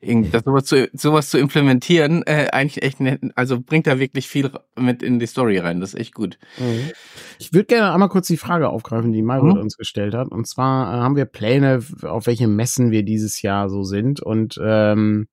das 0.01 0.43
sowas 0.43 0.65
zu, 0.65 0.89
sowas 0.93 1.29
zu 1.29 1.39
implementieren, 1.39 2.23
äh, 2.23 2.49
eigentlich 2.51 2.83
echt 2.83 2.99
nett, 2.99 3.21
also 3.35 3.59
bringt 3.59 3.87
da 3.87 3.99
wirklich 3.99 4.27
viel 4.27 4.51
mit 4.77 5.01
in 5.01 5.17
die 5.17 5.25
Story 5.25 5.57
rein. 5.57 5.79
Das 5.79 5.93
ist 5.93 5.99
echt 5.99 6.13
gut. 6.13 6.37
Mhm. 6.59 6.91
Ich 7.39 7.53
würde 7.53 7.65
gerne 7.65 7.91
einmal 7.91 8.09
kurz 8.09 8.27
die 8.27 8.37
Frage 8.37 8.69
aufgreifen, 8.69 9.11
die 9.11 9.23
Margot 9.23 9.55
mhm. 9.55 9.61
uns 9.61 9.75
gestellt 9.75 10.13
hat. 10.13 10.27
Und 10.27 10.47
zwar 10.47 10.93
äh, 10.93 10.97
haben 11.01 11.15
wir 11.15 11.25
Pläne, 11.25 11.83
auf 12.03 12.27
welche 12.27 12.47
Messen 12.47 12.91
wir 12.91 13.03
dieses 13.03 13.41
Jahr 13.41 13.69
so 13.69 13.83
sind 13.83 14.19
und 14.19 14.59
ähm, 14.63 15.27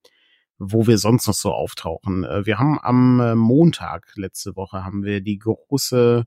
wo 0.59 0.87
wir 0.87 0.98
sonst 0.98 1.26
noch 1.26 1.35
so 1.35 1.52
auftauchen. 1.52 2.24
Äh, 2.24 2.46
wir 2.46 2.59
haben 2.59 2.78
am 2.80 3.20
äh, 3.20 3.35
Montag 3.35 4.12
letzte 4.14 4.56
Woche 4.56 4.83
haben 4.85 5.04
wir 5.04 5.20
die 5.20 5.38
große 5.38 6.24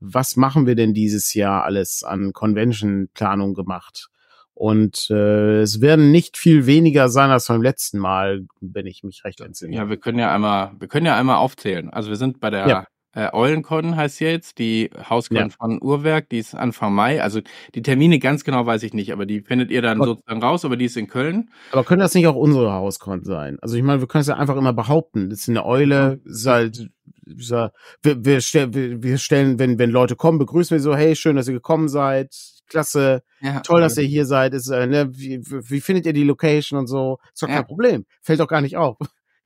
was 0.00 0.36
machen 0.36 0.66
wir 0.66 0.74
denn 0.74 0.94
dieses 0.94 1.34
Jahr 1.34 1.64
alles 1.64 2.02
an 2.02 2.32
Convention-Planung 2.32 3.54
gemacht? 3.54 4.08
Und 4.54 5.08
äh, 5.10 5.60
es 5.62 5.80
werden 5.80 6.10
nicht 6.10 6.36
viel 6.36 6.66
weniger 6.66 7.08
sein 7.08 7.30
als 7.30 7.46
beim 7.46 7.62
letzten 7.62 7.98
Mal, 7.98 8.46
wenn 8.60 8.86
ich 8.86 9.02
mich 9.02 9.24
recht 9.24 9.40
entsinne. 9.40 9.74
Ja, 9.74 9.88
wir 9.88 9.96
können 9.96 10.18
ja 10.18 10.34
einmal, 10.34 10.72
wir 10.78 10.88
können 10.88 11.06
ja 11.06 11.16
einmal 11.16 11.36
aufzählen. 11.36 11.88
Also 11.88 12.10
wir 12.10 12.16
sind 12.16 12.40
bei 12.40 12.50
der 12.50 12.68
ja. 12.68 12.86
Äh, 13.12 13.28
Eulencon 13.32 13.96
heißt 13.96 14.18
sie 14.18 14.24
jetzt, 14.24 14.58
die 14.58 14.90
Hauscon 15.08 15.36
ja. 15.36 15.48
von 15.48 15.82
Uhrwerk, 15.82 16.28
die 16.28 16.38
ist 16.38 16.54
Anfang 16.54 16.94
Mai. 16.94 17.20
Also 17.20 17.40
die 17.74 17.82
Termine 17.82 18.20
ganz 18.20 18.44
genau 18.44 18.66
weiß 18.66 18.84
ich 18.84 18.94
nicht, 18.94 19.12
aber 19.12 19.26
die 19.26 19.40
findet 19.40 19.70
ihr 19.70 19.82
dann 19.82 19.98
aber, 19.98 20.06
sozusagen 20.06 20.42
raus, 20.42 20.64
aber 20.64 20.76
die 20.76 20.84
ist 20.84 20.96
in 20.96 21.08
Köln. 21.08 21.50
Aber 21.72 21.82
können 21.82 22.00
das 22.00 22.14
nicht 22.14 22.28
auch 22.28 22.36
unsere 22.36 22.72
Hauscon 22.72 23.24
sein? 23.24 23.58
Also 23.62 23.76
ich 23.76 23.82
meine, 23.82 24.00
wir 24.00 24.06
können 24.06 24.22
es 24.22 24.28
ja 24.28 24.36
einfach 24.36 24.56
immer 24.56 24.72
behaupten. 24.72 25.30
Das 25.30 25.40
ist 25.40 25.48
eine 25.48 25.64
Eule, 25.64 26.20
ist 26.24 26.46
halt, 26.46 26.88
wir, 27.24 27.72
wir, 28.02 28.40
stell, 28.40 28.72
wir, 28.74 29.02
wir 29.02 29.18
stellen, 29.18 29.58
wenn, 29.58 29.78
wenn 29.78 29.90
Leute 29.90 30.14
kommen, 30.14 30.38
begrüßen 30.38 30.76
wir 30.76 30.80
so, 30.80 30.94
hey, 30.94 31.16
schön, 31.16 31.34
dass 31.34 31.48
ihr 31.48 31.54
gekommen 31.54 31.88
seid. 31.88 32.32
Klasse, 32.68 33.24
ja, 33.40 33.58
toll, 33.60 33.80
dass 33.80 33.96
ihr 33.96 34.04
hier 34.04 34.24
seid. 34.24 34.54
Ist, 34.54 34.68
äh, 34.68 34.86
ne, 34.86 35.10
wie, 35.12 35.40
wie 35.44 35.80
findet 35.80 36.06
ihr 36.06 36.12
die 36.12 36.22
Location 36.22 36.78
und 36.78 36.86
so? 36.86 37.18
Ist 37.34 37.42
doch 37.42 37.48
kein 37.48 37.66
Problem. 37.66 38.04
Fällt 38.22 38.38
doch 38.38 38.46
gar 38.46 38.60
nicht 38.60 38.76
auf 38.76 38.96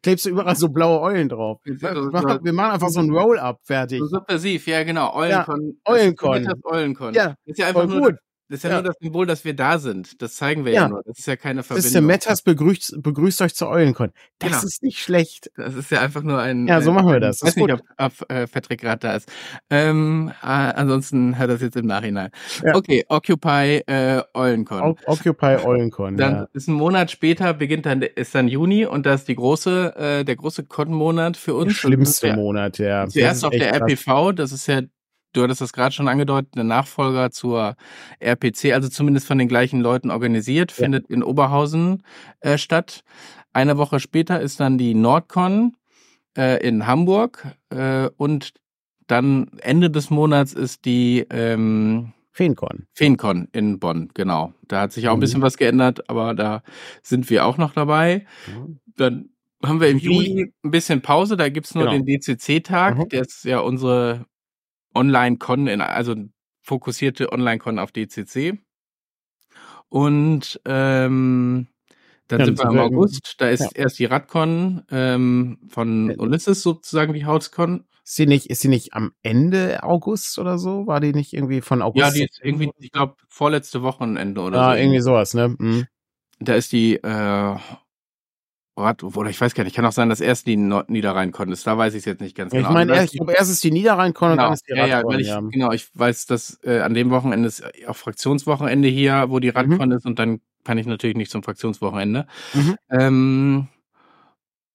klebst 0.04 0.26
du 0.26 0.30
überall 0.30 0.54
so 0.54 0.68
blaue 0.68 1.00
Eulen 1.00 1.28
drauf. 1.28 1.60
Wir 1.64 2.52
machen 2.52 2.72
einfach 2.72 2.90
so 2.90 3.00
ein 3.00 3.10
Roll-Up 3.10 3.58
fertig. 3.64 4.00
So 4.00 4.06
subversiv, 4.06 4.66
ja 4.68 4.84
genau. 4.84 5.14
Eulenkon. 5.14 5.78
Ja, 5.86 5.92
Eulenkon. 5.92 6.44
Das 6.44 6.58
Eulenkon. 6.62 7.14
Ja, 7.14 7.34
ist 7.46 7.58
ja 7.58 7.68
einfach 7.68 7.86
nur, 7.86 8.00
gut. 8.00 8.14
Das 8.54 8.58
ist 8.58 8.64
ja, 8.64 8.70
ja, 8.70 8.76
nur 8.76 8.84
das 8.84 8.96
Symbol, 9.00 9.26
dass 9.26 9.44
wir 9.44 9.54
da 9.54 9.80
sind. 9.80 10.22
Das 10.22 10.36
zeigen 10.36 10.64
wir 10.64 10.72
ja, 10.72 10.82
ja 10.82 10.88
nur. 10.88 11.02
Das 11.04 11.18
ist 11.18 11.26
ja 11.26 11.34
keine 11.34 11.64
Verbindung. 11.64 11.82
Sister 11.82 12.00
Metas 12.00 12.42
begrüßt, 12.42 13.02
begrüßt 13.02 13.42
euch 13.42 13.52
zu 13.56 13.66
Eulenkon. 13.66 14.12
Das 14.38 14.50
genau. 14.50 14.62
ist 14.62 14.84
nicht 14.84 15.00
schlecht. 15.00 15.50
Das 15.56 15.74
ist 15.74 15.90
ja 15.90 16.00
einfach 16.00 16.22
nur 16.22 16.38
ein. 16.38 16.68
Ja, 16.68 16.80
so 16.80 16.92
machen 16.92 17.08
wir 17.08 17.18
das. 17.18 17.38
Ich 17.38 17.48
weiß 17.48 17.56
nicht, 17.56 17.72
ob, 17.72 17.80
ob 17.98 18.30
äh, 18.30 18.46
Patrick 18.46 18.80
gerade 18.80 19.00
da 19.00 19.16
ist. 19.16 19.28
Ähm, 19.70 20.30
äh, 20.40 20.46
ansonsten 20.46 21.36
hört 21.36 21.50
das 21.50 21.62
jetzt 21.62 21.76
im 21.76 21.86
Nachhinein. 21.86 22.30
Ja. 22.64 22.76
Okay, 22.76 23.04
Occupy 23.08 23.82
äh, 23.86 24.22
Eulenkon. 24.34 24.82
O 24.82 24.96
Occupy 25.06 25.56
Eulenkon. 25.64 26.16
Dann 26.16 26.46
ist 26.52 26.68
ein 26.68 26.74
Monat 26.74 27.10
später 27.10 27.54
beginnt 27.54 27.86
dann 27.86 28.02
ist 28.02 28.36
dann 28.36 28.46
Juni 28.46 28.86
und 28.86 29.04
das 29.04 29.22
ist 29.22 29.28
die 29.28 29.34
große 29.34 29.96
äh, 29.96 30.24
der 30.24 30.36
große 30.36 30.62
Con-Monat 30.62 31.36
für 31.36 31.54
uns. 31.54 31.72
Der 31.72 31.74
schlimmste 31.74 32.36
Monat, 32.36 32.78
ja. 32.78 33.08
Zuerst 33.08 33.44
auf 33.44 33.50
der 33.50 33.74
RPV. 33.74 34.30
Das 34.30 34.52
ist 34.52 34.68
ja 34.68 34.82
du 35.34 35.42
hattest 35.42 35.60
das 35.60 35.72
gerade 35.72 35.94
schon 35.94 36.08
angedeutet, 36.08 36.54
der 36.56 36.64
Nachfolger 36.64 37.30
zur 37.30 37.76
RPC, 38.20 38.72
also 38.72 38.88
zumindest 38.88 39.26
von 39.26 39.38
den 39.38 39.48
gleichen 39.48 39.80
Leuten 39.80 40.10
organisiert, 40.10 40.72
ja. 40.72 40.84
findet 40.84 41.08
in 41.08 41.22
Oberhausen 41.22 42.02
äh, 42.40 42.56
statt. 42.56 43.04
Eine 43.52 43.76
Woche 43.76 44.00
später 44.00 44.40
ist 44.40 44.60
dann 44.60 44.78
die 44.78 44.94
Nordcon 44.94 45.76
äh, 46.36 46.66
in 46.66 46.86
Hamburg 46.86 47.46
äh, 47.70 48.08
und 48.16 48.54
dann 49.06 49.50
Ende 49.60 49.90
des 49.90 50.10
Monats 50.10 50.54
ist 50.54 50.86
die 50.86 51.26
ähm, 51.30 52.12
Feencon. 52.30 52.86
Feencon 52.94 53.48
in 53.52 53.78
Bonn, 53.78 54.10
genau. 54.14 54.54
Da 54.66 54.82
hat 54.82 54.92
sich 54.92 55.08
auch 55.08 55.12
ein 55.12 55.18
mhm. 55.18 55.20
bisschen 55.20 55.42
was 55.42 55.56
geändert, 55.56 56.08
aber 56.08 56.34
da 56.34 56.62
sind 57.02 57.28
wir 57.30 57.44
auch 57.44 57.58
noch 57.58 57.72
dabei. 57.74 58.26
Dann 58.96 59.28
haben 59.64 59.80
wir 59.80 59.88
im 59.88 59.98
Juli 59.98 60.52
ein 60.62 60.70
bisschen 60.70 61.00
Pause, 61.02 61.36
da 61.36 61.48
gibt's 61.48 61.74
nur 61.74 61.84
genau. 61.84 62.02
den 62.02 62.06
DCC-Tag, 62.06 62.98
mhm. 62.98 63.08
der 63.08 63.22
ist 63.22 63.44
ja 63.44 63.60
unsere 63.60 64.26
Online-Con, 64.94 65.68
also 65.80 66.14
fokussierte 66.62 67.32
Online-Con 67.32 67.78
auf 67.78 67.92
DCC. 67.92 68.58
Und 69.88 70.60
ähm, 70.64 71.68
dann 72.28 72.40
ja, 72.40 72.46
sind 72.46 72.58
wir 72.58 72.70
im 72.70 72.78
August, 72.78 73.36
da 73.38 73.48
ist 73.48 73.60
ja. 73.60 73.68
erst 73.74 73.98
die 73.98 74.06
Radcon 74.06 74.82
ähm, 74.90 75.58
von 75.68 76.10
Ulysses 76.18 76.62
sozusagen 76.62 77.12
die 77.12 77.26
Hauscon. 77.26 77.84
Ist 78.04 78.16
sie 78.16 78.26
nicht, 78.26 78.50
ist 78.50 78.60
sie 78.60 78.68
nicht 78.68 78.94
am 78.94 79.12
Ende 79.22 79.82
August 79.82 80.38
oder 80.38 80.58
so? 80.58 80.86
War 80.86 81.00
die 81.00 81.12
nicht 81.12 81.32
irgendwie 81.32 81.60
von 81.60 81.80
August? 81.80 82.04
Ja, 82.04 82.10
die 82.10 82.24
ist 82.24 82.40
irgendwie, 82.42 82.70
ich 82.78 82.92
glaube, 82.92 83.16
vorletzte 83.28 83.82
Wochenende 83.82 84.40
oder 84.40 84.60
ah, 84.60 84.72
so. 84.72 84.80
irgendwie 84.80 85.00
sowas, 85.00 85.34
ne? 85.34 85.54
Mhm. 85.58 85.86
Da 86.40 86.54
ist 86.54 86.72
die 86.72 86.96
äh, 86.96 87.56
Rad, 88.76 89.02
oder 89.04 89.30
ich 89.30 89.40
weiß 89.40 89.54
gar 89.54 89.64
nicht, 89.64 89.76
kann 89.76 89.86
auch 89.86 89.92
sein, 89.92 90.08
dass 90.08 90.20
erst 90.20 90.46
die 90.46 90.56
Niederrhein-Con 90.56 91.52
ist. 91.52 91.66
Da 91.66 91.78
weiß 91.78 91.94
ich 91.94 92.00
es 92.00 92.04
jetzt 92.04 92.20
nicht 92.20 92.36
ganz 92.36 92.52
genau. 92.52 92.68
Ich 92.68 92.74
meine, 92.74 93.04
ich 93.04 93.12
glaube, 93.12 93.32
erst 93.32 93.50
ist 93.50 93.62
die 93.62 93.70
Niederrhein-Con 93.70 94.30
genau. 94.30 94.32
und 94.32 94.46
dann 94.46 94.52
ist 94.52 94.68
die 94.68 94.72
Radcon. 94.72 94.90
Ja, 94.90 94.98
ja, 94.98 95.06
weil 95.06 95.20
ich, 95.20 95.28
ja. 95.28 95.40
genau, 95.40 95.72
ich 95.72 95.88
weiß, 95.94 96.26
dass 96.26 96.58
äh, 96.64 96.80
an 96.80 96.92
dem 96.92 97.10
Wochenende 97.10 97.48
ist 97.48 97.62
auch 97.86 97.96
Fraktionswochenende 97.96 98.88
hier, 98.88 99.26
wo 99.28 99.38
die. 99.38 99.54
Radcon 99.54 99.88
mhm. 99.88 99.96
ist 99.96 100.06
und 100.06 100.18
dann 100.18 100.40
kann 100.64 100.78
ich 100.78 100.86
natürlich 100.86 101.16
nicht 101.16 101.30
zum 101.30 101.42
Fraktionswochenende. 101.42 102.26
Mhm. 102.54 102.76
Ähm, 102.90 103.68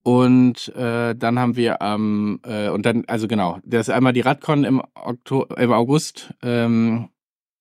und 0.04 0.70
äh, 0.76 1.14
dann 1.16 1.38
haben 1.38 1.56
wir 1.56 1.82
am 1.82 2.40
ähm, 2.46 2.68
äh, 2.68 2.70
und 2.70 2.86
dann 2.86 3.04
also 3.08 3.28
genau, 3.28 3.60
das 3.64 3.90
ist 3.90 3.94
einmal 3.94 4.14
die 4.14 4.22
Radcon 4.22 4.64
im 4.64 4.82
Oktober, 4.96 5.58
im 5.58 5.74
August 5.74 6.34
ähm, 6.42 7.10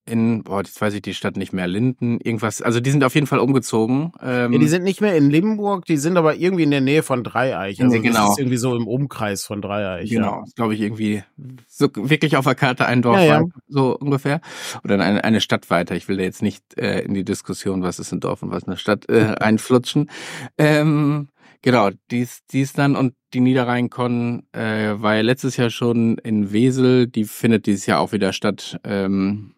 in, 0.08 0.42
boah, 0.42 0.58
jetzt 0.58 0.80
weiß 0.80 0.94
ich 0.94 1.02
die 1.02 1.14
Stadt 1.14 1.36
nicht 1.36 1.52
mehr, 1.52 1.66
Linden, 1.66 2.18
irgendwas. 2.20 2.62
Also 2.62 2.80
die 2.80 2.90
sind 2.90 3.04
auf 3.04 3.14
jeden 3.14 3.26
Fall 3.26 3.38
umgezogen. 3.38 4.12
Ähm, 4.22 4.52
ja, 4.52 4.58
die 4.58 4.68
sind 4.68 4.84
nicht 4.84 5.00
mehr 5.00 5.16
in 5.16 5.30
Limburg, 5.30 5.84
die 5.84 5.96
sind 5.96 6.16
aber 6.16 6.36
irgendwie 6.36 6.62
in 6.62 6.70
der 6.70 6.80
Nähe 6.80 7.02
von 7.02 7.22
Dreieich. 7.22 7.80
Also 7.82 7.94
nee, 7.94 8.02
genau. 8.02 8.20
das 8.20 8.30
ist 8.30 8.38
irgendwie 8.38 8.56
so 8.56 8.74
im 8.74 8.86
Umkreis 8.86 9.44
von 9.44 9.62
Dreieich. 9.62 10.10
Genau, 10.10 10.40
ja. 10.40 10.44
glaube 10.56 10.74
ich 10.74 10.80
irgendwie 10.80 11.22
so 11.66 11.88
wirklich 11.94 12.36
auf 12.36 12.44
der 12.44 12.54
Karte 12.54 12.86
ein 12.86 13.02
Dorf, 13.02 13.18
ja, 13.18 13.40
ja. 13.40 13.44
so 13.68 13.96
ungefähr. 13.96 14.40
Oder 14.84 14.98
eine, 15.00 15.24
eine 15.24 15.40
Stadt 15.40 15.70
weiter. 15.70 15.94
Ich 15.94 16.08
will 16.08 16.16
da 16.16 16.22
jetzt 16.22 16.42
nicht 16.42 16.78
äh, 16.78 17.00
in 17.00 17.14
die 17.14 17.24
Diskussion, 17.24 17.82
was 17.82 17.98
ist 17.98 18.12
ein 18.12 18.20
Dorf 18.20 18.42
und 18.42 18.50
was 18.50 18.64
eine 18.64 18.76
Stadt, 18.76 19.08
äh, 19.08 19.34
einflutschen. 19.40 20.10
Ähm, 20.56 21.28
Genau, 21.62 21.90
dies, 22.12 22.44
dies 22.52 22.72
dann 22.72 22.94
und 22.94 23.14
die 23.34 23.40
Niederrhein-Con 23.40 24.44
äh, 24.52 24.94
war 24.94 25.16
ja 25.16 25.22
letztes 25.22 25.56
Jahr 25.56 25.70
schon 25.70 26.16
in 26.18 26.52
Wesel, 26.52 27.08
die 27.08 27.24
findet 27.24 27.66
dieses 27.66 27.86
Jahr 27.86 27.98
auch 27.98 28.12
wieder 28.12 28.32
statt. 28.32 28.78
Ähm, 28.84 29.54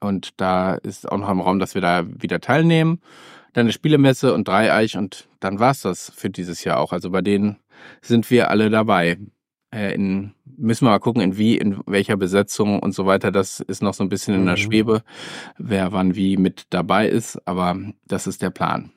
und 0.00 0.40
da 0.40 0.74
ist 0.74 1.10
auch 1.10 1.18
noch 1.18 1.30
im 1.30 1.40
Raum, 1.40 1.58
dass 1.58 1.74
wir 1.74 1.82
da 1.82 2.04
wieder 2.06 2.40
teilnehmen. 2.40 3.00
Dann 3.52 3.66
eine 3.66 3.72
Spielemesse 3.72 4.32
und 4.32 4.46
Dreieich 4.48 4.96
und 4.96 5.28
dann 5.40 5.58
war's 5.58 5.82
das 5.82 6.12
für 6.14 6.30
dieses 6.30 6.64
Jahr 6.64 6.78
auch. 6.78 6.92
Also 6.92 7.10
bei 7.10 7.20
denen 7.20 7.56
sind 8.00 8.30
wir 8.30 8.50
alle 8.50 8.70
dabei. 8.70 9.18
Äh, 9.72 9.94
in, 9.94 10.34
müssen 10.44 10.86
wir 10.86 10.90
mal 10.90 10.98
gucken, 10.98 11.22
in 11.22 11.36
wie, 11.36 11.56
in 11.56 11.80
welcher 11.86 12.16
Besetzung 12.16 12.80
und 12.80 12.92
so 12.92 13.06
weiter. 13.06 13.30
Das 13.32 13.60
ist 13.60 13.82
noch 13.82 13.94
so 13.94 14.04
ein 14.04 14.08
bisschen 14.08 14.34
in 14.34 14.44
der 14.44 14.54
mhm. 14.54 14.60
Schwebe, 14.60 15.02
wer 15.58 15.92
wann 15.92 16.14
wie 16.14 16.36
mit 16.36 16.66
dabei 16.70 17.08
ist. 17.08 17.40
Aber 17.46 17.76
das 18.06 18.26
ist 18.26 18.42
der 18.42 18.50
Plan. 18.50 18.92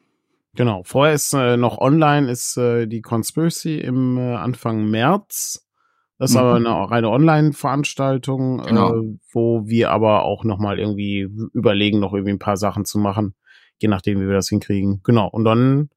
Genau. 0.55 0.83
Vorher 0.83 1.15
ist 1.15 1.33
äh, 1.33 1.57
noch 1.57 1.79
online 1.79 2.29
ist 2.29 2.57
äh, 2.57 2.85
die 2.85 3.01
Conspiracy 3.01 3.79
im 3.79 4.17
äh, 4.17 4.35
Anfang 4.35 4.85
März. 4.85 5.62
Das 6.23 6.31
ist 6.31 6.37
mhm. 6.37 6.41
aber 6.41 6.55
eine 6.55 6.69
reine 6.69 7.09
Online-Veranstaltung, 7.09 8.59
genau. 8.59 8.95
äh, 8.95 9.17
wo 9.33 9.67
wir 9.67 9.91
aber 9.91 10.23
auch 10.23 10.45
nochmal 10.45 10.79
irgendwie 10.79 11.27
überlegen, 11.53 11.99
noch 11.99 12.13
irgendwie 12.13 12.31
ein 12.31 12.39
paar 12.39 12.55
Sachen 12.55 12.85
zu 12.85 12.97
machen, 12.97 13.35
je 13.79 13.89
nachdem, 13.89 14.21
wie 14.21 14.27
wir 14.27 14.33
das 14.33 14.47
hinkriegen. 14.47 15.01
Genau. 15.03 15.27
Und 15.27 15.43
dann, 15.43 15.89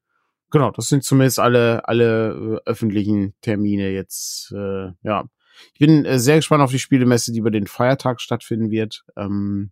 genau, 0.51 0.71
das 0.71 0.89
sind 0.89 1.05
zumindest 1.05 1.39
alle, 1.39 1.87
alle 1.87 2.59
äh, 2.65 2.69
öffentlichen 2.69 3.35
Termine 3.39 3.91
jetzt, 3.91 4.51
äh, 4.51 4.91
ja. 5.01 5.29
Ich 5.73 5.79
bin 5.79 6.03
äh, 6.03 6.19
sehr 6.19 6.35
gespannt 6.35 6.61
auf 6.61 6.71
die 6.71 6.79
Spielemesse, 6.79 7.31
die 7.31 7.39
über 7.39 7.49
den 7.49 7.65
Feiertag 7.65 8.19
stattfinden 8.19 8.69
wird. 8.69 9.05
Ähm, 9.15 9.71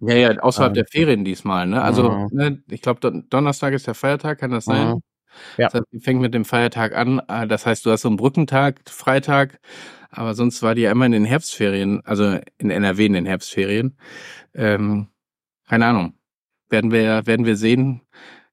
ja, 0.00 0.14
ja, 0.14 0.38
außerhalb 0.38 0.72
äh, 0.72 0.76
der 0.76 0.86
Ferien 0.86 1.26
diesmal, 1.26 1.66
ne? 1.66 1.82
Also, 1.82 2.28
ne, 2.30 2.62
ich 2.70 2.80
glaube, 2.80 3.22
Donnerstag 3.28 3.74
ist 3.74 3.86
der 3.86 3.94
Feiertag, 3.94 4.38
kann 4.38 4.50
das 4.50 4.64
sein? 4.64 4.88
Ja. 4.88 4.96
Das 5.56 5.74
heißt, 5.74 5.84
fängt 6.00 6.20
mit 6.20 6.34
dem 6.34 6.44
Feiertag 6.44 6.94
an. 6.94 7.20
Äh, 7.28 7.46
das 7.46 7.66
heißt, 7.66 7.84
du 7.86 7.90
hast 7.90 8.02
so 8.02 8.08
einen 8.08 8.16
Brückentag, 8.16 8.80
Freitag, 8.88 9.60
aber 10.10 10.34
sonst 10.34 10.62
war 10.62 10.74
die 10.74 10.82
ja 10.82 10.92
immer 10.92 11.06
in 11.06 11.12
den 11.12 11.24
Herbstferien, 11.24 12.02
also 12.04 12.38
in 12.58 12.70
NRW 12.70 13.06
in 13.06 13.14
den 13.14 13.26
Herbstferien. 13.26 13.96
Ähm, 14.54 15.08
keine 15.68 15.86
Ahnung. 15.86 16.14
Werden 16.68 16.90
wir, 16.90 17.26
werden 17.26 17.46
wir 17.46 17.56
sehen. 17.56 18.02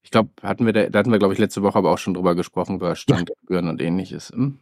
Ich 0.03 0.11
glaube, 0.11 0.29
hatten 0.41 0.65
wir 0.65 0.73
da, 0.73 0.89
da 0.89 0.99
hatten 0.99 1.11
wir, 1.11 1.19
glaube 1.19 1.33
ich, 1.33 1.39
letzte 1.39 1.61
Woche 1.61 1.77
aber 1.77 1.91
auch 1.91 1.97
schon 1.97 2.13
drüber 2.13 2.35
gesprochen, 2.35 2.77
über 2.77 2.95
Standgebühren 2.95 3.65
ja. 3.65 3.71
und 3.71 3.81
ähnliches. 3.81 4.29
Hm? 4.29 4.59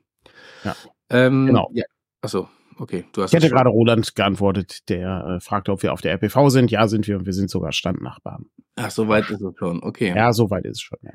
Ja. 0.64 0.76
Ähm, 1.10 1.48
genau. 1.48 1.70
Ja. 1.74 1.86
Achso, 2.22 2.50
okay. 2.78 3.06
Du 3.14 3.22
hast 3.22 3.34
ich 3.34 3.38
hätte 3.38 3.54
gerade 3.54 3.70
Roland 3.70 4.16
geantwortet, 4.16 4.90
der 4.90 5.38
äh, 5.38 5.40
fragte, 5.40 5.72
ob 5.72 5.84
wir 5.84 5.94
auf 5.94 6.02
der 6.02 6.14
RPV 6.14 6.50
sind. 6.50 6.72
Ja, 6.72 6.88
sind 6.88 7.08
wir 7.08 7.18
und 7.18 7.26
wir 7.26 7.34
sind 7.34 7.50
sogar 7.50 7.72
Standnachbarn. 7.72 8.48
Ach, 8.76 8.92
so 8.92 9.08
weit 9.08 9.30
ist 9.30 9.42
es 9.42 9.56
schon, 9.58 9.84
okay. 9.84 10.14
Ja, 10.16 10.34
so 10.34 10.50
weit 10.50 10.66
ist 10.66 10.78
es 10.78 10.82
schon, 10.82 11.00
ja. 11.02 11.14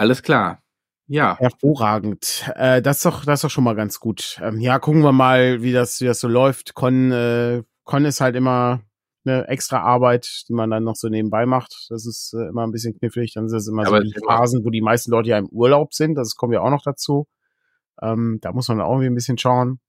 Alles 0.00 0.22
klar. 0.22 0.62
Ja. 1.08 1.36
Hervorragend. 1.38 2.50
Äh, 2.56 2.80
das 2.80 2.96
ist 2.96 3.04
doch, 3.04 3.26
das 3.26 3.40
ist 3.40 3.44
doch 3.44 3.50
schon 3.50 3.64
mal 3.64 3.74
ganz 3.74 4.00
gut. 4.00 4.40
Ähm, 4.42 4.58
ja, 4.58 4.78
gucken 4.78 5.02
wir 5.02 5.12
mal, 5.12 5.60
wie 5.60 5.72
das, 5.72 6.00
wie 6.00 6.06
das 6.06 6.20
so 6.20 6.26
läuft. 6.26 6.72
Con, 6.72 7.12
äh, 7.12 7.62
Con 7.84 8.06
ist 8.06 8.22
halt 8.22 8.34
immer 8.34 8.80
eine 9.26 9.46
extra 9.48 9.82
Arbeit, 9.82 10.44
die 10.48 10.54
man 10.54 10.70
dann 10.70 10.84
noch 10.84 10.96
so 10.96 11.10
nebenbei 11.10 11.44
macht. 11.44 11.88
Das 11.90 12.06
ist 12.06 12.32
äh, 12.32 12.48
immer 12.48 12.66
ein 12.66 12.70
bisschen 12.70 12.98
knifflig. 12.98 13.34
Dann 13.34 13.50
sind 13.50 13.58
es 13.58 13.68
immer 13.68 13.82
ja, 13.82 13.90
so 13.90 14.00
die 14.00 14.14
Phasen, 14.26 14.64
wo 14.64 14.70
die 14.70 14.80
meisten 14.80 15.10
Leute 15.10 15.28
ja 15.28 15.36
im 15.36 15.50
Urlaub 15.50 15.92
sind. 15.92 16.14
Das 16.14 16.34
kommt 16.34 16.54
ja 16.54 16.62
auch 16.62 16.70
noch 16.70 16.82
dazu. 16.82 17.28
Ähm, 18.00 18.38
da 18.40 18.52
muss 18.52 18.68
man 18.68 18.80
auch 18.80 18.92
irgendwie 18.92 19.10
ein 19.10 19.14
bisschen 19.14 19.36
schauen. 19.36 19.80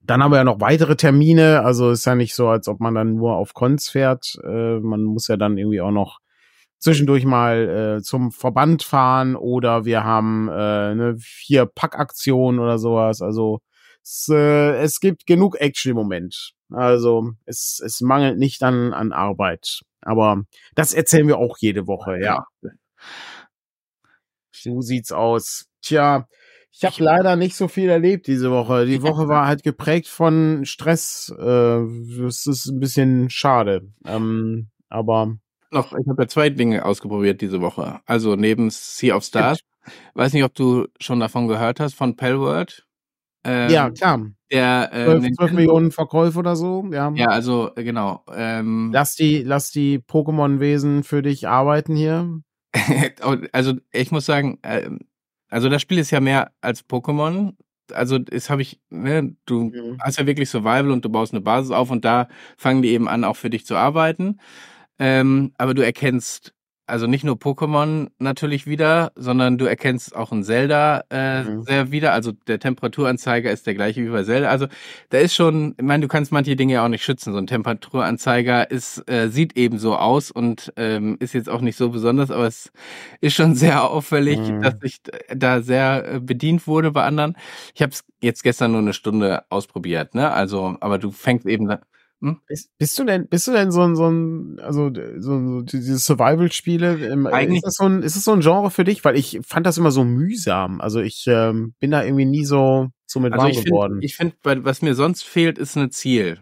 Dann 0.00 0.22
haben 0.22 0.30
wir 0.30 0.36
ja 0.38 0.44
noch 0.44 0.60
weitere 0.60 0.94
Termine. 0.94 1.62
Also 1.64 1.90
ist 1.90 2.04
ja 2.04 2.14
nicht 2.14 2.36
so, 2.36 2.46
als 2.46 2.68
ob 2.68 2.78
man 2.78 2.94
dann 2.94 3.16
nur 3.16 3.34
auf 3.34 3.52
Cons 3.52 3.88
fährt. 3.88 4.38
Äh, 4.44 4.78
man 4.78 5.02
muss 5.02 5.26
ja 5.26 5.36
dann 5.36 5.58
irgendwie 5.58 5.80
auch 5.80 5.90
noch 5.90 6.20
zwischendurch 6.80 7.24
mal 7.24 7.98
äh, 7.98 8.02
zum 8.02 8.32
Verband 8.32 8.82
fahren 8.82 9.36
oder 9.36 9.84
wir 9.84 10.02
haben 10.02 10.48
äh, 10.48 10.52
eine 10.52 11.16
vier 11.18 11.66
Packaktion 11.66 12.58
oder 12.58 12.78
sowas. 12.78 13.22
Also 13.22 13.60
es, 14.02 14.28
äh, 14.30 14.76
es 14.78 14.98
gibt 15.00 15.26
genug 15.26 15.60
Action 15.60 15.90
im 15.90 15.96
Moment. 15.96 16.52
Also 16.72 17.32
es, 17.44 17.80
es 17.84 18.00
mangelt 18.00 18.38
nicht 18.38 18.62
an, 18.62 18.92
an 18.94 19.12
Arbeit. 19.12 19.80
Aber 20.00 20.44
das 20.74 20.94
erzählen 20.94 21.28
wir 21.28 21.38
auch 21.38 21.58
jede 21.58 21.86
Woche, 21.86 22.18
ja. 22.20 22.44
So 24.52 24.82
sieht's 24.82 25.10
aus. 25.10 25.66
Tja, 25.80 26.26
Ich 26.70 26.84
habe 26.84 27.02
leider 27.02 27.36
nicht 27.36 27.56
so 27.56 27.66
viel 27.66 27.88
erlebt 27.88 28.26
diese 28.26 28.50
Woche. 28.50 28.84
Die 28.84 29.02
Woche 29.02 29.26
war 29.26 29.46
halt 29.46 29.62
geprägt 29.62 30.08
von 30.08 30.66
Stress. 30.66 31.32
Äh, 31.38 31.80
das 32.20 32.46
ist 32.46 32.66
ein 32.66 32.78
bisschen 32.78 33.30
schade. 33.30 33.88
Ähm, 34.04 34.68
aber 34.90 35.38
noch, 35.72 35.92
ich 35.92 36.08
habe 36.08 36.22
ja 36.22 36.28
zwei 36.28 36.50
Dinge 36.50 36.84
ausprobiert 36.84 37.40
diese 37.40 37.60
Woche. 37.60 38.00
Also 38.06 38.36
neben 38.36 38.70
Sea 38.70 39.16
of 39.16 39.24
Stars. 39.24 39.60
Weiß 40.14 40.32
nicht, 40.32 40.44
ob 40.44 40.54
du 40.54 40.86
schon 41.00 41.20
davon 41.20 41.48
gehört 41.48 41.80
hast, 41.80 41.94
von 41.94 42.16
Pellworld. 42.16 42.86
Ähm, 43.44 43.70
ja, 43.70 43.90
klar. 43.90 44.26
Der, 44.52 44.90
äh, 44.92 45.04
12, 45.06 45.36
12 45.36 45.52
Millionen 45.52 45.92
Verkäufe 45.92 46.38
oder 46.38 46.56
so, 46.56 46.88
ja. 46.92 47.10
Ja, 47.14 47.28
also 47.28 47.70
äh, 47.76 47.84
genau. 47.84 48.24
Ähm, 48.34 48.90
lass 48.92 49.14
die, 49.14 49.42
lass 49.42 49.70
die 49.70 49.98
Pokémon-Wesen 49.98 51.04
für 51.04 51.22
dich 51.22 51.48
arbeiten 51.48 51.96
hier. 51.96 52.40
also 53.52 53.74
ich 53.92 54.10
muss 54.10 54.26
sagen, 54.26 54.58
äh, 54.62 54.90
also 55.48 55.68
das 55.68 55.82
Spiel 55.82 55.98
ist 55.98 56.10
ja 56.10 56.20
mehr 56.20 56.52
als 56.60 56.86
Pokémon. 56.86 57.54
Also 57.92 58.18
das 58.18 58.50
habe 58.50 58.62
ich, 58.62 58.80
ne, 58.90 59.36
du 59.46 59.64
mhm. 59.64 59.98
hast 60.00 60.18
ja 60.18 60.26
wirklich 60.26 60.50
Survival 60.50 60.90
und 60.90 61.04
du 61.04 61.08
baust 61.08 61.32
eine 61.32 61.40
Basis 61.40 61.72
auf 61.72 61.90
und 61.90 62.04
da 62.04 62.28
fangen 62.56 62.82
die 62.82 62.90
eben 62.90 63.08
an, 63.08 63.24
auch 63.24 63.36
für 63.36 63.50
dich 63.50 63.66
zu 63.66 63.76
arbeiten. 63.76 64.38
Ähm, 65.00 65.52
aber 65.58 65.74
du 65.74 65.84
erkennst 65.84 66.54
also 66.90 67.06
nicht 67.06 67.24
nur 67.24 67.36
Pokémon 67.36 68.08
natürlich 68.18 68.66
wieder, 68.66 69.12
sondern 69.14 69.58
du 69.58 69.64
erkennst 69.64 70.14
auch 70.14 70.32
ein 70.32 70.42
Zelda 70.42 71.04
äh, 71.10 71.44
mhm. 71.44 71.62
sehr 71.62 71.90
wieder. 71.90 72.12
Also 72.12 72.32
der 72.32 72.58
Temperaturanzeiger 72.58 73.50
ist 73.50 73.66
der 73.66 73.74
gleiche 73.74 74.04
wie 74.04 74.10
bei 74.10 74.24
Zelda. 74.24 74.48
Also 74.48 74.66
da 75.10 75.18
ist 75.18 75.34
schon, 75.34 75.74
ich 75.78 75.84
meine, 75.84 76.02
du 76.02 76.08
kannst 76.08 76.32
manche 76.32 76.56
Dinge 76.56 76.74
ja 76.74 76.84
auch 76.84 76.88
nicht 76.88 77.04
schützen. 77.04 77.32
So 77.32 77.38
ein 77.38 77.46
Temperaturanzeiger 77.46 78.70
ist, 78.70 79.08
äh, 79.08 79.28
sieht 79.28 79.56
eben 79.56 79.78
so 79.78 79.96
aus 79.96 80.30
und 80.30 80.72
ähm, 80.76 81.16
ist 81.20 81.32
jetzt 81.32 81.48
auch 81.48 81.60
nicht 81.60 81.76
so 81.76 81.90
besonders, 81.90 82.30
aber 82.30 82.46
es 82.46 82.72
ist 83.20 83.34
schon 83.34 83.54
sehr 83.54 83.88
auffällig, 83.88 84.38
mhm. 84.38 84.62
dass 84.62 84.74
ich 84.82 85.00
da 85.34 85.62
sehr 85.62 86.14
äh, 86.14 86.20
bedient 86.20 86.66
wurde 86.66 86.90
bei 86.90 87.04
anderen. 87.04 87.36
Ich 87.74 87.82
habe 87.82 87.92
es 87.92 88.04
jetzt 88.20 88.42
gestern 88.42 88.72
nur 88.72 88.80
eine 88.80 88.92
Stunde 88.92 89.44
ausprobiert, 89.48 90.14
ne? 90.14 90.30
Also, 90.32 90.76
aber 90.80 90.98
du 90.98 91.10
fängst 91.10 91.46
eben 91.46 91.68
da 91.68 91.80
hm? 92.20 92.38
Bist, 92.46 92.70
bist, 92.76 92.98
du 92.98 93.04
denn, 93.04 93.28
bist 93.28 93.46
du 93.46 93.52
denn 93.52 93.70
so 93.70 93.82
ein, 93.82 93.96
so 93.96 94.08
ein, 94.08 94.58
also 94.60 94.90
so, 95.18 95.46
so 95.46 95.62
diese 95.62 95.98
Survival-Spiele? 95.98 97.12
Ähm, 97.12 97.26
ist 97.26 97.64
das 97.64 97.76
so 97.76 97.84
ein, 97.84 98.02
ist 98.02 98.16
das 98.16 98.24
so 98.24 98.32
ein 98.32 98.40
Genre 98.40 98.70
für 98.70 98.84
dich? 98.84 99.04
Weil 99.04 99.16
ich 99.16 99.40
fand 99.42 99.66
das 99.66 99.78
immer 99.78 99.90
so 99.90 100.04
mühsam. 100.04 100.80
Also 100.80 101.00
ich 101.00 101.24
ähm, 101.26 101.74
bin 101.80 101.90
da 101.90 102.04
irgendwie 102.04 102.26
nie 102.26 102.44
so, 102.44 102.88
so 103.06 103.20
mit 103.20 103.32
also 103.32 103.44
warm 103.44 103.64
geworden. 103.64 103.98
Ich 104.02 104.16
finde, 104.16 104.34
was 104.42 104.82
mir 104.82 104.94
sonst 104.94 105.22
fehlt, 105.22 105.56
ist 105.56 105.76
ein 105.76 105.90
Ziel. 105.90 106.40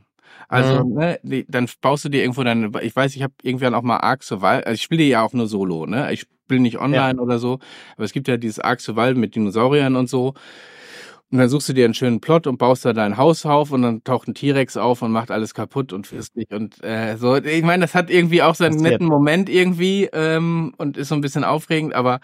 Also, 0.49 0.85
mhm. 0.85 0.95
ne, 0.95 1.45
dann 1.47 1.69
baust 1.81 2.07
du 2.07 2.09
dir 2.09 2.23
irgendwo 2.23 2.43
dann, 2.43 2.73
ich 2.83 2.97
weiß, 2.97 3.15
ich 3.15 3.23
habe 3.23 3.35
irgendwann 3.43 3.75
auch 3.75 3.83
mal 3.83 3.99
Ark 3.99 4.23
Survival, 4.23 4.65
also 4.65 4.75
ich 4.75 4.83
spiele 4.83 5.03
ja 5.05 5.23
auch 5.23 5.35
nur 5.35 5.47
Solo, 5.47 5.85
ne? 5.85 6.11
Ich 6.13 6.21
spiele 6.21 6.61
nicht 6.61 6.79
online 6.79 7.19
ja. 7.19 7.23
oder 7.23 7.39
so, 7.39 7.59
aber 7.97 8.05
es 8.05 8.15
gibt 8.15 8.29
ja 8.29 8.39
dieses 8.39 8.59
Ark 8.59 8.81
Survival 8.81 9.15
mit 9.15 9.35
Dinosauriern 9.35 9.95
und 9.95 10.09
so. 10.09 10.33
Und 11.31 11.39
dann 11.39 11.49
suchst 11.51 11.69
du 11.69 11.73
dir 11.75 11.85
einen 11.85 11.95
schönen 11.95 12.21
Plot 12.21 12.47
und 12.47 12.57
baust 12.57 12.87
da 12.87 12.95
dein 12.95 13.19
Haus 13.19 13.45
auf 13.45 13.71
und 13.71 13.83
dann 13.83 14.03
taucht 14.03 14.29
ein 14.29 14.35
T-Rex 14.35 14.79
auf 14.79 15.03
und 15.03 15.13
macht 15.13 15.31
alles 15.31 15.53
kaputt 15.53 15.93
und 15.93 16.07
frisst 16.07 16.37
dich. 16.37 16.51
Und 16.51 16.83
äh, 16.83 17.17
so, 17.19 17.37
ich 17.37 17.63
meine, 17.63 17.83
das 17.83 17.95
hat 17.95 18.09
irgendwie 18.09 18.43
auch 18.43 18.55
seinen 18.55 18.81
netten 18.81 19.07
Moment 19.07 19.51
irgendwie 19.51 20.09
ähm, 20.13 20.73
und 20.79 20.97
ist 20.97 21.09
so 21.09 21.15
ein 21.15 21.21
bisschen 21.21 21.45
aufregend, 21.45 21.95
aber 21.95 22.21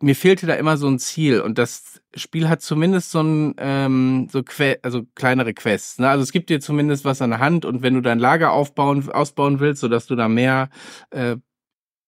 mir 0.00 0.16
fehlte 0.16 0.46
da 0.46 0.54
immer 0.54 0.76
so 0.76 0.88
ein 0.88 0.98
Ziel 0.98 1.40
und 1.40 1.58
das 1.58 2.00
Spiel 2.16 2.48
hat 2.48 2.60
zumindest 2.60 3.12
so 3.12 3.22
ein 3.22 3.54
ähm, 3.58 4.28
so 4.30 4.42
que 4.42 4.78
also 4.82 5.02
kleinere 5.14 5.54
Quests. 5.54 5.98
Ne? 5.98 6.08
Also 6.08 6.24
es 6.24 6.32
gibt 6.32 6.50
dir 6.50 6.60
zumindest 6.60 7.04
was 7.04 7.22
an 7.22 7.30
der 7.30 7.38
Hand 7.38 7.64
und 7.64 7.82
wenn 7.82 7.94
du 7.94 8.00
dein 8.00 8.18
Lager 8.18 8.52
aufbauen 8.52 9.08
ausbauen 9.10 9.60
willst, 9.60 9.80
so 9.80 9.88
dass 9.88 10.06
du 10.06 10.16
da 10.16 10.28
mehr 10.28 10.68
äh, 11.10 11.36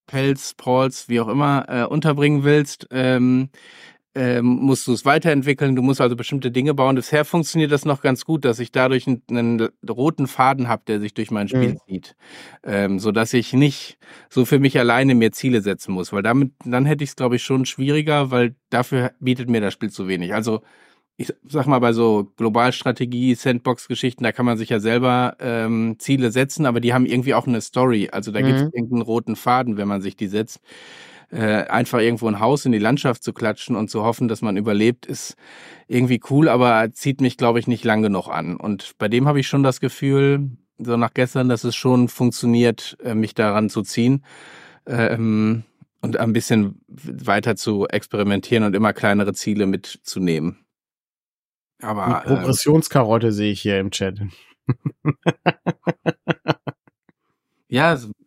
Pelz, 0.07 0.55
Pauls, 0.55 1.09
wie 1.09 1.21
auch 1.21 1.29
immer 1.29 1.67
äh, 1.69 1.85
unterbringen 1.85 2.45
willst, 2.45 2.89
ähm, 2.91 3.51
ähm, 4.15 4.47
musst 4.47 4.87
du 4.87 4.93
es 4.93 5.05
weiterentwickeln, 5.05 5.75
du 5.75 5.83
musst 5.83 6.01
also 6.01 6.15
bestimmte 6.15 6.51
Dinge 6.51 6.75
bauen. 6.75 6.95
Bisher 6.95 7.25
funktioniert 7.25 7.73
das 7.73 7.85
noch 7.85 8.01
ganz 8.01 8.25
gut, 8.25 8.45
dass 8.45 8.59
ich 8.61 8.71
dadurch 8.71 9.07
einen, 9.07 9.23
einen 9.29 9.69
roten 9.89 10.27
Faden 10.27 10.69
habe, 10.69 10.83
der 10.87 11.01
sich 11.01 11.15
durch 11.15 11.31
mein 11.31 11.49
Spiel 11.49 11.75
mhm. 11.75 11.79
zieht, 11.87 12.17
ähm, 12.63 12.99
so 12.99 13.11
dass 13.11 13.33
ich 13.33 13.53
nicht 13.53 13.99
so 14.31 14.45
für 14.45 14.59
mich 14.59 14.79
alleine 14.79 15.15
mir 15.15 15.33
Ziele 15.33 15.63
setzen 15.63 15.93
muss, 15.93 16.13
weil 16.13 16.23
damit 16.23 16.53
dann 16.65 16.87
hätte 16.87 17.03
ich 17.03 17.11
es 17.11 17.17
glaube 17.17 17.37
ich 17.37 17.43
schon 17.43 17.67
schwieriger, 17.67 18.31
weil 18.31 18.55
dafür 18.71 19.13
bietet 19.19 19.49
mir 19.51 19.61
das 19.61 19.75
Spiel 19.75 19.91
zu 19.91 20.07
wenig. 20.07 20.33
Also 20.33 20.63
ich 21.17 21.33
sag 21.49 21.67
mal 21.67 21.79
bei 21.79 21.93
so 21.93 22.33
Globalstrategie, 22.37 23.35
Sandbox-Geschichten, 23.35 24.25
da 24.25 24.33
kann 24.33 24.47
man 24.47 24.59
sich 24.59 24.69
ja 24.69 24.81
selber 24.81 25.37
ähm, 25.39 25.97
Ziele 25.99 26.33
setzen, 26.33 26.67
aber 26.67 26.81
die 26.81 26.93
haben 26.93 27.07
irgendwie 27.07 27.35
auch 27.35 27.47
eine 27.47 27.61
Story. 27.61 28.09
Also 28.11 28.33
da 28.33 28.41
mhm. 28.41 28.47
gibt 28.47 28.59
es 28.59 28.63
irgendeinen 28.75 29.03
roten 29.03 29.37
Faden, 29.37 29.77
wenn 29.77 29.87
man 29.87 30.03
sich 30.03 30.17
die 30.17 30.27
setzt 30.27 30.61
äh, 31.31 31.65
einfach 31.65 32.01
irgendwo 32.01 32.29
ein 32.29 32.41
Haus 32.41 32.65
in 32.65 32.73
die 32.73 32.79
Landschaft 32.79 33.23
zu 33.23 33.33
klatschen 33.33 33.77
und 33.77 33.91
zu 33.91 34.03
hoffen, 34.03 34.29
dass 34.29 34.43
man 34.43 34.57
überlebt, 34.57 35.07
ist 35.07 35.37
irgendwie 35.89 36.21
cool, 36.31 36.49
aber 36.49 36.93
zieht 36.93 37.21
mich, 37.21 37.37
glaube 37.37 37.59
ich, 37.59 37.67
nicht 37.67 37.85
lang 37.85 38.03
genug 38.03 38.29
an. 38.29 38.57
Und 38.57 38.93
bei 38.99 39.09
dem 39.09 39.27
habe 39.27 39.41
ich 39.41 39.49
schon 39.49 39.63
das 39.63 39.81
Gefühl, 39.81 40.51
so 40.79 40.97
nach 40.97 41.15
gestern, 41.15 41.49
dass 41.49 41.65
es 41.65 41.75
schon 41.75 42.09
funktioniert, 42.09 42.97
äh, 43.03 43.15
mich 43.15 43.35
daran 43.35 43.71
zu 43.71 43.83
ziehen. 43.83 44.25
Ähm, 44.87 45.65
und 46.05 46.19
ein 46.19 46.35
bisschen 46.35 46.83
weiter 46.87 47.57
zu 47.57 47.89
experimentieren 47.89 48.65
und 48.65 48.77
immer 48.77 48.93
kleinere 48.93 49.33
Ziele 49.33 49.65
mitzunehmen. 49.65 50.67
Aber 51.81 52.23
Die 52.23 52.29
Progressionskarotte 52.29 53.29
äh, 53.29 53.33
sehe 53.33 53.53
ich 53.53 53.63
hier 53.63 53.81
im 53.81 53.91
Chat. 53.91 54.21
ja, 57.69 57.99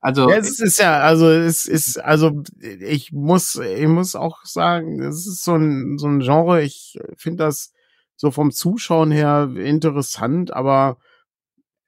also 0.00 0.30
ja, 0.30 0.36
es 0.36 0.60
ist 0.60 0.78
ja, 0.78 1.00
also 1.00 1.28
es 1.28 1.66
ist, 1.66 1.98
also 1.98 2.42
ich 2.60 3.12
muss, 3.12 3.56
ich 3.56 3.86
muss 3.86 4.14
auch 4.14 4.44
sagen, 4.44 5.02
es 5.02 5.26
ist 5.26 5.44
so 5.44 5.54
ein 5.54 5.98
so 5.98 6.08
ein 6.08 6.20
Genre. 6.20 6.62
Ich 6.62 6.98
finde 7.16 7.44
das 7.44 7.72
so 8.16 8.30
vom 8.30 8.50
Zuschauen 8.50 9.10
her 9.10 9.50
interessant, 9.56 10.52
aber 10.52 10.98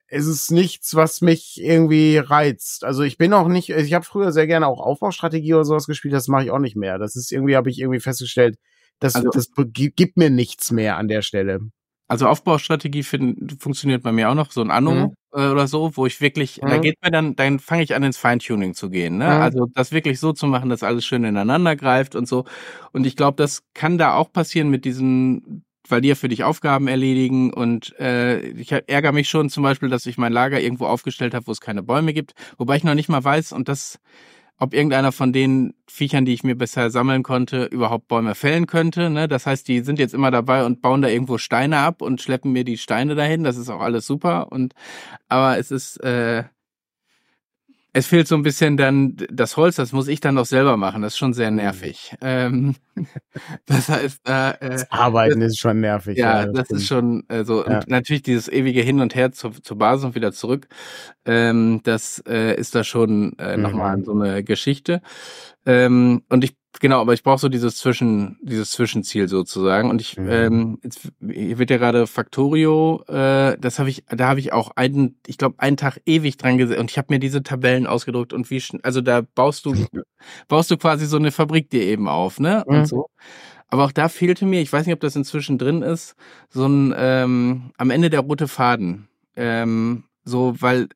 es 0.08 0.26
ist 0.26 0.50
nichts, 0.50 0.94
was 0.94 1.22
mich 1.22 1.58
irgendwie 1.58 2.18
reizt. 2.18 2.84
Also 2.84 3.02
ich 3.02 3.16
bin 3.16 3.32
auch 3.32 3.48
nicht, 3.48 3.70
ich 3.70 3.94
habe 3.94 4.04
früher 4.04 4.30
sehr 4.30 4.46
gerne 4.46 4.66
auch 4.66 4.80
Aufbaustrategie 4.80 5.54
oder 5.54 5.64
sowas 5.64 5.86
gespielt, 5.86 6.12
das 6.12 6.28
mache 6.28 6.44
ich 6.44 6.50
auch 6.50 6.58
nicht 6.58 6.76
mehr. 6.76 6.98
Das 6.98 7.16
ist 7.16 7.32
irgendwie, 7.32 7.56
habe 7.56 7.70
ich 7.70 7.80
irgendwie 7.80 8.00
festgestellt, 8.00 8.56
das, 8.98 9.16
also, 9.16 9.30
das 9.30 9.48
gibt 9.56 10.18
mir 10.18 10.28
nichts 10.28 10.70
mehr 10.70 10.98
an 10.98 11.08
der 11.08 11.22
Stelle. 11.22 11.60
Also 12.08 12.28
Aufbaustrategie 12.28 13.02
find, 13.04 13.56
funktioniert 13.58 14.02
bei 14.02 14.12
mir 14.12 14.28
auch 14.28 14.34
noch, 14.34 14.52
so 14.52 14.60
ein 14.60 14.70
Anno 14.70 14.92
mhm. 14.92 15.14
Äh, 15.32 15.48
oder 15.48 15.66
so, 15.66 15.96
wo 15.96 16.06
ich 16.06 16.20
wirklich, 16.20 16.60
mhm. 16.62 16.68
da 16.68 16.78
geht 16.78 16.96
mir 17.02 17.10
dann, 17.10 17.36
dann 17.36 17.58
fange 17.58 17.82
ich 17.82 17.94
an 17.94 18.02
ins 18.02 18.18
Feintuning 18.18 18.74
zu 18.74 18.90
gehen. 18.90 19.18
Ne? 19.18 19.26
Mhm. 19.26 19.30
Also 19.30 19.66
das 19.74 19.92
wirklich 19.92 20.20
so 20.20 20.32
zu 20.32 20.46
machen, 20.46 20.70
dass 20.70 20.82
alles 20.82 21.04
schön 21.04 21.24
ineinander 21.24 21.76
greift 21.76 22.14
und 22.14 22.26
so. 22.26 22.44
Und 22.92 23.06
ich 23.06 23.16
glaube, 23.16 23.36
das 23.36 23.62
kann 23.74 23.98
da 23.98 24.14
auch 24.14 24.32
passieren 24.32 24.70
mit 24.70 24.84
diesen 24.84 25.64
weil 25.88 26.00
die 26.00 26.08
ja 26.08 26.14
für 26.14 26.28
dich 26.28 26.44
Aufgaben 26.44 26.86
erledigen 26.88 27.52
und 27.52 27.98
äh, 27.98 28.38
ich 28.50 28.72
ärgere 28.72 29.12
mich 29.12 29.28
schon 29.28 29.50
zum 29.50 29.62
Beispiel, 29.64 29.88
dass 29.88 30.06
ich 30.06 30.16
mein 30.16 30.32
Lager 30.32 30.60
irgendwo 30.60 30.86
aufgestellt 30.86 31.34
habe, 31.34 31.46
wo 31.48 31.52
es 31.52 31.60
keine 31.60 31.82
Bäume 31.82 32.12
gibt, 32.12 32.34
wobei 32.56 32.76
ich 32.76 32.84
noch 32.84 32.94
nicht 32.94 33.08
mal 33.08 33.22
weiß 33.22 33.52
und 33.52 33.68
das 33.68 33.98
ob 34.62 34.74
irgendeiner 34.74 35.10
von 35.10 35.32
den 35.32 35.74
Viechern, 35.88 36.24
die 36.24 36.34
ich 36.34 36.44
mir 36.44 36.54
bisher 36.54 36.88
sammeln 36.90 37.24
konnte, 37.24 37.64
überhaupt 37.64 38.06
Bäume 38.06 38.36
fällen 38.36 38.68
könnte. 38.68 39.10
Ne? 39.10 39.26
Das 39.26 39.44
heißt, 39.44 39.66
die 39.66 39.80
sind 39.80 39.98
jetzt 39.98 40.14
immer 40.14 40.30
dabei 40.30 40.64
und 40.64 40.80
bauen 40.80 41.02
da 41.02 41.08
irgendwo 41.08 41.36
Steine 41.36 41.78
ab 41.78 42.00
und 42.00 42.22
schleppen 42.22 42.52
mir 42.52 42.62
die 42.62 42.78
Steine 42.78 43.16
dahin. 43.16 43.42
Das 43.42 43.56
ist 43.56 43.68
auch 43.68 43.80
alles 43.80 44.06
super. 44.06 44.52
Und 44.52 44.74
aber 45.28 45.58
es 45.58 45.72
ist 45.72 45.96
äh, 46.04 46.44
es 47.95 48.07
fehlt 48.07 48.26
so 48.26 48.34
ein 48.34 48.43
bisschen 48.43 48.76
dann 48.76 49.16
das 49.30 49.57
Holz, 49.57 49.76
das 49.76 49.93
muss 49.93 50.09
ich 50.09 50.20
dann 50.20 50.34
noch 50.34 50.47
selber 50.47 50.76
machen. 50.76 51.03
Das 51.03 51.12
ist 51.12 51.18
schon 51.18 51.34
sehr 51.34 51.51
mhm. 51.51 51.59
nervig. 51.59 52.14
Ähm, 52.22 52.74
das 53.66 53.88
heißt, 53.88 54.20
äh, 54.26 54.51
äh, 54.51 54.70
das 54.70 54.90
Arbeiten 54.90 55.40
das, 55.40 55.53
ist 55.53 55.59
schon 55.59 55.80
nervig. 55.80 56.16
Ja, 56.16 56.40
ja 56.40 56.47
das, 56.47 56.68
das 56.68 56.78
ist 56.78 56.86
schon 56.86 57.28
äh, 57.28 57.45
so. 57.45 57.64
Ja. 57.66 57.78
Und 57.78 57.88
natürlich 57.88 58.22
dieses 58.22 58.49
ewige 58.49 58.80
Hin 58.80 59.01
und 59.01 59.14
Her 59.14 59.32
zur, 59.32 59.53
zur 59.62 59.76
Basis 59.76 60.07
und 60.07 60.14
wieder 60.14 60.32
zurück. 60.32 60.68
Ähm, 61.26 61.80
das 61.84 62.22
äh, 62.26 62.57
ist 62.57 62.74
da 62.74 62.82
schon 62.82 63.38
äh, 63.38 63.57
mhm. 63.57 63.62
nochmal 63.62 64.03
so 64.03 64.12
eine 64.12 64.43
Geschichte. 64.43 65.03
Ähm, 65.66 66.22
und 66.30 66.45
ich 66.45 66.57
Genau, 66.80 67.00
aber 67.00 67.12
ich 67.12 67.22
brauche 67.22 67.38
so 67.38 67.48
dieses 67.48 67.76
Zwischen, 67.76 68.38
dieses 68.42 68.70
Zwischenziel 68.72 69.28
sozusagen. 69.28 69.90
Und 69.90 70.00
ich, 70.00 70.16
mhm. 70.16 70.28
ähm, 70.30 70.78
jetzt 70.82 71.00
hier 71.20 71.58
wird 71.58 71.70
ja 71.70 71.76
gerade 71.76 72.06
Factorio, 72.06 73.04
äh, 73.08 73.56
das 73.58 73.78
habe 73.78 73.90
ich, 73.90 74.04
da 74.08 74.28
habe 74.28 74.40
ich 74.40 74.52
auch 74.52 74.70
einen, 74.74 75.16
ich 75.26 75.38
glaube, 75.38 75.56
einen 75.58 75.76
Tag 75.76 76.00
ewig 76.06 76.38
dran 76.38 76.58
gesessen 76.58 76.80
und 76.80 76.90
ich 76.90 76.98
habe 76.98 77.12
mir 77.12 77.18
diese 77.18 77.42
Tabellen 77.42 77.86
ausgedruckt 77.86 78.32
und 78.32 78.50
wie, 78.50 78.62
also 78.82 79.00
da 79.00 79.22
baust 79.34 79.66
du, 79.66 79.74
baust 80.48 80.70
du 80.70 80.76
quasi 80.76 81.06
so 81.06 81.16
eine 81.18 81.30
Fabrik 81.30 81.70
dir 81.70 81.82
eben 81.82 82.08
auf, 82.08 82.40
ne? 82.40 82.64
Und 82.64 82.78
mhm. 82.78 82.86
so. 82.86 83.06
Aber 83.68 83.84
auch 83.84 83.92
da 83.92 84.08
fehlte 84.08 84.44
mir, 84.44 84.60
ich 84.60 84.72
weiß 84.72 84.84
nicht, 84.86 84.94
ob 84.94 85.00
das 85.00 85.16
inzwischen 85.16 85.58
drin 85.58 85.82
ist, 85.82 86.14
so 86.50 86.66
ein 86.66 86.94
ähm, 86.96 87.70
am 87.78 87.90
Ende 87.90 88.10
der 88.10 88.20
rote 88.20 88.48
Faden. 88.48 89.08
Ähm, 89.34 90.04
so, 90.24 90.54
weil 90.60 90.88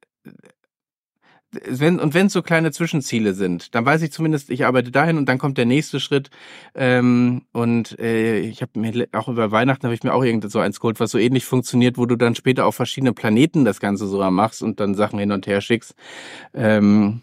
wenn, 1.52 1.98
und 2.00 2.14
wenn 2.14 2.26
es 2.26 2.32
so 2.32 2.42
kleine 2.42 2.72
Zwischenziele 2.72 3.34
sind, 3.34 3.74
dann 3.74 3.84
weiß 3.84 4.02
ich 4.02 4.12
zumindest, 4.12 4.50
ich 4.50 4.66
arbeite 4.66 4.90
dahin 4.90 5.16
und 5.16 5.28
dann 5.28 5.38
kommt 5.38 5.58
der 5.58 5.66
nächste 5.66 6.00
Schritt. 6.00 6.30
Ähm, 6.74 7.42
und 7.52 7.98
äh, 7.98 8.38
ich 8.40 8.62
habe 8.62 8.78
mir 8.78 9.08
auch 9.12 9.28
über 9.28 9.50
Weihnachten 9.50 9.84
habe 9.84 9.94
ich 9.94 10.02
mir 10.02 10.12
auch 10.12 10.24
irgend 10.24 10.50
so 10.50 10.58
eins 10.58 10.80
geholt, 10.80 11.00
was 11.00 11.10
so 11.10 11.18
ähnlich 11.18 11.44
funktioniert, 11.44 11.98
wo 11.98 12.06
du 12.06 12.16
dann 12.16 12.34
später 12.34 12.66
auf 12.66 12.74
verschiedene 12.74 13.12
Planeten 13.12 13.64
das 13.64 13.80
Ganze 13.80 14.06
so 14.06 14.18
machst 14.30 14.62
und 14.62 14.80
dann 14.80 14.94
Sachen 14.94 15.18
hin 15.18 15.32
und 15.32 15.46
her 15.46 15.60
schickst. 15.60 15.94
Ähm, 16.54 17.22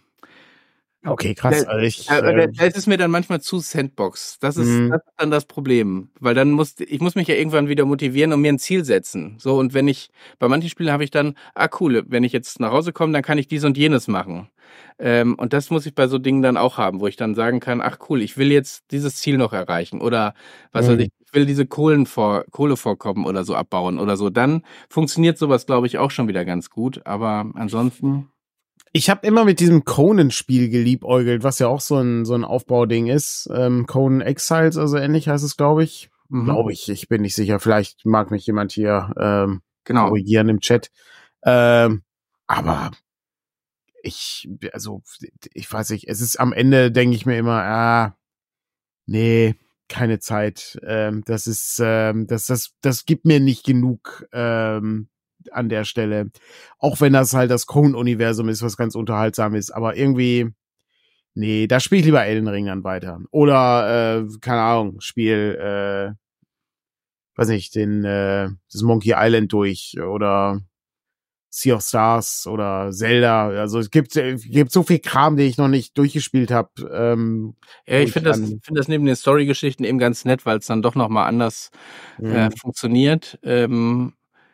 Okay, 1.06 1.36
krass. 1.36 1.66
Also 1.66 1.86
ich, 1.86 2.06
da, 2.06 2.22
da, 2.22 2.48
da 2.48 2.66
ist 2.66 2.78
es 2.78 2.88
mir 2.88 2.98
dann 2.98 3.12
manchmal 3.12 3.42
zu 3.42 3.60
Sandbox. 3.60 4.40
Das 4.40 4.56
ist, 4.56 4.68
mhm. 4.68 4.90
das 4.90 5.02
ist 5.02 5.14
dann 5.18 5.32
das 5.32 5.46
Problem. 5.46 6.10
Weil 6.20 6.34
dann 6.34 6.52
muss, 6.52 6.76
ich 6.80 7.02
muss 7.02 7.16
mich 7.16 7.28
ja 7.28 7.36
irgendwann 7.36 7.68
wieder 7.68 7.86
motivieren 7.86 8.32
und 8.32 8.42
mir 8.42 8.54
ein 8.54 8.60
Ziel 8.60 8.86
setzen. 8.86 9.36
So, 9.38 9.58
und 9.58 9.74
wenn 9.74 9.90
ich, 9.90 10.10
bei 10.40 10.48
manchen 10.48 10.70
Spielen 10.70 10.92
habe 10.92 11.04
ich 11.04 11.12
dann, 11.12 11.36
ah 11.56 11.68
cool, 11.80 12.04
wenn 12.08 12.24
ich 12.24 12.32
jetzt 12.32 12.60
nach 12.62 12.72
Hause 12.72 12.94
komme, 12.94 13.12
dann 13.12 13.22
kann 13.22 13.38
ich 13.38 13.48
dies 13.48 13.66
und 13.66 13.78
jenes 13.78 14.08
machen. 14.08 14.50
Ähm, 14.98 15.36
und 15.36 15.52
das 15.52 15.70
muss 15.70 15.86
ich 15.86 15.94
bei 15.94 16.08
so 16.08 16.20
Dingen 16.20 16.42
dann 16.42 16.56
auch 16.56 16.78
haben, 16.78 17.02
wo 17.02 17.08
ich 17.08 17.18
dann 17.18 17.36
sagen 17.36 17.60
kann, 17.60 17.82
ach 17.82 17.98
cool, 18.10 18.22
ich 18.22 18.38
will 18.38 18.52
jetzt 18.52 18.86
dieses 18.92 19.18
Ziel 19.18 19.38
noch 19.38 19.52
erreichen. 19.52 20.00
Oder 20.00 20.34
was 20.72 20.88
mhm. 20.88 20.92
weiß 20.92 21.00
ich, 21.00 21.10
ich 21.26 21.34
will 21.34 21.46
diese 21.46 21.66
Kohlen 21.66 22.06
vor, 22.06 22.46
Kohlevorkommen 22.52 23.26
oder 23.26 23.44
so 23.44 23.56
abbauen 23.56 24.00
oder 24.00 24.16
so. 24.16 24.30
Dann 24.30 24.64
funktioniert 24.90 25.38
sowas, 25.38 25.66
glaube 25.66 25.88
ich, 25.88 25.98
auch 25.98 26.12
schon 26.12 26.30
wieder 26.30 26.46
ganz 26.46 26.70
gut. 26.70 27.06
Aber 27.06 27.52
ansonsten. 27.56 28.30
Ich 28.96 29.10
habe 29.10 29.26
immer 29.26 29.44
mit 29.44 29.60
diesem 29.60 29.86
Conan-Spiel 29.86 30.70
geliebäugelt, 30.70 31.44
was 31.44 31.58
ja 31.58 31.68
auch 31.68 31.82
so 31.82 31.98
ein, 31.98 32.26
so 32.26 32.36
ein 32.36 32.44
Aufbauding 32.44 33.08
ist. 33.08 33.50
Ähm, 33.52 33.88
Conan 33.88 34.22
Exiles, 34.22 34.78
also 34.78 34.98
ähnlich 34.98 35.28
heißt 35.28 35.44
es, 35.44 35.58
glaube 35.58 35.84
ich. 35.84 36.12
Mhm. 36.30 36.46
Glaube 36.46 36.72
ich, 36.72 36.88
ich 36.90 37.08
bin 37.10 37.24
nicht 37.24 37.34
sicher. 37.34 37.60
Vielleicht 37.60 38.06
mag 38.06 38.30
mich 38.30 38.46
jemand 38.46 38.72
hier 38.72 39.12
ähm, 39.20 39.62
genau. 39.84 40.10
korrigieren 40.10 40.48
im 40.48 40.60
Chat. 40.60 40.92
Ähm, 41.44 42.04
aber 42.46 42.92
ich, 44.04 44.48
also, 44.74 45.02
ich 45.54 45.72
weiß 45.72 45.90
nicht, 45.90 46.08
es 46.08 46.22
ist 46.22 46.40
am 46.40 46.54
Ende, 46.54 46.92
denke 46.92 47.16
ich 47.16 47.26
mir 47.26 47.38
immer, 47.38 47.64
ah, 47.64 48.18
nee, 49.08 49.56
keine 49.90 50.20
Zeit. 50.20 50.80
Ähm, 50.86 51.24
das 51.26 51.48
ist, 51.48 51.80
ähm, 51.84 52.28
das, 52.28 52.46
das, 52.46 52.76
das 52.82 53.06
gibt 53.06 53.26
mir 53.26 53.40
nicht 53.40 53.66
genug 53.66 54.28
ähm, 54.34 55.10
an 55.52 55.70
der 55.70 55.84
Stelle. 55.86 56.32
Auch 56.78 57.02
wenn 57.02 57.14
das 57.14 57.34
halt 57.34 57.52
das 57.52 57.66
Cone-Universum 57.66 58.50
ist, 58.50 58.64
was 58.64 58.78
ganz 58.78 58.96
unterhaltsam 58.96 59.56
ist. 59.56 59.72
Aber 59.72 59.96
irgendwie, 59.96 60.50
nee, 61.34 61.68
da 61.68 61.80
spiele 61.80 62.00
ich 62.00 62.06
lieber 62.06 62.24
Elden 62.24 62.48
Ring 62.48 62.66
dann 62.68 62.84
weiter. 62.84 63.20
Oder, 63.32 64.22
äh, 64.22 64.38
keine 64.42 64.62
Ahnung, 64.62 65.02
spiel, 65.02 65.58
äh, 65.60 66.14
weiß 67.36 67.48
nicht, 67.50 67.76
den, 67.76 68.04
äh, 68.06 68.50
das 68.72 68.82
Monkey 68.82 69.14
Island 69.18 69.52
durch 69.52 69.96
oder 70.00 70.62
Sea 71.56 71.76
of 71.76 71.84
Stars 71.84 72.48
oder 72.48 72.90
Zelda. 72.92 73.50
Also 73.50 73.78
es 73.78 73.92
gibt, 73.92 74.16
es 74.16 74.44
gibt 74.44 74.72
so 74.72 74.82
viel 74.82 74.98
Kram, 74.98 75.38
den 75.38 75.48
ich 75.48 75.58
noch 75.58 75.68
nicht 75.68 75.96
durchgespielt 75.96 76.50
habe. 76.50 76.70
Ähm, 76.92 77.56
ja, 77.86 78.00
ich 78.00 78.12
finde 78.12 78.32
das, 78.32 78.40
finde 78.40 78.74
das 78.74 78.88
neben 78.88 79.06
den 79.06 79.16
Story-Geschichten 79.16 79.84
eben 79.84 80.00
ganz 80.00 80.26
nett, 80.26 80.48
weil 80.48 80.58
es 80.58 80.66
dann 80.66 80.82
doch 80.82 80.96
noch 80.96 81.10
mal 81.10 81.28
anders 81.28 81.70
äh, 82.20 82.24
mhm. 82.24 82.36
äh, 82.36 82.50
funktioniert. 82.58 83.38
Ähm, 83.44 84.14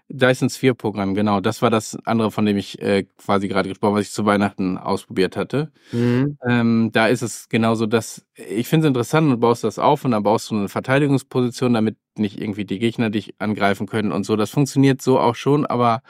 Dyson 0.10 0.50
Sphere 0.50 0.76
Programm, 0.76 1.14
genau. 1.14 1.40
Das 1.40 1.62
war 1.62 1.70
das 1.70 1.98
andere, 2.06 2.32
von 2.32 2.46
dem 2.46 2.58
ich 2.58 2.82
äh, 2.82 3.06
quasi 3.18 3.48
gerade 3.48 3.70
gesprochen 3.70 3.92
habe, 3.92 4.00
was 4.02 4.08
ich 4.08 4.14
zu 4.14 4.26
Weihnachten 4.26 4.78
ausprobiert 4.78 5.38
hatte. 5.38 5.72
Mhm. 5.92 6.38
Ähm, 6.48 6.90
da 6.92 7.08
ist 7.08 7.22
es 7.22 7.48
genauso, 7.48 7.86
dass 7.86 8.26
ich 8.36 8.68
finde 8.68 8.88
es 8.88 8.90
interessant 8.90 9.32
und 9.32 9.40
baust 9.40 9.64
das 9.64 9.78
auf 9.78 10.06
und 10.06 10.12
dann 10.12 10.24
baust 10.24 10.50
du 10.50 10.56
eine 10.56 10.70
Verteidigungsposition, 10.70 11.74
damit 11.74 11.98
nicht 12.18 12.42
irgendwie 12.42 12.66
die 12.66 12.80
Gegner 12.80 13.10
dich 13.10 13.36
angreifen 13.40 13.88
können 13.88 14.12
und 14.12 14.26
so. 14.26 14.36
Das 14.36 14.50
funktioniert 14.50 15.02
so 15.02 15.20
auch 15.20 15.36
schon, 15.36 15.66
aber 15.66 16.02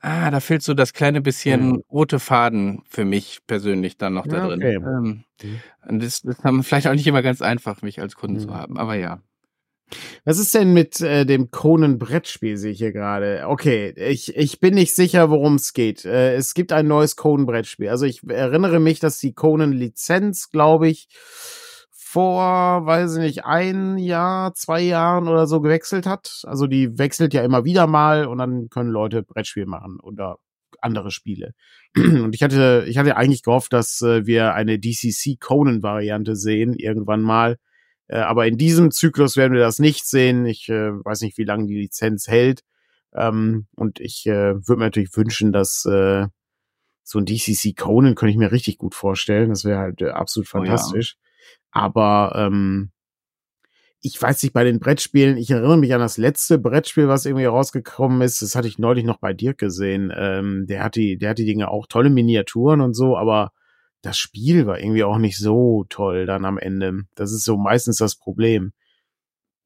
ah, 0.00 0.30
da 0.30 0.40
fehlt 0.40 0.62
so 0.62 0.74
das 0.74 0.92
kleine 0.92 1.20
bisschen 1.20 1.68
mhm. 1.68 1.82
rote 1.90 2.20
Faden 2.20 2.82
für 2.88 3.04
mich 3.04 3.40
persönlich 3.46 3.96
dann 3.96 4.14
noch 4.14 4.26
da 4.26 4.38
ja, 4.38 4.46
drin. 4.46 4.60
Okay. 4.60 4.74
Ähm, 4.76 5.24
mhm. 5.42 5.60
Und 5.88 6.02
das, 6.02 6.22
das 6.22 6.42
haben 6.44 6.62
vielleicht 6.62 6.86
auch 6.86 6.94
nicht 6.94 7.06
immer 7.06 7.22
ganz 7.22 7.42
einfach, 7.42 7.82
mich 7.82 8.00
als 8.00 8.14
Kunden 8.14 8.36
mhm. 8.36 8.40
zu 8.40 8.54
haben, 8.54 8.78
aber 8.78 8.94
ja. 8.94 9.20
Was 10.24 10.38
ist 10.38 10.54
denn 10.54 10.72
mit 10.72 11.00
äh, 11.00 11.24
dem 11.24 11.50
Conan-Brettspiel, 11.50 12.56
sehe 12.56 12.72
ich 12.72 12.78
hier 12.78 12.92
gerade? 12.92 13.44
Okay, 13.46 13.90
ich, 13.96 14.36
ich 14.36 14.60
bin 14.60 14.74
nicht 14.74 14.94
sicher, 14.94 15.30
worum 15.30 15.56
es 15.56 15.72
geht. 15.72 16.04
Äh, 16.04 16.34
es 16.34 16.54
gibt 16.54 16.72
ein 16.72 16.86
neues 16.86 17.16
Conan-Brettspiel. 17.16 17.88
Also 17.88 18.06
ich 18.06 18.22
erinnere 18.28 18.80
mich, 18.80 19.00
dass 19.00 19.18
die 19.18 19.34
Conan-Lizenz, 19.34 20.50
glaube 20.50 20.88
ich, 20.88 21.08
vor, 21.90 22.84
weiß 22.84 23.14
ich 23.14 23.20
nicht, 23.20 23.44
ein 23.46 23.96
Jahr, 23.96 24.52
zwei 24.52 24.82
Jahren 24.82 25.28
oder 25.28 25.46
so 25.46 25.62
gewechselt 25.62 26.06
hat. 26.06 26.42
Also 26.44 26.66
die 26.66 26.98
wechselt 26.98 27.32
ja 27.32 27.42
immer 27.42 27.64
wieder 27.64 27.86
mal 27.86 28.26
und 28.26 28.38
dann 28.38 28.68
können 28.68 28.90
Leute 28.90 29.22
Brettspiel 29.22 29.64
machen 29.64 29.98
oder 29.98 30.36
andere 30.82 31.10
Spiele. 31.10 31.54
Und 31.96 32.34
ich 32.34 32.42
hatte, 32.42 32.84
ich 32.86 32.98
hatte 32.98 33.16
eigentlich 33.16 33.42
gehofft, 33.42 33.72
dass 33.72 34.02
äh, 34.02 34.26
wir 34.26 34.54
eine 34.54 34.78
DCC 34.78 35.38
Conan-Variante 35.40 36.36
sehen, 36.36 36.74
irgendwann 36.74 37.22
mal 37.22 37.56
äh, 38.12 38.18
aber 38.18 38.46
in 38.46 38.58
diesem 38.58 38.90
Zyklus 38.90 39.36
werden 39.38 39.54
wir 39.54 39.60
das 39.60 39.78
nicht 39.78 40.06
sehen. 40.06 40.44
Ich 40.44 40.68
äh, 40.68 40.92
weiß 40.92 41.22
nicht, 41.22 41.38
wie 41.38 41.44
lange 41.44 41.66
die 41.66 41.78
Lizenz 41.78 42.28
hält. 42.28 42.60
Ähm, 43.14 43.66
und 43.74 44.00
ich 44.00 44.26
äh, 44.26 44.54
würde 44.54 44.76
mir 44.76 44.84
natürlich 44.84 45.16
wünschen, 45.16 45.50
dass 45.50 45.86
äh, 45.86 46.26
so 47.02 47.18
ein 47.18 47.24
DCC 47.24 47.74
Conan 47.74 48.14
könnte 48.14 48.32
ich 48.32 48.36
mir 48.36 48.52
richtig 48.52 48.76
gut 48.76 48.94
vorstellen. 48.94 49.48
Das 49.48 49.64
wäre 49.64 49.78
halt 49.78 50.02
äh, 50.02 50.10
absolut 50.10 50.46
fantastisch. 50.46 51.16
Oh 51.16 51.22
ja. 51.22 51.84
Aber 51.84 52.32
ähm, 52.36 52.92
ich 54.00 54.20
weiß 54.20 54.42
nicht, 54.42 54.52
bei 54.52 54.64
den 54.64 54.78
Brettspielen, 54.78 55.38
ich 55.38 55.50
erinnere 55.50 55.78
mich 55.78 55.94
an 55.94 56.00
das 56.00 56.18
letzte 56.18 56.58
Brettspiel, 56.58 57.08
was 57.08 57.24
irgendwie 57.24 57.46
rausgekommen 57.46 58.20
ist. 58.20 58.42
Das 58.42 58.54
hatte 58.54 58.68
ich 58.68 58.78
neulich 58.78 59.04
noch 59.04 59.20
bei 59.20 59.32
Dirk 59.32 59.56
gesehen. 59.56 60.12
Ähm, 60.14 60.66
der 60.66 60.84
hat 60.84 60.96
die, 60.96 61.16
der 61.16 61.30
hat 61.30 61.38
die 61.38 61.46
Dinge 61.46 61.70
auch 61.70 61.86
tolle 61.86 62.10
Miniaturen 62.10 62.82
und 62.82 62.92
so, 62.92 63.16
aber 63.16 63.52
das 64.02 64.18
Spiel 64.18 64.66
war 64.66 64.78
irgendwie 64.78 65.04
auch 65.04 65.18
nicht 65.18 65.38
so 65.38 65.86
toll 65.88 66.26
dann 66.26 66.44
am 66.44 66.58
Ende. 66.58 67.04
Das 67.14 67.32
ist 67.32 67.44
so 67.44 67.56
meistens 67.56 67.96
das 67.96 68.16
Problem. 68.16 68.72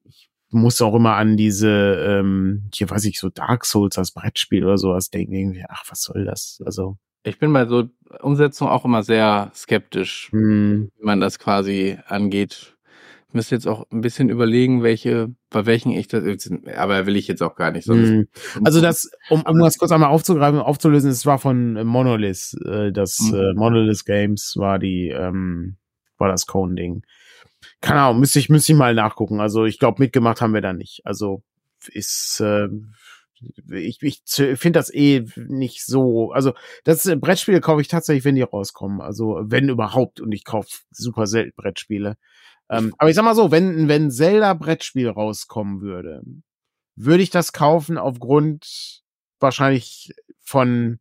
Ich 0.05 0.29
muss 0.49 0.81
auch 0.81 0.95
immer 0.95 1.15
an 1.15 1.35
diese, 1.35 1.69
ähm, 1.69 2.69
hier 2.73 2.89
weiß 2.89 3.05
ich, 3.05 3.19
so 3.19 3.29
Dark 3.29 3.65
Souls 3.65 3.97
als 3.97 4.11
Brettspiel 4.11 4.63
oder 4.63 4.77
sowas 4.77 5.09
denken, 5.09 5.33
irgendwie, 5.33 5.65
ach, 5.67 5.83
was 5.89 6.03
soll 6.03 6.23
das? 6.23 6.61
Also. 6.65 6.97
Ich 7.23 7.39
bin 7.39 7.51
bei 7.51 7.65
so 7.65 7.89
Umsetzung 8.21 8.69
auch 8.69 8.85
immer 8.85 9.03
sehr 9.03 9.51
skeptisch, 9.53 10.29
hm. 10.31 10.91
wie 10.97 11.05
man 11.05 11.19
das 11.19 11.39
quasi 11.39 11.97
angeht 12.07 12.76
müsste 13.33 13.55
jetzt 13.55 13.67
auch 13.67 13.85
ein 13.91 14.01
bisschen 14.01 14.29
überlegen, 14.29 14.83
welche, 14.83 15.33
bei 15.49 15.65
welchen 15.65 15.91
ich 15.91 16.07
das, 16.07 16.23
aber 16.75 17.05
will 17.05 17.17
ich 17.17 17.27
jetzt 17.27 17.43
auch 17.43 17.55
gar 17.55 17.71
nicht. 17.71 17.85
Sonst 17.85 18.09
mm. 18.09 18.63
Also 18.63 18.81
das, 18.81 19.11
um, 19.29 19.41
um 19.41 19.59
das 19.59 19.77
kurz 19.77 19.91
einmal 19.91 20.09
aufzugreifen, 20.09 20.59
aufzulösen, 20.59 21.11
es 21.11 21.25
war 21.25 21.37
von 21.37 21.73
Monolith, 21.85 22.55
äh, 22.65 22.91
das 22.91 23.19
mhm. 23.19 23.35
äh, 23.35 23.53
Monolith 23.53 24.05
Games 24.05 24.55
war 24.57 24.79
die, 24.79 25.09
ähm, 25.09 25.75
war 26.17 26.29
das 26.29 26.47
Cone-Ding. 26.47 27.03
Keine 27.81 28.01
Ahnung, 28.01 28.19
müsste 28.19 28.39
ich, 28.39 28.49
müsste 28.49 28.71
ich 28.71 28.77
mal 28.77 28.93
nachgucken. 28.93 29.39
Also 29.39 29.65
ich 29.65 29.79
glaube, 29.79 30.01
mitgemacht 30.01 30.41
haben 30.41 30.53
wir 30.53 30.61
da 30.61 30.73
nicht. 30.73 31.01
Also 31.03 31.43
ist, 31.91 32.39
äh, 32.39 32.69
ich, 33.71 34.01
ich 34.01 34.21
finde 34.25 34.79
das 34.79 34.93
eh 34.93 35.25
nicht 35.35 35.85
so. 35.85 36.31
Also 36.31 36.53
das 36.83 37.05
äh, 37.05 37.15
Brettspiele 37.15 37.61
kaufe 37.61 37.81
ich 37.81 37.87
tatsächlich, 37.87 38.25
wenn 38.25 38.35
die 38.35 38.41
rauskommen. 38.41 39.01
Also 39.01 39.39
wenn 39.43 39.69
überhaupt. 39.69 40.21
Und 40.21 40.31
ich 40.31 40.43
kaufe 40.43 40.69
super 40.91 41.27
selten 41.27 41.55
Brettspiele. 41.55 42.17
Ähm, 42.69 42.93
aber 42.97 43.09
ich 43.09 43.15
sag 43.15 43.23
mal 43.23 43.35
so, 43.35 43.51
wenn, 43.51 43.87
wenn 43.87 44.11
Zelda 44.11 44.53
Brettspiel 44.53 45.09
rauskommen 45.09 45.81
würde, 45.81 46.21
würde 46.95 47.23
ich 47.23 47.29
das 47.29 47.53
kaufen 47.53 47.97
aufgrund 47.97 49.03
wahrscheinlich 49.39 50.13
von 50.41 50.99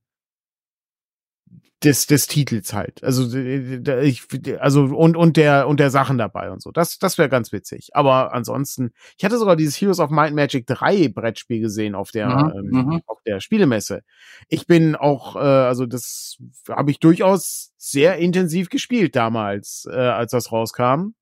des, 1.85 2.07
des 2.07 2.27
Titels 2.27 2.73
halt. 2.73 3.05
Also 3.05 3.37
ich, 3.37 4.27
also 4.61 4.85
und 4.85 5.17
und 5.17 5.37
der 5.37 5.69
und 5.69 5.79
der 5.79 5.91
Sachen 5.91 6.17
dabei 6.17 6.51
und 6.51 6.63
so. 6.63 6.71
Das 6.71 6.99
das 6.99 7.19
wäre 7.19 7.29
ganz 7.29 7.53
witzig. 7.53 7.91
Aber 7.93 8.33
ansonsten, 8.33 8.93
ich 9.19 9.25
hatte 9.25 9.39
sogar 9.39 9.57
dieses 9.57 9.81
Heroes 9.81 10.01
of 10.01 10.11
Might 10.11 10.35
Magic 10.35 10.67
3 10.67 11.09
Brettspiel 11.09 11.61
gesehen 11.61 11.95
auf 11.95 12.11
der 12.11 12.29
mhm, 12.29 12.53
ähm, 12.57 12.85
mhm. 12.85 13.01
auf 13.07 13.19
der 13.27 13.41
Spielemesse. 13.41 14.03
Ich 14.49 14.67
bin 14.67 14.97
auch 14.97 15.37
äh, 15.37 15.39
also 15.39 15.87
das 15.87 16.39
habe 16.69 16.91
ich 16.91 16.99
durchaus 16.99 17.73
sehr 17.77 18.17
intensiv 18.17 18.71
gespielt 18.71 19.15
damals, 19.15 19.87
äh, 19.91 19.95
als 19.95 20.33
das 20.33 20.53
rauskam. 20.53 21.13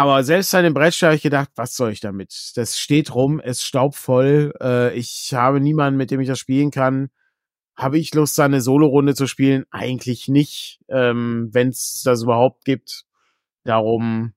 Aber 0.00 0.24
selbst 0.24 0.50
bei 0.52 0.62
dem 0.62 0.72
Brettspiel 0.72 1.08
habe 1.08 1.16
ich 1.16 1.22
gedacht, 1.22 1.50
was 1.56 1.76
soll 1.76 1.92
ich 1.92 2.00
damit? 2.00 2.52
Das 2.54 2.78
steht 2.78 3.14
rum, 3.14 3.38
es 3.38 3.62
staubvoll. 3.62 4.54
Äh, 4.58 4.96
ich 4.96 5.34
habe 5.34 5.60
niemanden, 5.60 5.98
mit 5.98 6.10
dem 6.10 6.20
ich 6.20 6.26
das 6.26 6.38
spielen 6.38 6.70
kann. 6.70 7.10
Habe 7.76 7.98
ich 7.98 8.14
Lust, 8.14 8.40
eine 8.40 8.62
Solo-Runde 8.62 9.14
zu 9.14 9.26
spielen? 9.26 9.66
Eigentlich 9.70 10.26
nicht, 10.26 10.80
ähm, 10.88 11.50
wenn 11.52 11.68
es 11.68 12.00
das 12.02 12.22
überhaupt 12.22 12.64
gibt. 12.64 13.04
Darum, 13.64 14.32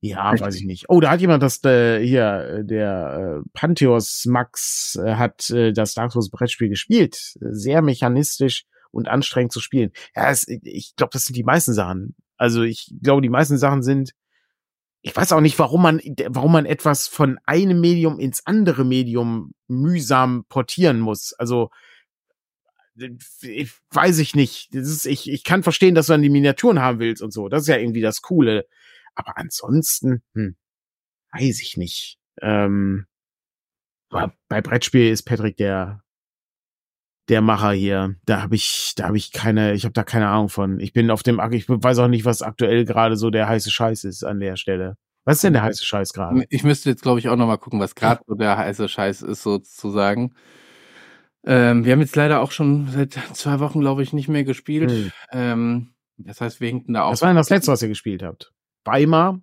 ja, 0.00 0.32
weiß 0.40 0.54
ich 0.54 0.64
nicht. 0.64 0.86
Oh, 0.88 1.00
da 1.00 1.10
hat 1.10 1.20
jemand 1.20 1.42
das 1.42 1.62
äh, 1.64 2.02
hier, 2.02 2.60
äh, 2.60 2.64
der 2.64 3.42
äh, 3.44 3.48
Pantheos 3.52 4.24
Max 4.24 4.98
äh, 5.04 5.16
hat 5.16 5.50
äh, 5.50 5.74
das 5.74 5.92
Dark 5.92 6.12
Souls 6.12 6.30
Brettspiel 6.30 6.70
gespielt. 6.70 7.34
Sehr 7.40 7.82
mechanistisch 7.82 8.64
und 8.90 9.06
anstrengend 9.06 9.52
zu 9.52 9.60
spielen. 9.60 9.92
Ja, 10.16 10.30
es, 10.30 10.48
ich 10.48 10.96
glaube, 10.96 11.10
das 11.12 11.24
sind 11.24 11.36
die 11.36 11.44
meisten 11.44 11.74
Sachen. 11.74 12.16
Also 12.38 12.62
ich 12.62 12.90
glaube, 13.02 13.20
die 13.20 13.28
meisten 13.28 13.58
Sachen 13.58 13.82
sind 13.82 14.14
ich 15.02 15.16
weiß 15.16 15.32
auch 15.32 15.40
nicht, 15.40 15.58
warum 15.58 15.82
man, 15.82 16.00
warum 16.28 16.52
man 16.52 16.66
etwas 16.66 17.08
von 17.08 17.38
einem 17.44 17.80
Medium 17.80 18.18
ins 18.18 18.46
andere 18.46 18.84
Medium 18.84 19.52
mühsam 19.66 20.44
portieren 20.48 21.00
muss. 21.00 21.32
Also, 21.34 21.70
ich, 23.40 23.72
weiß 23.90 24.18
ich 24.18 24.34
nicht. 24.34 24.74
Ist, 24.74 25.06
ich, 25.06 25.30
ich 25.30 25.44
kann 25.44 25.62
verstehen, 25.62 25.94
dass 25.94 26.06
du 26.06 26.12
dann 26.12 26.22
die 26.22 26.28
Miniaturen 26.28 26.80
haben 26.80 26.98
willst 26.98 27.22
und 27.22 27.32
so. 27.32 27.48
Das 27.48 27.62
ist 27.62 27.68
ja 27.68 27.78
irgendwie 27.78 28.02
das 28.02 28.20
Coole. 28.20 28.66
Aber 29.14 29.38
ansonsten, 29.38 30.22
hm, 30.34 30.56
weiß 31.32 31.62
ich 31.62 31.76
nicht. 31.78 32.18
Ähm, 32.42 33.06
bei 34.10 34.60
Brettspiel 34.60 35.10
ist 35.10 35.22
Patrick 35.22 35.56
der, 35.56 36.02
der 37.30 37.40
Macher 37.40 37.70
hier, 37.70 38.16
da 38.26 38.42
habe 38.42 38.56
ich, 38.56 38.92
da 38.96 39.06
habe 39.06 39.16
ich 39.16 39.32
keine, 39.32 39.72
ich 39.74 39.84
habe 39.84 39.92
da 39.92 40.02
keine 40.02 40.28
Ahnung 40.28 40.48
von. 40.48 40.80
Ich 40.80 40.92
bin 40.92 41.10
auf 41.10 41.22
dem, 41.22 41.40
ich 41.52 41.68
weiß 41.68 41.98
auch 42.00 42.08
nicht, 42.08 42.24
was 42.24 42.42
aktuell 42.42 42.84
gerade 42.84 43.16
so 43.16 43.30
der 43.30 43.48
heiße 43.48 43.70
Scheiß 43.70 44.04
ist 44.04 44.24
an 44.24 44.40
der 44.40 44.56
Stelle. 44.56 44.96
Was 45.24 45.36
ist 45.36 45.44
denn 45.44 45.52
der 45.52 45.62
heiße 45.62 45.84
Scheiß 45.84 46.12
gerade? 46.12 46.44
Ich 46.50 46.64
müsste 46.64 46.90
jetzt, 46.90 47.02
glaube 47.02 47.20
ich, 47.20 47.28
auch 47.28 47.36
noch 47.36 47.46
mal 47.46 47.56
gucken, 47.56 47.78
was 47.78 47.94
gerade 47.94 48.20
so 48.26 48.34
der 48.34 48.56
heiße 48.58 48.88
Scheiß 48.88 49.22
ist, 49.22 49.42
sozusagen. 49.42 50.34
Ähm, 51.46 51.84
wir 51.84 51.92
haben 51.92 52.00
jetzt 52.00 52.16
leider 52.16 52.40
auch 52.40 52.50
schon 52.50 52.88
seit 52.88 53.12
zwei 53.32 53.60
Wochen, 53.60 53.80
glaube 53.80 54.02
ich, 54.02 54.12
nicht 54.12 54.28
mehr 54.28 54.44
gespielt. 54.44 54.90
Hm. 54.90 55.12
Ähm, 55.32 55.94
das 56.18 56.40
heißt, 56.40 56.60
wir 56.60 56.68
hinkten 56.68 56.94
da 56.94 57.04
auch. 57.04 57.12
Was 57.12 57.22
war 57.22 57.28
denn 57.28 57.36
das 57.36 57.50
letzte, 57.50 57.70
was 57.72 57.82
ihr 57.82 57.88
gespielt 57.88 58.22
habt? 58.22 58.52
Weimar? 58.84 59.40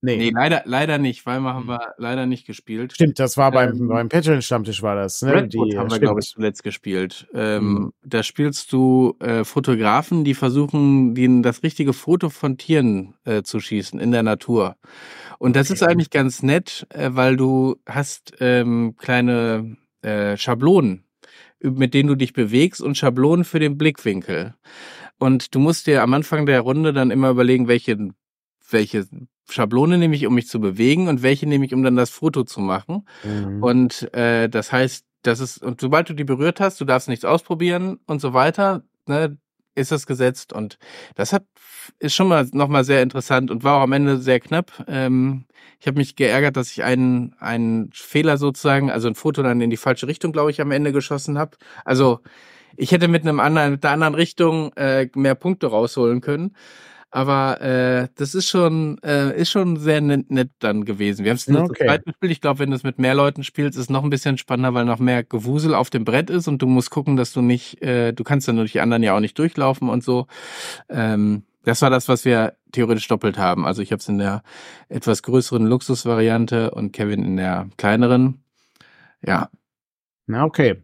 Nee. 0.00 0.16
nee, 0.16 0.30
leider, 0.30 0.62
leider 0.64 0.98
nicht. 0.98 1.26
Weimar 1.26 1.54
haben 1.54 1.62
hm. 1.62 1.70
wir 1.70 1.94
leider 1.96 2.26
nicht 2.26 2.46
gespielt. 2.46 2.92
Stimmt, 2.92 3.18
das 3.18 3.36
war 3.36 3.50
beim, 3.50 3.72
ähm, 3.72 3.88
beim 3.88 4.08
Patreon-Stammtisch 4.08 4.82
war 4.82 4.94
das. 4.94 5.22
Ne? 5.22 5.34
Redwood 5.34 5.72
die, 5.72 5.78
haben 5.78 5.90
wir, 5.90 5.98
glaube 5.98 6.20
ich, 6.20 6.28
zuletzt 6.28 6.62
gespielt. 6.62 7.26
Ähm, 7.34 7.72
mhm. 7.72 7.92
Da 8.04 8.22
spielst 8.22 8.72
du 8.72 9.16
äh, 9.18 9.44
Fotografen, 9.44 10.24
die 10.24 10.34
versuchen, 10.34 11.14
den, 11.14 11.42
das 11.42 11.64
richtige 11.64 11.92
Foto 11.92 12.30
von 12.30 12.58
Tieren 12.58 13.14
äh, 13.24 13.42
zu 13.42 13.58
schießen 13.58 13.98
in 13.98 14.12
der 14.12 14.22
Natur. 14.22 14.76
Und 15.38 15.56
das 15.56 15.68
okay. 15.68 15.74
ist 15.74 15.82
eigentlich 15.82 16.10
ganz 16.10 16.42
nett, 16.42 16.86
äh, 16.90 17.10
weil 17.12 17.36
du 17.36 17.76
hast 17.86 18.34
ähm, 18.38 18.94
kleine 18.98 19.76
äh, 20.02 20.36
Schablonen, 20.36 21.04
mit 21.60 21.92
denen 21.92 22.08
du 22.08 22.14
dich 22.14 22.32
bewegst 22.32 22.80
und 22.80 22.96
Schablonen 22.96 23.44
für 23.44 23.58
den 23.58 23.76
Blickwinkel. 23.76 24.54
Und 25.18 25.56
du 25.56 25.58
musst 25.58 25.88
dir 25.88 26.02
am 26.04 26.14
Anfang 26.14 26.46
der 26.46 26.60
Runde 26.60 26.92
dann 26.92 27.10
immer 27.10 27.30
überlegen, 27.30 27.66
welche, 27.66 28.10
welche 28.70 29.08
Schablone 29.48 29.98
nehme 29.98 30.14
ich, 30.14 30.26
um 30.26 30.34
mich 30.34 30.48
zu 30.48 30.60
bewegen 30.60 31.08
und 31.08 31.22
welche 31.22 31.46
nehme 31.46 31.64
ich, 31.64 31.74
um 31.74 31.82
dann 31.82 31.96
das 31.96 32.10
Foto 32.10 32.44
zu 32.44 32.60
machen. 32.60 33.06
Mhm. 33.24 33.62
Und 33.62 34.14
äh, 34.14 34.48
das 34.48 34.72
heißt, 34.72 35.04
das 35.22 35.40
ist, 35.40 35.62
und 35.62 35.80
sobald 35.80 36.08
du 36.08 36.14
die 36.14 36.24
berührt 36.24 36.60
hast, 36.60 36.80
du 36.80 36.84
darfst 36.84 37.08
nichts 37.08 37.24
ausprobieren 37.24 37.98
und 38.06 38.20
so 38.20 38.34
weiter, 38.34 38.82
ne, 39.06 39.36
ist 39.74 39.92
das 39.92 40.06
gesetzt. 40.06 40.52
Und 40.52 40.78
das 41.14 41.32
hat 41.32 41.44
ist 41.98 42.14
schon 42.14 42.28
mal 42.28 42.46
nochmal 42.52 42.84
sehr 42.84 43.02
interessant 43.02 43.50
und 43.50 43.64
war 43.64 43.78
auch 43.78 43.82
am 43.82 43.92
Ende 43.92 44.18
sehr 44.18 44.40
knapp. 44.40 44.84
Ähm, 44.88 45.46
ich 45.80 45.86
habe 45.86 45.98
mich 45.98 46.16
geärgert, 46.16 46.56
dass 46.56 46.70
ich 46.70 46.82
einen, 46.82 47.34
einen 47.38 47.90
Fehler 47.92 48.36
sozusagen, 48.36 48.90
also 48.90 49.08
ein 49.08 49.14
Foto 49.14 49.42
dann 49.42 49.60
in 49.60 49.70
die 49.70 49.76
falsche 49.76 50.06
Richtung, 50.06 50.32
glaube 50.32 50.50
ich, 50.50 50.60
am 50.60 50.70
Ende 50.70 50.92
geschossen 50.92 51.38
habe. 51.38 51.56
Also 51.84 52.20
ich 52.76 52.92
hätte 52.92 53.08
mit 53.08 53.22
einem 53.22 53.40
anderen, 53.40 53.72
mit 53.72 53.84
der 53.84 53.92
anderen 53.92 54.14
Richtung 54.14 54.72
äh, 54.74 55.08
mehr 55.14 55.34
Punkte 55.34 55.68
rausholen 55.68 56.20
können. 56.20 56.54
Aber 57.10 57.60
äh, 57.62 58.08
das 58.16 58.34
ist 58.34 58.50
schon, 58.50 58.98
äh, 59.02 59.34
ist 59.40 59.50
schon 59.50 59.78
sehr 59.78 60.00
nett, 60.02 60.30
nett 60.30 60.50
dann 60.58 60.84
gewesen. 60.84 61.24
Wir 61.24 61.30
haben 61.30 61.36
es 61.36 61.48
nur 61.48 61.62
okay. 61.62 61.74
zu 61.78 61.84
zweit 61.84 62.04
gespielt. 62.04 62.32
Ich 62.32 62.40
glaube, 62.42 62.58
wenn 62.58 62.70
du 62.70 62.76
es 62.76 62.82
mit 62.82 62.98
mehr 62.98 63.14
Leuten 63.14 63.44
spielst, 63.44 63.78
ist 63.78 63.84
es 63.84 63.90
noch 63.90 64.04
ein 64.04 64.10
bisschen 64.10 64.36
spannender, 64.36 64.74
weil 64.74 64.84
noch 64.84 64.98
mehr 64.98 65.24
Gewusel 65.24 65.74
auf 65.74 65.88
dem 65.88 66.04
Brett 66.04 66.28
ist 66.28 66.48
und 66.48 66.60
du 66.60 66.66
musst 66.66 66.90
gucken, 66.90 67.16
dass 67.16 67.32
du 67.32 67.40
nicht, 67.40 67.80
äh, 67.82 68.12
du 68.12 68.24
kannst 68.24 68.46
dann 68.46 68.56
durch 68.56 68.72
die 68.72 68.80
anderen 68.80 69.02
ja 69.02 69.16
auch 69.16 69.20
nicht 69.20 69.38
durchlaufen 69.38 69.88
und 69.88 70.04
so. 70.04 70.26
Ähm, 70.90 71.44
das 71.64 71.80
war 71.80 71.90
das, 71.90 72.08
was 72.08 72.24
wir 72.24 72.56
theoretisch 72.72 73.08
doppelt 73.08 73.38
haben. 73.38 73.66
Also 73.66 73.80
ich 73.80 73.90
habe 73.90 74.00
es 74.00 74.08
in 74.08 74.18
der 74.18 74.42
etwas 74.88 75.22
größeren 75.22 75.66
Luxusvariante 75.66 76.70
und 76.72 76.92
Kevin 76.92 77.24
in 77.24 77.36
der 77.36 77.68
kleineren. 77.78 78.42
Ja. 79.24 79.48
Na, 80.26 80.44
okay. 80.44 80.82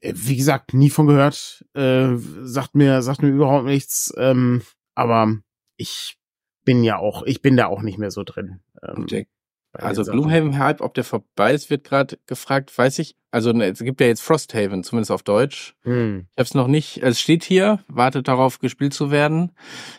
Wie 0.00 0.36
gesagt, 0.36 0.74
nie 0.74 0.90
von 0.90 1.06
gehört. 1.06 1.64
Äh, 1.74 2.16
sagt 2.16 2.74
mir, 2.74 3.02
sagt 3.02 3.22
mir 3.22 3.28
überhaupt 3.28 3.66
nichts. 3.66 4.12
Ähm, 4.16 4.62
aber 4.94 5.36
ich 5.76 6.16
bin 6.64 6.84
ja 6.84 6.98
auch, 6.98 7.24
ich 7.24 7.42
bin 7.42 7.56
da 7.56 7.66
auch 7.66 7.82
nicht 7.82 7.98
mehr 7.98 8.10
so 8.10 8.22
drin. 8.22 8.60
Ähm, 8.82 9.02
okay. 9.02 9.26
Also 9.74 10.04
Gloomhaven 10.04 10.58
Hype, 10.58 10.82
ob 10.82 10.92
der 10.92 11.04
vorbei 11.04 11.54
ist, 11.54 11.70
wird 11.70 11.84
gerade 11.84 12.18
gefragt, 12.26 12.76
weiß 12.76 12.98
ich. 12.98 13.16
Also 13.30 13.52
ne, 13.52 13.70
es 13.70 13.78
gibt 13.78 14.02
ja 14.02 14.06
jetzt 14.06 14.20
Frosthaven, 14.20 14.84
zumindest 14.84 15.10
auf 15.10 15.22
Deutsch. 15.22 15.74
Hm. 15.84 16.26
Ich 16.30 16.36
habe 16.36 16.42
es 16.42 16.54
noch 16.54 16.66
nicht, 16.66 17.02
es 17.02 17.18
steht 17.18 17.42
hier, 17.42 17.82
wartet 17.88 18.28
darauf, 18.28 18.58
gespielt 18.58 18.92
zu 18.92 19.10
werden. 19.10 19.52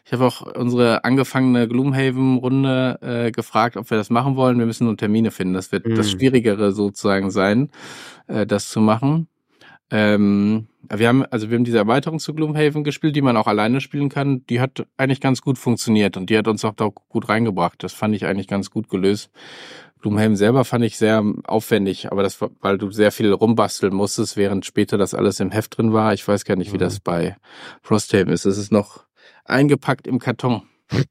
Ich 0.06 0.14
habe 0.14 0.26
auch 0.26 0.42
unsere 0.56 1.04
angefangene 1.04 1.68
Gloomhaven-Runde 1.68 3.00
äh, 3.02 3.32
gefragt, 3.32 3.76
ob 3.76 3.90
wir 3.90 3.98
das 3.98 4.12
machen 4.12 4.36
wollen. 4.36 4.60
Wir 4.60 4.68
müssen 4.68 4.86
nur 4.86 4.96
Termine 4.96 5.32
finden. 5.32 5.56
Das 5.56 5.72
wird 5.72 5.86
hm. 5.86 5.96
das 5.96 6.12
Schwierigere 6.12 6.72
sozusagen 6.72 7.32
sein, 7.32 7.72
äh, 8.28 8.46
das 8.46 8.70
zu 8.70 8.80
machen. 8.80 9.28
Ähm, 9.94 10.70
wir 10.89 11.08
haben, 11.08 11.24
also 11.28 11.52
wir 11.52 11.56
haben 11.56 11.66
diese 11.66 11.78
Erweiterung 11.78 12.18
zu 12.18 12.34
Gloomhaven 12.34 12.84
gespielt, 12.84 13.16
die 13.16 13.22
man 13.22 13.38
auch 13.38 13.46
alleine 13.46 13.80
spielen 13.80 14.10
kann. 14.10 14.44
Die 14.48 14.60
hat 14.60 14.88
eigentlich 14.98 15.22
ganz 15.22 15.41
gut 15.44 15.60
funktioniert 15.60 16.18
und 16.18 16.32
die 16.32 16.38
hat 16.38 16.48
uns 16.48 16.66
auch 16.66 16.74
da 16.74 16.89
gut 17.10 17.30
reingebracht. 17.30 17.84
Das 17.84 17.94
fand 17.94 18.16
ich 18.16 18.26
eigentlich 18.26 18.48
ganz 18.48 18.72
gut 18.72 18.89
gelöst. 18.89 19.30
Gloomhaven 20.02 20.36
selber 20.36 20.66
fand 20.66 20.84
ich 20.84 20.98
sehr 20.98 21.24
aufwendig, 21.44 22.12
aber 22.12 22.24
das, 22.24 22.39
weil 22.60 22.80
du 22.80 22.89
sehr 22.89 23.12
viel 23.12 23.32
rumbasteln 23.32 23.94
musstest, 23.94 24.36
während 24.36 24.66
später 24.66 24.98
das 24.98 25.14
alles 25.14 25.39
im 25.39 25.52
Heft 25.52 25.78
drin 25.78 25.94
war. 25.94 26.12
Ich 26.16 26.28
weiß 26.28 26.44
gar 26.44 26.56
nicht, 26.56 26.72
wie 26.72 26.78
mhm. 26.78 26.82
das 26.82 27.00
bei 27.00 27.38
Frosthaven 27.84 28.34
ist. 28.34 28.46
Es 28.46 28.58
ist 28.58 28.72
noch 28.72 29.06
eingepackt 29.46 30.08
im 30.08 30.18
Karton. 30.18 30.64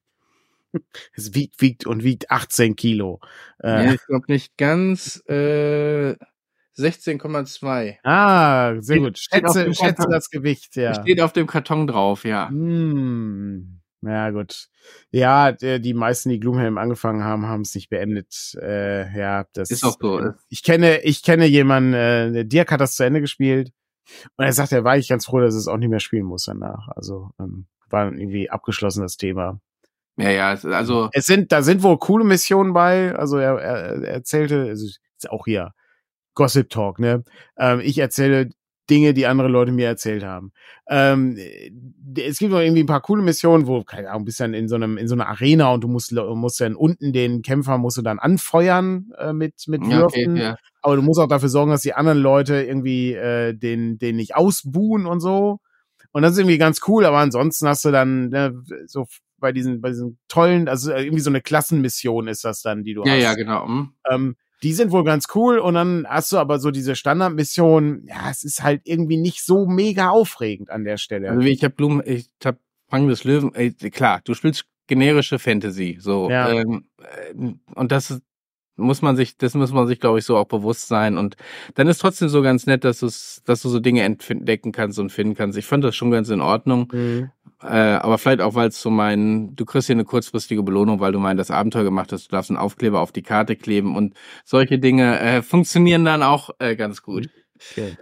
Es 1.15 1.35
wiegt, 1.35 1.61
wiegt 1.61 1.87
und 1.87 2.03
wiegt 2.03 2.31
18 2.31 2.77
Kilo. 2.77 3.21
Äh, 3.63 3.85
ja, 3.89 3.93
ich 3.93 4.07
glaube 4.07 4.25
nicht 4.29 4.57
ganz. 4.57 5.23
Äh, 5.29 6.17
16,2. 6.79 7.97
Ah, 8.03 8.75
sehr 8.81 8.99
gut. 8.99 9.19
Schätze, 9.19 9.75
schätze 9.75 10.07
das 10.11 10.31
Gewicht, 10.31 10.77
ja. 10.77 10.95
Steht 10.95 11.21
auf 11.21 11.33
dem 11.33 11.47
Karton 11.47 11.87
drauf, 11.87 12.25
ja. 12.25 12.49
Hm. 12.49 13.83
Ja, 14.05 14.31
gut. 14.31 14.69
Ja, 15.13 15.53
die 15.53 15.95
meisten, 15.95 16.31
die 16.31 16.41
Gloomhaven 16.41 16.77
angefangen 16.77 17.23
haben, 17.23 17.47
haben 17.47 17.61
es 17.61 17.75
nicht 17.75 17.89
beendet. 17.89 18.57
Äh, 18.61 19.17
ja, 19.17 19.45
das 19.53 19.71
ist 19.71 19.85
auch 19.85 19.97
so. 20.01 20.33
Ich 20.49 20.65
kenne, 20.65 21.03
ich 21.03 21.23
kenne 21.23 21.47
jemanden, 21.47 21.95
äh, 21.95 22.45
Dirk 22.45 22.73
hat 22.73 22.81
das 22.81 22.97
zu 22.97 23.05
Ende 23.05 23.21
gespielt 23.21 23.73
und 24.37 24.45
er 24.45 24.53
sagt, 24.53 24.73
er 24.73 24.83
war 24.83 24.97
ich 24.97 25.09
ganz 25.09 25.27
froh, 25.27 25.41
dass 25.41 25.55
es 25.55 25.69
auch 25.69 25.77
nicht 25.77 25.89
mehr 25.89 26.01
spielen 26.01 26.25
muss 26.25 26.45
danach. 26.45 26.89
Also 26.89 27.31
ähm, 27.39 27.67
war 27.91 28.13
irgendwie 28.13 28.51
abgeschlossen 28.51 29.03
das 29.03 29.17
Thema. 29.17 29.61
Ja, 30.17 30.31
ja, 30.31 30.49
also 30.51 31.09
es 31.13 31.27
sind, 31.27 31.53
da 31.53 31.63
sind 31.63 31.83
wohl 31.85 31.99
coole 31.99 32.25
Missionen 32.25 32.73
bei. 32.73 33.15
Also 33.15 33.39
er, 33.39 33.59
er, 33.59 34.03
er 34.03 34.09
erzählte, 34.09 34.67
also 34.69 34.85
ist 34.85 35.31
auch 35.31 35.45
hier 35.45 35.73
Gossip 36.35 36.71
Talk, 36.71 36.99
ne? 36.99 37.25
Ähm, 37.59 37.81
ich 37.81 37.99
erzähle 37.99 38.51
Dinge, 38.91 39.15
die 39.15 39.27
andere 39.27 39.49
Leute 39.49 39.73
mir 39.73 39.87
erzählt 39.87 40.25
haben. 40.25 40.53
Ähm, 40.89 41.39
es 42.17 42.39
gibt 42.39 42.51
noch 42.51 42.61
irgendwie 42.61 42.83
ein 42.83 42.87
paar 42.87 43.01
coole 43.01 43.23
Missionen, 43.23 43.67
wo, 43.67 43.83
keine 43.85 44.11
Ahnung, 44.11 44.25
bist 44.25 44.41
dann 44.41 44.55
in 44.55 44.69
so 44.69 44.75
einem, 44.75 44.99
in 44.99 45.09
so 45.09 45.15
einer 45.15 45.29
Arena 45.29 45.73
und 45.73 45.83
du 45.83 45.89
musst, 45.89 46.13
musst 46.13 46.61
dann 46.61 46.75
unten 46.75 47.13
den 47.13 47.43
Kämpfer 47.43 47.79
musst 47.79 47.97
du 47.97 48.03
dann 48.03 48.19
anfeuern 48.19 49.13
äh, 49.19 49.33
mit, 49.33 49.55
mit 49.69 49.83
Würfen. 49.83 50.33
Okay, 50.33 50.43
ja. 50.43 50.57
Aber 50.83 50.97
du 50.97 51.03
musst 51.03 51.21
auch 51.21 51.29
dafür 51.29 51.49
sorgen, 51.49 51.71
dass 51.71 51.83
die 51.83 51.95
anderen 51.95 52.19
Leute 52.19 52.63
irgendwie 52.63 53.15
äh, 53.15 53.55
den, 53.55 53.99
den 53.99 54.17
nicht 54.17 54.35
ausbuhen 54.35 55.07
und 55.07 55.21
so. 55.21 55.61
Und 56.11 56.23
das 56.23 56.33
ist 56.33 56.39
irgendwie 56.39 56.59
ganz 56.59 56.81
cool, 56.89 57.07
aber 57.07 57.19
ansonsten 57.19 57.69
hast 57.69 57.85
du 57.85 57.91
dann 57.91 58.29
ne, 58.29 58.53
so 58.87 59.07
bei 59.39 59.53
diesen, 59.53 59.81
bei 59.81 59.91
diesen 59.91 60.19
tollen, 60.29 60.69
also 60.69 60.93
irgendwie 60.93 61.21
so 61.21 61.31
eine 61.31 61.41
Klassenmission 61.41 62.29
ist 62.29 62.45
das 62.45 62.63
dann, 62.63 62.85
die 62.85 62.95
du 62.95 63.05
ja, 63.05 63.13
hast. 63.13 63.19
Ja, 63.19 63.31
ja, 63.31 63.35
genau. 63.35 63.67
Mhm. 63.67 63.95
Ähm, 64.11 64.37
die 64.63 64.73
sind 64.73 64.93
wohl 64.93 65.05
ganz 65.05 65.27
cool 65.35 65.59
und 65.59 65.75
dann 65.75 66.07
hast 66.09 66.33
du 66.33 66.39
aber 66.39 66.59
so 66.59 66.71
diese 66.71 66.95
Standardmission, 66.95 68.05
ja, 68.07 68.31
es 68.31 68.45
ist 68.45 68.63
halt 68.63 68.83
irgendwie 68.85 69.17
nicht 69.17 69.45
so 69.45 69.67
mega 69.67 70.11
aufregend 70.11 70.71
an 70.71 70.85
der 70.85 70.97
Stelle. 70.97 71.31
Also 71.31 71.41
ich 71.41 71.65
habe 71.65 71.75
Blumen, 71.75 72.03
ich 72.05 72.29
habe 72.45 72.59
Fang 72.89 73.09
des 73.09 73.25
Löwen, 73.25 73.55
ey, 73.55 73.73
klar, 73.73 74.21
du 74.25 74.35
spielst 74.35 74.67
generische 74.87 75.39
Fantasy, 75.39 75.97
so. 75.99 76.29
Ja. 76.31 76.51
Ähm, 76.51 76.85
äh, 76.99 77.55
und 77.75 77.93
das 77.93 78.21
muss 78.77 79.03
man 79.03 79.17
sich, 79.17 79.37
das 79.37 79.55
muss 79.55 79.73
man 79.73 79.87
sich, 79.87 80.01
glaube 80.01 80.19
ich, 80.19 80.25
so 80.25 80.37
auch 80.37 80.47
bewusst 80.47 80.89
sein. 80.89 81.19
Und 81.19 81.37
dann 81.75 81.89
ist 81.89 81.99
trotzdem 81.99 82.29
so 82.29 82.43
ganz 82.43 82.67
nett, 82.67 82.85
dass, 82.85 83.01
du's, 83.01 83.43
dass 83.45 83.63
du 83.63 83.69
so 83.69 83.81
Dinge 83.81 84.03
entdecken 84.03 84.73
kannst 84.73 84.99
und 84.99 85.11
finden 85.11 85.35
kannst. 85.35 85.59
Ich 85.59 85.67
fand 85.67 85.85
das 85.85 85.95
schon 85.95 86.11
ganz 86.11 86.29
in 86.31 86.41
Ordnung. 86.41 86.89
Mhm. 86.93 87.31
Äh, 87.63 87.99
aber 88.01 88.19
vielleicht 88.19 88.41
auch, 88.41 88.55
weil 88.55 88.69
es 88.69 88.81
so 88.81 88.91
mein, 88.91 89.55
du 89.55 89.65
kriegst 89.65 89.87
hier 89.87 89.95
eine 89.95 90.05
kurzfristige 90.05 90.63
Belohnung, 90.63 91.01
weil 91.01 91.13
du 91.13 91.19
mein 91.19 91.37
das 91.37 91.51
Abenteuer 91.51 91.85
gemacht 91.85 92.13
hast. 92.13 92.27
Du 92.27 92.31
darfst 92.31 92.51
einen 92.51 92.59
Aufkleber 92.59 93.01
auf 93.01 93.13
die 93.13 93.23
Karte 93.23 93.57
kleben 93.57 93.97
und 93.97 94.15
solche 94.45 94.79
Dinge 94.79 95.21
äh, 95.21 95.43
funktionieren 95.43 96.05
dann 96.05 96.23
auch 96.23 96.51
äh, 96.59 96.77
ganz 96.77 97.03
gut. 97.03 97.29
Okay. 97.71 97.97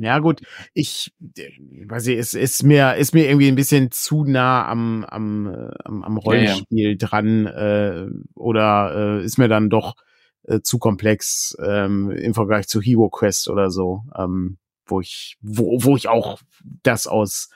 Ja, 0.00 0.20
gut, 0.20 0.42
ich 0.74 1.12
weiß 1.18 2.06
nicht, 2.06 2.18
es 2.18 2.32
ist 2.32 2.62
mir, 2.62 2.94
ist 2.94 3.14
mir 3.14 3.28
irgendwie 3.28 3.48
ein 3.48 3.56
bisschen 3.56 3.90
zu 3.90 4.22
nah 4.22 4.64
am, 4.68 5.04
am, 5.04 5.72
am, 5.84 6.04
am 6.04 6.16
Rollenspiel 6.18 6.84
ja, 6.84 6.90
ja. 6.90 6.96
dran 6.96 7.46
äh, 7.46 8.06
oder 8.34 9.18
äh, 9.20 9.24
ist 9.24 9.38
mir 9.38 9.48
dann 9.48 9.70
doch 9.70 9.96
äh, 10.44 10.60
zu 10.60 10.78
komplex 10.78 11.56
ähm, 11.60 12.12
im 12.12 12.32
Vergleich 12.32 12.68
zu 12.68 12.80
Hero 12.80 13.10
Quest 13.10 13.48
oder 13.48 13.70
so, 13.70 14.04
ähm, 14.16 14.58
wo 14.86 15.00
ich, 15.00 15.36
wo, 15.40 15.82
wo 15.82 15.96
ich 15.96 16.06
auch 16.06 16.38
das 16.84 17.08
aus, 17.08 17.50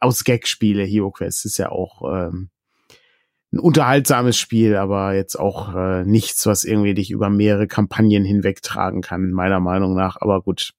aus 0.00 0.24
Gag 0.24 0.46
spiele. 0.46 0.84
Hero 0.84 1.10
Quest 1.10 1.44
ist 1.44 1.58
ja 1.58 1.70
auch 1.70 2.02
ähm, 2.02 2.50
ein 3.52 3.58
unterhaltsames 3.58 4.38
Spiel, 4.38 4.76
aber 4.76 5.14
jetzt 5.14 5.36
auch 5.36 5.74
äh, 5.74 6.04
nichts, 6.04 6.46
was 6.46 6.64
irgendwie 6.64 6.94
dich 6.94 7.10
über 7.10 7.30
mehrere 7.30 7.66
Kampagnen 7.66 8.24
hinwegtragen 8.24 9.02
kann, 9.02 9.30
meiner 9.30 9.60
Meinung 9.60 9.94
nach. 9.94 10.16
Aber 10.20 10.42
gut, 10.42 10.72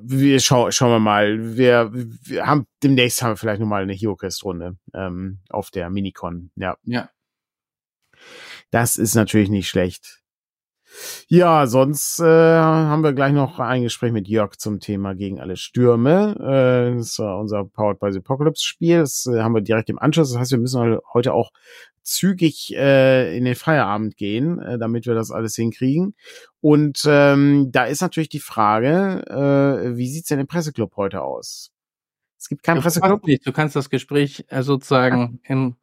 wir 0.00 0.40
schau, 0.40 0.70
schauen 0.70 0.90
wir 0.90 0.98
mal. 0.98 1.56
Wir, 1.56 1.90
wir 1.92 2.46
haben 2.46 2.66
demnächst 2.82 3.22
haben 3.22 3.32
wir 3.32 3.36
vielleicht 3.36 3.60
noch 3.60 3.66
mal 3.66 3.82
eine 3.82 3.94
HeroQuest-Runde 3.94 4.76
ähm, 4.94 5.38
auf 5.48 5.70
der 5.70 5.90
Minicon. 5.90 6.50
Ja. 6.56 6.76
Ja. 6.84 7.10
Das 8.70 8.96
ist 8.96 9.14
natürlich 9.14 9.48
nicht 9.48 9.68
schlecht. 9.68 10.20
Ja, 11.28 11.66
sonst 11.66 12.20
äh, 12.20 12.24
haben 12.24 13.02
wir 13.02 13.12
gleich 13.12 13.32
noch 13.32 13.58
ein 13.58 13.82
Gespräch 13.82 14.12
mit 14.12 14.28
Jörg 14.28 14.56
zum 14.56 14.80
Thema 14.80 15.14
gegen 15.14 15.40
alle 15.40 15.56
Stürme. 15.56 16.34
Äh, 16.38 16.96
das 16.96 17.08
ist 17.08 17.18
unser 17.20 17.64
Powered 17.64 17.98
by 18.00 18.12
the 18.12 18.18
Apocalypse 18.18 18.64
Spiel. 18.64 19.00
Das 19.00 19.26
äh, 19.26 19.40
haben 19.40 19.54
wir 19.54 19.62
direkt 19.62 19.90
im 19.90 19.98
Anschluss. 19.98 20.32
Das 20.32 20.40
heißt, 20.40 20.52
wir 20.52 20.58
müssen 20.58 20.98
heute 21.12 21.34
auch 21.34 21.50
zügig 22.02 22.74
äh, 22.74 23.36
in 23.36 23.44
den 23.44 23.54
Feierabend 23.54 24.16
gehen, 24.16 24.58
äh, 24.60 24.78
damit 24.78 25.06
wir 25.06 25.14
das 25.14 25.30
alles 25.30 25.54
hinkriegen. 25.54 26.14
Und 26.60 27.02
ähm, 27.06 27.70
da 27.70 27.84
ist 27.84 28.00
natürlich 28.00 28.30
die 28.30 28.40
Frage, 28.40 29.24
äh, 29.28 29.96
wie 29.96 30.08
sieht's 30.08 30.28
denn 30.28 30.40
im 30.40 30.46
Presseclub 30.46 30.96
heute 30.96 31.22
aus? 31.22 31.70
Es 32.38 32.48
gibt 32.48 32.62
keinen 32.62 32.80
Presseclub. 32.80 33.26
Nicht. 33.26 33.46
Du 33.46 33.52
kannst 33.52 33.76
das 33.76 33.90
Gespräch 33.90 34.44
äh, 34.48 34.62
sozusagen 34.62 35.40
in 35.44 35.76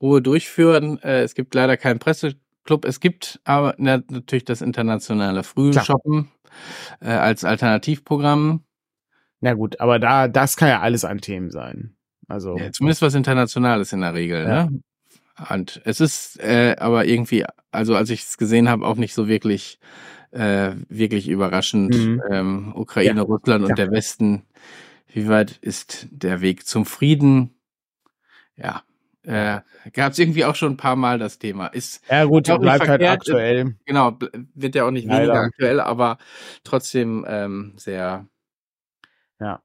Ruhe 0.00 0.20
durchführen. 0.20 0.98
Äh, 1.02 1.22
es 1.22 1.34
gibt 1.34 1.54
leider 1.54 1.76
keinen 1.76 2.00
Presseclub. 2.00 2.40
Es 2.84 3.00
gibt 3.00 3.40
aber 3.44 3.74
na, 3.78 4.02
natürlich 4.10 4.44
das 4.44 4.62
internationale 4.62 5.42
Frühshoppen 5.42 6.28
äh, 7.00 7.08
als 7.08 7.44
Alternativprogramm. 7.44 8.64
Na 9.40 9.54
gut, 9.54 9.80
aber 9.80 9.98
da 9.98 10.28
das 10.28 10.56
kann 10.56 10.68
ja 10.68 10.80
alles 10.80 11.04
ein 11.04 11.20
Themen 11.20 11.50
sein. 11.50 11.96
Also 12.28 12.56
ja, 12.56 12.70
zumindest 12.70 13.02
was 13.02 13.14
Internationales 13.14 13.92
in 13.92 14.00
der 14.00 14.14
Regel. 14.14 14.46
Ja. 14.46 14.64
Ne? 14.64 14.82
Und 15.50 15.80
es 15.84 16.00
ist 16.00 16.38
äh, 16.40 16.76
aber 16.78 17.04
irgendwie, 17.06 17.44
also 17.70 17.96
als 17.96 18.10
ich 18.10 18.22
es 18.22 18.38
gesehen 18.38 18.68
habe, 18.68 18.86
auch 18.86 18.96
nicht 18.96 19.14
so 19.14 19.28
wirklich, 19.28 19.78
äh, 20.30 20.72
wirklich 20.88 21.28
überraschend. 21.28 21.94
Mhm. 21.94 22.22
Ähm, 22.30 22.72
Ukraine, 22.76 23.20
ja. 23.20 23.22
Russland 23.22 23.64
und 23.64 23.70
ja. 23.70 23.74
der 23.74 23.90
Westen. 23.90 24.42
Wie 25.08 25.28
weit 25.28 25.58
ist 25.60 26.08
der 26.10 26.40
Weg 26.40 26.66
zum 26.66 26.86
Frieden? 26.86 27.50
Ja, 28.56 28.82
äh, 29.24 29.60
gab 29.92 30.12
es 30.12 30.18
irgendwie 30.18 30.44
auch 30.44 30.54
schon 30.54 30.72
ein 30.72 30.76
paar 30.76 30.96
Mal 30.96 31.18
das 31.18 31.38
Thema. 31.38 31.68
Ist 31.68 32.02
ja 32.10 32.24
gut, 32.24 32.44
bleibt 32.44 32.88
halt 32.88 33.02
aktuell. 33.02 33.76
Genau, 33.84 34.18
wird 34.54 34.74
ja 34.74 34.84
auch 34.84 34.90
nicht 34.90 35.06
Leider. 35.06 35.22
weniger 35.22 35.40
aktuell, 35.40 35.80
aber 35.80 36.18
trotzdem 36.64 37.24
ähm, 37.28 37.74
sehr. 37.76 38.26
Ja. 39.40 39.62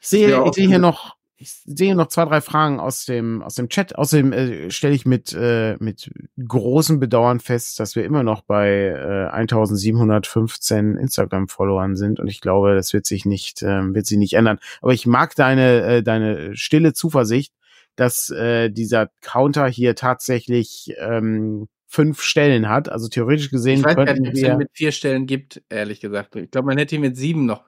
Ich 0.00 0.08
sehe, 0.08 0.44
ich 0.46 0.54
sehe 0.54 0.68
hier 0.68 0.78
noch 0.78 1.16
ich 1.42 1.52
sehe 1.64 1.96
noch 1.96 2.08
zwei, 2.08 2.26
drei 2.26 2.42
Fragen 2.42 2.80
aus 2.80 3.06
dem, 3.06 3.42
aus 3.42 3.54
dem 3.54 3.70
Chat. 3.70 3.96
Außerdem 3.96 4.32
äh, 4.34 4.70
stelle 4.70 4.94
ich 4.94 5.06
mit, 5.06 5.32
äh, 5.32 5.76
mit 5.80 6.10
großem 6.38 7.00
Bedauern 7.00 7.40
fest, 7.40 7.80
dass 7.80 7.96
wir 7.96 8.04
immer 8.04 8.22
noch 8.22 8.42
bei 8.42 8.68
äh, 8.68 9.30
1715 9.30 10.98
Instagram-Followern 10.98 11.96
sind 11.96 12.20
und 12.20 12.28
ich 12.28 12.42
glaube, 12.42 12.74
das 12.74 12.92
wird 12.92 13.06
sich 13.06 13.24
nicht, 13.24 13.62
äh, 13.62 13.94
wird 13.94 14.04
sich 14.04 14.18
nicht 14.18 14.34
ändern. 14.34 14.58
Aber 14.82 14.92
ich 14.92 15.06
mag 15.06 15.34
deine, 15.34 15.82
äh, 15.82 16.02
deine 16.02 16.54
stille 16.56 16.92
Zuversicht, 16.92 17.54
dass 18.00 18.30
äh, 18.30 18.70
dieser 18.70 19.10
Counter 19.20 19.68
hier 19.68 19.94
tatsächlich 19.94 20.94
ähm, 20.98 21.68
fünf 21.86 22.22
Stellen 22.22 22.66
hat. 22.66 22.88
Also 22.88 23.08
theoretisch 23.08 23.50
gesehen 23.50 23.80
ich 23.80 23.84
weiß 23.84 23.94
könnten 23.94 24.22
nicht, 24.22 24.36
wir... 24.36 24.52
es 24.52 24.58
mit 24.58 24.70
vier 24.72 24.90
Stellen 24.90 25.26
gibt, 25.26 25.62
ehrlich 25.68 26.00
gesagt. 26.00 26.34
Ich 26.36 26.50
glaube, 26.50 26.68
man 26.68 26.78
hätte 26.78 26.94
ihn 26.94 27.02
mit 27.02 27.18
sieben 27.18 27.44
noch 27.44 27.64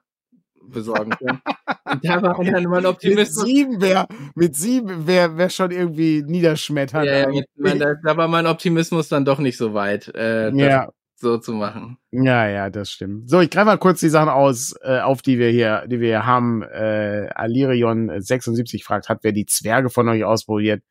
besorgen 0.62 1.10
können. 1.10 1.42
Und 1.84 2.02
da 2.02 2.22
war 2.22 2.42
dann 2.42 2.64
mein 2.70 2.86
Optimismus. 2.86 3.44
Mit 3.44 3.46
sieben 3.46 3.80
wäre 3.82 4.06
mit 4.34 4.56
sieben 4.56 5.06
wär, 5.06 5.36
wär 5.36 5.50
schon 5.50 5.70
irgendwie 5.70 6.22
niederschmetternd. 6.22 7.06
Ja, 7.06 7.30
ja, 7.30 7.94
da, 8.02 8.16
war 8.16 8.28
mein 8.28 8.46
Optimismus 8.46 9.08
dann 9.08 9.26
doch 9.26 9.38
nicht 9.38 9.58
so 9.58 9.74
weit, 9.74 10.14
äh, 10.14 10.50
ja. 10.54 10.88
So 11.22 11.38
zu 11.38 11.54
machen. 11.54 11.96
Ja, 12.10 12.46
ja, 12.48 12.68
das 12.68 12.90
stimmt. 12.90 13.30
So, 13.30 13.40
ich 13.40 13.50
greife 13.50 13.66
mal 13.66 13.78
kurz 13.78 14.00
die 14.00 14.10
Sachen 14.10 14.28
aus, 14.28 14.74
äh, 14.82 15.00
auf 15.00 15.22
die 15.22 15.38
wir 15.38 15.48
hier, 15.48 15.86
die 15.86 16.00
wir 16.00 16.08
hier 16.08 16.26
haben. 16.26 16.62
Äh, 16.62 17.30
Alirion76 17.34 18.84
fragt, 18.84 19.08
hat 19.08 19.20
wer 19.22 19.32
die 19.32 19.46
Zwerge 19.46 19.88
von 19.88 20.08
euch 20.08 20.24
ausprobiert? 20.24 20.82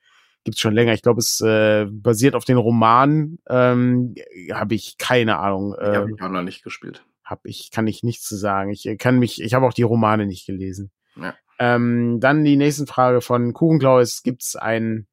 Gibt's 0.43 0.59
schon 0.59 0.73
länger. 0.73 0.93
Ich 0.93 1.03
glaube, 1.03 1.19
es 1.19 1.39
äh, 1.41 1.85
basiert 1.91 2.33
auf 2.33 2.45
den 2.45 2.57
Roman. 2.57 3.37
Ähm, 3.47 4.15
habe 4.51 4.73
ich 4.73 4.97
keine 4.97 5.37
Ahnung. 5.37 5.75
Äh, 5.77 5.95
habe 5.95 6.11
ich 6.11 6.21
auch 6.21 6.29
noch 6.29 6.41
nicht 6.41 6.63
gespielt 6.63 7.03
habe 7.31 7.47
ich, 7.47 7.71
kann 7.71 7.87
ich 7.87 8.03
nichts 8.03 8.25
zu 8.25 8.35
sagen. 8.35 8.69
Ich 8.69 8.87
kann 8.99 9.17
mich, 9.17 9.41
ich 9.41 9.53
habe 9.55 9.65
auch 9.65 9.73
die 9.73 9.81
Romane 9.81 10.27
nicht 10.27 10.45
gelesen. 10.45 10.91
Ja. 11.15 11.33
Ähm, 11.57 12.19
dann 12.19 12.43
die 12.43 12.57
nächste 12.57 12.85
Frage 12.85 13.21
von 13.21 13.53
Kuchenklau 13.53 14.03
gibt 14.23 14.43
es 14.43 14.55
einen 14.55 15.07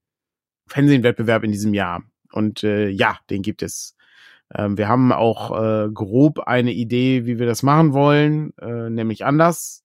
Fernsehwettbewerb 0.66 1.44
in 1.44 1.52
diesem 1.52 1.72
Jahr? 1.72 2.02
Und 2.32 2.64
äh, 2.64 2.88
ja, 2.88 3.18
den 3.30 3.42
gibt 3.42 3.62
es. 3.62 3.96
Ähm, 4.54 4.78
wir 4.78 4.88
haben 4.88 5.12
auch 5.12 5.50
äh, 5.50 5.88
grob 5.92 6.40
eine 6.40 6.72
Idee, 6.72 7.26
wie 7.26 7.38
wir 7.38 7.46
das 7.46 7.62
machen 7.62 7.92
wollen, 7.92 8.52
äh, 8.58 8.90
nämlich 8.90 9.24
anders. 9.24 9.84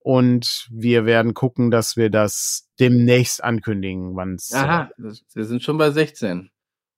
Und 0.00 0.68
wir 0.70 1.06
werden 1.06 1.32
gucken, 1.32 1.70
dass 1.70 1.96
wir 1.96 2.10
das 2.10 2.68
demnächst 2.78 3.42
ankündigen, 3.42 4.16
wann 4.16 4.34
es. 4.34 4.52
Aha, 4.52 4.90
wir 4.98 5.44
sind 5.44 5.62
schon 5.62 5.78
bei 5.78 5.90
16. 5.90 6.50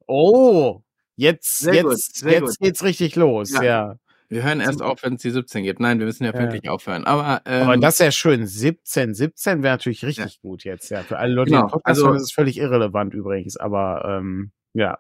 Oh, 0.09 0.83
jetzt, 1.15 1.59
sehr 1.59 1.75
jetzt, 1.75 1.85
gut, 2.23 2.33
jetzt 2.33 2.59
gut. 2.59 2.59
geht's 2.59 2.83
richtig 2.83 3.15
los, 3.15 3.53
ja. 3.53 3.63
ja. 3.63 3.97
Wir 4.29 4.43
hören 4.43 4.61
erst 4.61 4.83
auf, 4.83 5.05
wenn 5.05 5.15
es 5.15 5.23
die 5.23 5.31
17 5.31 5.63
gibt. 5.63 5.79
Nein, 5.79 6.01
wir 6.01 6.07
müssen 6.07 6.25
ja, 6.25 6.33
ja. 6.33 6.39
wirklich 6.41 6.69
aufhören. 6.69 7.05
Aber, 7.05 7.43
ähm, 7.45 7.63
Aber 7.63 7.77
das 7.77 7.95
ist 7.95 8.01
ja 8.01 8.11
schön. 8.11 8.45
17, 8.47 9.15
17 9.15 9.63
wäre 9.63 9.75
natürlich 9.75 10.05
richtig 10.05 10.35
ja. 10.35 10.41
gut 10.43 10.65
jetzt, 10.65 10.91
ja. 10.91 11.03
Für 11.03 11.19
alle 11.19 11.33
Leute, 11.33 11.53
genau. 11.53 11.67
die 11.67 11.71
Podcast 11.73 11.87
also, 11.87 12.13
ist 12.13 12.23
es 12.23 12.33
völlig 12.33 12.59
irrelevant 12.59 13.15
übrigens. 13.15 13.57
Aber 13.57 14.05
ähm, 14.05 14.51
ja. 14.73 14.99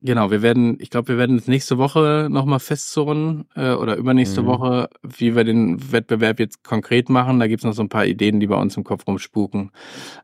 Genau, 0.00 0.30
wir 0.30 0.42
werden, 0.42 0.78
ich 0.80 0.90
glaube, 0.90 1.08
wir 1.08 1.18
werden 1.18 1.36
es 1.36 1.48
nächste 1.48 1.76
Woche 1.76 2.28
nochmal 2.30 2.60
festzurren 2.60 3.46
äh, 3.56 3.72
oder 3.72 3.96
übernächste 3.96 4.42
mhm. 4.42 4.46
Woche, 4.46 4.90
wie 5.02 5.34
wir 5.34 5.42
den 5.42 5.90
Wettbewerb 5.90 6.38
jetzt 6.38 6.62
konkret 6.62 7.08
machen. 7.08 7.40
Da 7.40 7.48
gibt's 7.48 7.64
noch 7.64 7.72
so 7.72 7.82
ein 7.82 7.88
paar 7.88 8.06
Ideen, 8.06 8.38
die 8.38 8.46
bei 8.46 8.56
uns 8.56 8.76
im 8.76 8.84
Kopf 8.84 9.06
rumspuken. 9.08 9.72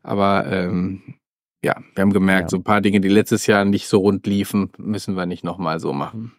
Aber 0.01 0.45
ähm, 0.49 1.15
ja, 1.61 1.75
wir 1.93 2.01
haben 2.01 2.13
gemerkt, 2.13 2.45
ja. 2.45 2.49
so 2.49 2.57
ein 2.57 2.63
paar 2.63 2.79
Dinge, 2.79 3.01
die 3.01 3.09
letztes 3.09 3.47
Jahr 3.47 3.65
nicht 3.65 3.87
so 3.87 3.99
rund 3.99 4.25
liefen, 4.27 4.71
müssen 4.77 5.17
wir 5.17 5.25
nicht 5.25 5.43
nochmal 5.43 5.81
so 5.81 5.91
machen. 5.91 6.31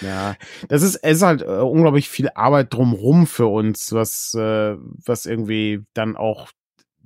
Ja, 0.00 0.36
das 0.68 0.82
ist, 0.82 0.96
es 0.96 1.18
ist 1.18 1.22
halt 1.22 1.42
äh, 1.42 1.46
unglaublich 1.46 2.08
viel 2.08 2.30
Arbeit 2.34 2.72
drumrum 2.72 3.26
für 3.26 3.46
uns, 3.46 3.92
was, 3.92 4.34
äh, 4.34 4.76
was 4.78 5.26
irgendwie 5.26 5.84
dann 5.94 6.16
auch 6.16 6.48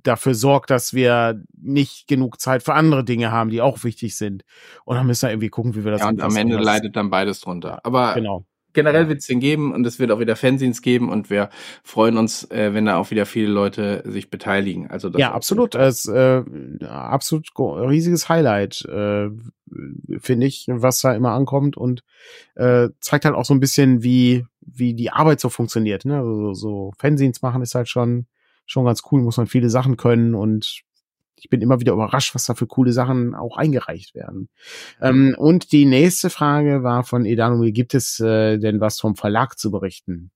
dafür 0.03 0.35
sorgt, 0.35 0.69
dass 0.69 0.93
wir 0.93 1.41
nicht 1.59 2.07
genug 2.07 2.39
Zeit 2.39 2.63
für 2.63 2.73
andere 2.73 3.03
Dinge 3.03 3.31
haben, 3.31 3.49
die 3.49 3.61
auch 3.61 3.83
wichtig 3.83 4.15
sind. 4.15 4.43
Und 4.85 4.95
dann 4.95 5.07
müssen 5.07 5.27
wir 5.27 5.31
irgendwie 5.31 5.49
gucken, 5.49 5.75
wie 5.75 5.83
wir 5.83 5.91
das 5.91 6.01
Ja, 6.01 6.09
und 6.09 6.21
am 6.21 6.35
Ende 6.35 6.57
leidet 6.57 6.95
dann 6.95 7.09
beides 7.09 7.41
drunter. 7.41 7.79
Aber 7.85 8.13
genau 8.13 8.45
generell 8.73 9.07
wird 9.07 9.19
es 9.19 9.27
den 9.27 9.39
geben 9.39 9.73
und 9.73 9.85
es 9.85 9.99
wird 9.99 10.11
auch 10.11 10.19
wieder 10.19 10.35
Fanzines 10.35 10.81
geben 10.81 11.09
und 11.09 11.29
wir 11.29 11.49
freuen 11.83 12.17
uns, 12.17 12.49
äh, 12.51 12.73
wenn 12.73 12.85
da 12.85 12.97
auch 12.97 13.11
wieder 13.11 13.25
viele 13.25 13.47
Leute 13.47 14.03
sich 14.05 14.29
beteiligen. 14.29 14.89
Also 14.89 15.09
das 15.09 15.19
ja, 15.19 15.31
absolut. 15.31 15.75
Es 15.75 16.07
äh, 16.07 16.43
absolut 16.81 17.47
riesiges 17.57 18.29
Highlight, 18.29 18.83
äh, 18.85 19.29
finde 20.19 20.47
ich, 20.47 20.65
was 20.69 21.01
da 21.01 21.13
immer 21.13 21.31
ankommt 21.31 21.77
und 21.77 22.03
äh, 22.55 22.89
zeigt 22.99 23.25
halt 23.25 23.35
auch 23.35 23.45
so 23.45 23.53
ein 23.53 23.59
bisschen, 23.59 24.03
wie 24.03 24.45
wie 24.65 24.93
die 24.93 25.11
Arbeit 25.11 25.39
so 25.39 25.49
funktioniert. 25.49 26.05
Ne? 26.05 26.17
Also 26.17 26.53
so 26.53 26.93
Fanzines 26.97 27.41
machen 27.41 27.61
ist 27.61 27.75
halt 27.75 27.89
schon 27.89 28.27
schon 28.65 28.85
ganz 28.85 29.01
cool, 29.11 29.21
muss 29.21 29.37
man 29.37 29.47
viele 29.47 29.69
Sachen 29.69 29.97
können 29.97 30.35
und 30.35 30.83
ich 31.43 31.49
bin 31.49 31.61
immer 31.61 31.81
wieder 31.81 31.93
überrascht, 31.93 32.35
was 32.35 32.45
da 32.45 32.55
für 32.55 32.67
coole 32.67 32.93
Sachen 32.93 33.35
auch 33.35 33.57
eingereicht 33.57 34.15
werden. 34.15 34.47
Ähm, 35.01 35.35
und 35.37 35.73
die 35.73 35.85
nächste 35.85 36.29
Frage 36.29 36.83
war 36.83 37.03
von 37.03 37.25
Edanumil, 37.25 37.73
gibt 37.73 37.93
es 37.93 38.19
äh, 38.21 38.57
denn 38.57 38.79
was 38.79 38.99
vom 38.99 39.15
Verlag 39.15 39.59
zu 39.59 39.69
berichten? 39.69 40.31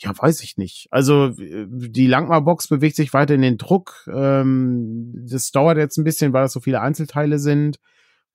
Ja, 0.00 0.12
weiß 0.16 0.44
ich 0.44 0.58
nicht. 0.58 0.86
Also 0.92 1.34
die 1.36 2.06
Langmar-Box 2.06 2.68
bewegt 2.68 2.94
sich 2.94 3.12
weiter 3.12 3.34
in 3.34 3.42
den 3.42 3.58
Druck. 3.58 4.08
Ähm, 4.12 5.12
das 5.28 5.50
dauert 5.50 5.76
jetzt 5.76 5.98
ein 5.98 6.04
bisschen, 6.04 6.32
weil 6.32 6.44
das 6.44 6.52
so 6.52 6.60
viele 6.60 6.80
Einzelteile 6.80 7.40
sind. 7.40 7.80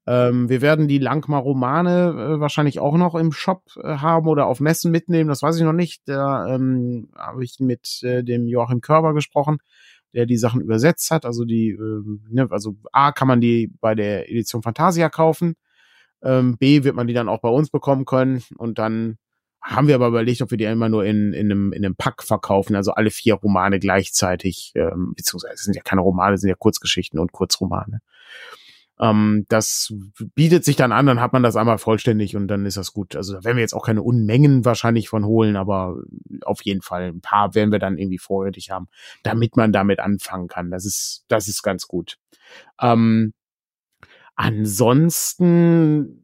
Ähm, 0.06 0.50
wir 0.50 0.62
werden 0.62 0.88
die 0.88 0.98
Langmar-Romane 0.98 2.36
äh, 2.36 2.40
wahrscheinlich 2.40 2.80
auch 2.80 2.98
noch 2.98 3.16
im 3.16 3.32
Shop 3.32 3.64
äh, 3.82 3.98
haben 3.98 4.28
oder 4.28 4.48
auf 4.48 4.60
Messen 4.60 4.92
mitnehmen. 4.92 5.30
Das 5.30 5.42
weiß 5.42 5.58
ich 5.58 5.64
noch 5.64 5.74
nicht. 5.74 6.02
Da 6.06 6.48
ähm, 6.48 7.10
habe 7.16 7.44
ich 7.44 7.60
mit 7.60 8.04
äh, 8.04 8.24
dem 8.24 8.48
Joachim 8.48 8.82
Körber 8.82 9.14
gesprochen 9.14 9.60
der 10.14 10.26
die 10.26 10.38
Sachen 10.38 10.62
übersetzt 10.62 11.12
hat. 11.12 11.26
Also 11.26 11.44
die, 11.44 11.70
äh, 11.70 12.04
ne, 12.30 12.48
also 12.52 12.76
A 12.92 13.12
kann 13.12 13.28
man 13.28 13.42
die 13.42 13.72
bei 13.82 13.96
der 13.96 14.30
Edition 14.30 14.62
Fantasia 14.62 15.10
kaufen, 15.10 15.56
ähm, 16.22 16.58
B 16.58 16.84
wird 16.84 16.96
man 16.96 17.08
die 17.08 17.14
dann 17.14 17.30
auch 17.30 17.42
bei 17.42 17.50
uns 17.50 17.70
bekommen 17.70 18.06
können 18.06 18.44
und 18.58 18.80
dann 18.80 19.18
haben 19.62 19.88
wir 19.88 19.96
aber 19.96 20.08
überlegt, 20.08 20.42
ob 20.42 20.52
wir 20.52 20.58
die 20.58 20.66
immer 20.66 20.90
nur 20.90 21.06
in, 21.06 21.32
in, 21.32 21.50
einem, 21.50 21.72
in 21.72 21.86
einem 21.86 21.96
Pack 21.96 22.24
verkaufen, 22.24 22.76
also 22.76 22.92
alle 22.92 23.12
vier 23.12 23.36
Romane 23.36 23.80
gleichzeitig, 23.80 24.74
ähm, 24.76 25.14
beziehungsweise 25.16 25.54
es 25.54 25.64
sind 25.64 25.76
ja 25.76 25.82
keine 25.82 26.02
Romane, 26.02 26.36
es 26.36 26.42
sind 26.42 26.50
ja 26.50 26.56
Kurzgeschichten 26.56 27.18
und 27.18 27.32
Kurzromane. 27.32 28.02
Ähm, 29.00 29.46
das 29.50 29.94
bietet 30.36 30.64
sich 30.64 30.76
dann 30.76 30.92
an, 30.92 31.06
dann 31.06 31.20
hat 31.20 31.34
man 31.34 31.44
das 31.44 31.56
einmal 31.56 31.78
vollständig 31.78 32.36
und 32.36 32.48
dann 32.48 32.66
ist 32.66 32.78
das 32.78 32.94
gut. 32.94 33.16
Also 33.16 33.34
da 33.34 33.44
werden 33.44 33.58
wir 33.58 33.62
jetzt 33.62 33.74
auch 33.74 33.86
keine 33.86 34.04
Unmengen 34.04 34.66
wahrscheinlich 34.66 35.10
von 35.10 35.26
holen, 35.26 35.56
aber 35.56 35.98
auf 36.46 36.62
jeden 36.64 36.82
Fall 36.82 37.10
ein 37.10 37.22
paar 37.22 37.56
werden 37.56 37.72
wir 37.72 37.80
dann 37.80 37.98
irgendwie 37.98 38.20
vorrätig 38.20 38.70
haben, 38.70 38.88
damit 39.24 39.58
man 39.58 39.72
damit 39.72 40.00
anfangen 40.00 40.48
kann. 40.48 40.70
Das 40.70 40.86
ist, 40.86 41.26
das 41.28 41.48
ist 41.48 41.64
ganz 41.64 41.88
gut. 41.88 42.18
Ähm, 42.82 43.34
Ansonsten, 44.36 46.24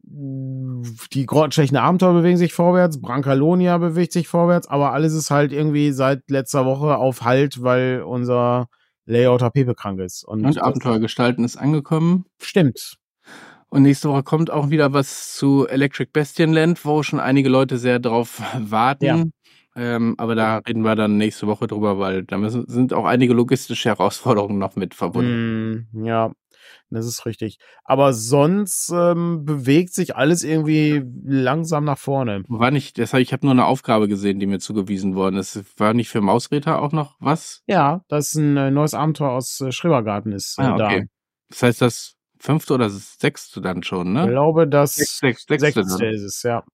die 1.12 1.26
grottenschlechten 1.26 1.78
Abenteuer 1.78 2.12
bewegen 2.12 2.38
sich 2.38 2.52
vorwärts, 2.52 3.00
Brancalonia 3.00 3.78
bewegt 3.78 4.12
sich 4.12 4.26
vorwärts, 4.26 4.66
aber 4.66 4.92
alles 4.92 5.14
ist 5.14 5.30
halt 5.30 5.52
irgendwie 5.52 5.92
seit 5.92 6.28
letzter 6.28 6.66
Woche 6.66 6.96
auf 6.96 7.22
Halt, 7.22 7.62
weil 7.62 8.02
unser 8.02 8.68
Layout 9.10 9.42
HP 9.42 9.64
krank 9.74 10.00
ist. 10.00 10.24
Und, 10.24 10.44
und 10.44 10.58
Abenteuer 10.58 10.98
gestalten 10.98 11.44
ist 11.44 11.56
angekommen. 11.56 12.24
Stimmt. 12.40 12.96
Und 13.68 13.82
nächste 13.82 14.08
Woche 14.08 14.22
kommt 14.22 14.50
auch 14.50 14.70
wieder 14.70 14.92
was 14.92 15.36
zu 15.36 15.66
Electric 15.66 16.10
Bastionland, 16.12 16.84
wo 16.84 17.02
schon 17.02 17.20
einige 17.20 17.48
Leute 17.48 17.78
sehr 17.78 17.98
drauf 17.98 18.42
warten. 18.58 19.04
Ja. 19.04 19.24
Ähm, 19.76 20.16
aber 20.18 20.34
da 20.34 20.58
reden 20.58 20.82
wir 20.82 20.96
dann 20.96 21.16
nächste 21.16 21.46
Woche 21.46 21.68
drüber, 21.68 21.98
weil 21.98 22.24
da 22.24 22.38
müssen, 22.38 22.66
sind 22.66 22.92
auch 22.92 23.04
einige 23.04 23.32
logistische 23.32 23.88
Herausforderungen 23.90 24.58
noch 24.58 24.74
mit 24.74 24.94
verbunden. 24.94 25.88
Mm, 25.92 26.04
ja, 26.04 26.32
das 26.90 27.06
ist 27.06 27.26
richtig. 27.26 27.58
Aber 27.84 28.12
sonst 28.12 28.90
ähm, 28.94 29.44
bewegt 29.44 29.94
sich 29.94 30.16
alles 30.16 30.44
irgendwie 30.44 31.02
langsam 31.24 31.84
nach 31.84 31.98
vorne. 31.98 32.42
War 32.48 32.70
nicht, 32.70 32.98
deshalb, 32.98 33.22
ich 33.22 33.32
habe 33.32 33.46
nur 33.46 33.52
eine 33.52 33.66
Aufgabe 33.66 34.08
gesehen, 34.08 34.38
die 34.40 34.46
mir 34.46 34.58
zugewiesen 34.58 35.14
worden 35.14 35.36
ist. 35.36 35.78
War 35.78 35.94
nicht 35.94 36.08
für 36.08 36.20
Mausräter 36.20 36.82
auch 36.82 36.92
noch 36.92 37.16
was? 37.20 37.62
Ja, 37.66 38.02
das 38.08 38.28
ist 38.28 38.34
ein 38.36 38.56
äh, 38.56 38.70
neues 38.70 38.94
Abenteuer 38.94 39.30
aus 39.30 39.60
äh, 39.60 39.72
Schrebergarten 39.72 40.32
ist 40.32 40.58
äh, 40.58 40.62
ah, 40.62 40.74
okay. 40.74 41.00
da. 41.00 41.06
Das 41.48 41.62
heißt, 41.62 41.82
das 41.82 42.14
fünfte 42.38 42.74
oder 42.74 42.88
sechste 42.90 43.60
dann 43.60 43.82
schon, 43.82 44.12
ne? 44.12 44.24
Ich 44.24 44.30
glaube, 44.30 44.66
das 44.66 44.96
Sech, 44.96 45.08
sechs, 45.08 45.44
sechste, 45.46 45.84
sechste 45.84 46.06
ist 46.06 46.22
es, 46.22 46.42
ja. 46.42 46.64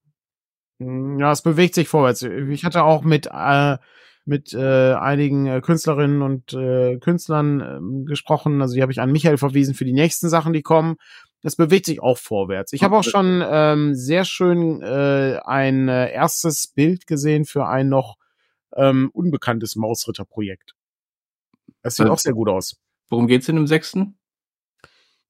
Hm, 0.79 1.19
ja, 1.19 1.33
es 1.33 1.43
bewegt 1.43 1.75
sich 1.75 1.89
vorwärts. 1.89 2.23
Ich 2.23 2.65
hatte 2.65 2.85
auch 2.85 3.03
mit 3.03 3.27
äh, 3.27 3.79
mit 4.27 4.53
äh, 4.53 4.93
einigen 4.95 5.47
äh, 5.47 5.61
Künstlerinnen 5.61 6.21
und 6.21 6.53
äh, 6.53 6.99
Künstlern 6.99 7.61
äh, 7.61 8.05
gesprochen. 8.05 8.61
Also 8.61 8.75
die 8.75 8.83
habe 8.83 8.93
ich 8.93 9.01
an 9.01 9.13
Michael 9.13 9.39
verwiesen 9.39 9.75
für 9.75 9.85
die 9.85 9.93
nächsten 9.93 10.29
Sachen, 10.29 10.53
die 10.53 10.63
kommen. 10.63 10.97
Das 11.43 11.55
bewegt 11.55 11.87
sich 11.87 12.03
auch 12.03 12.19
vorwärts. 12.19 12.73
Ich 12.73 12.83
habe 12.83 12.97
auch 12.97 13.05
schon 13.05 13.43
ähm, 13.49 13.95
sehr 13.95 14.25
schön 14.25 14.83
äh, 14.83 15.39
ein 15.45 15.89
äh, 15.89 16.11
erstes 16.13 16.67
Bild 16.67 17.07
gesehen 17.07 17.45
für 17.45 17.67
ein 17.69 17.89
noch 17.89 18.17
ähm, 18.75 19.11
unbekanntes 19.13 19.77
Mausritter-Projekt. 19.77 20.75
Das 21.83 21.95
sieht 21.95 22.05
also, 22.05 22.15
auch 22.15 22.19
sehr 22.19 22.33
gut 22.33 22.49
aus. 22.49 22.77
Worum 23.09 23.29
geht's 23.29 23.49
in 23.49 23.55
dem 23.57 23.69
sechsten? 23.69 24.19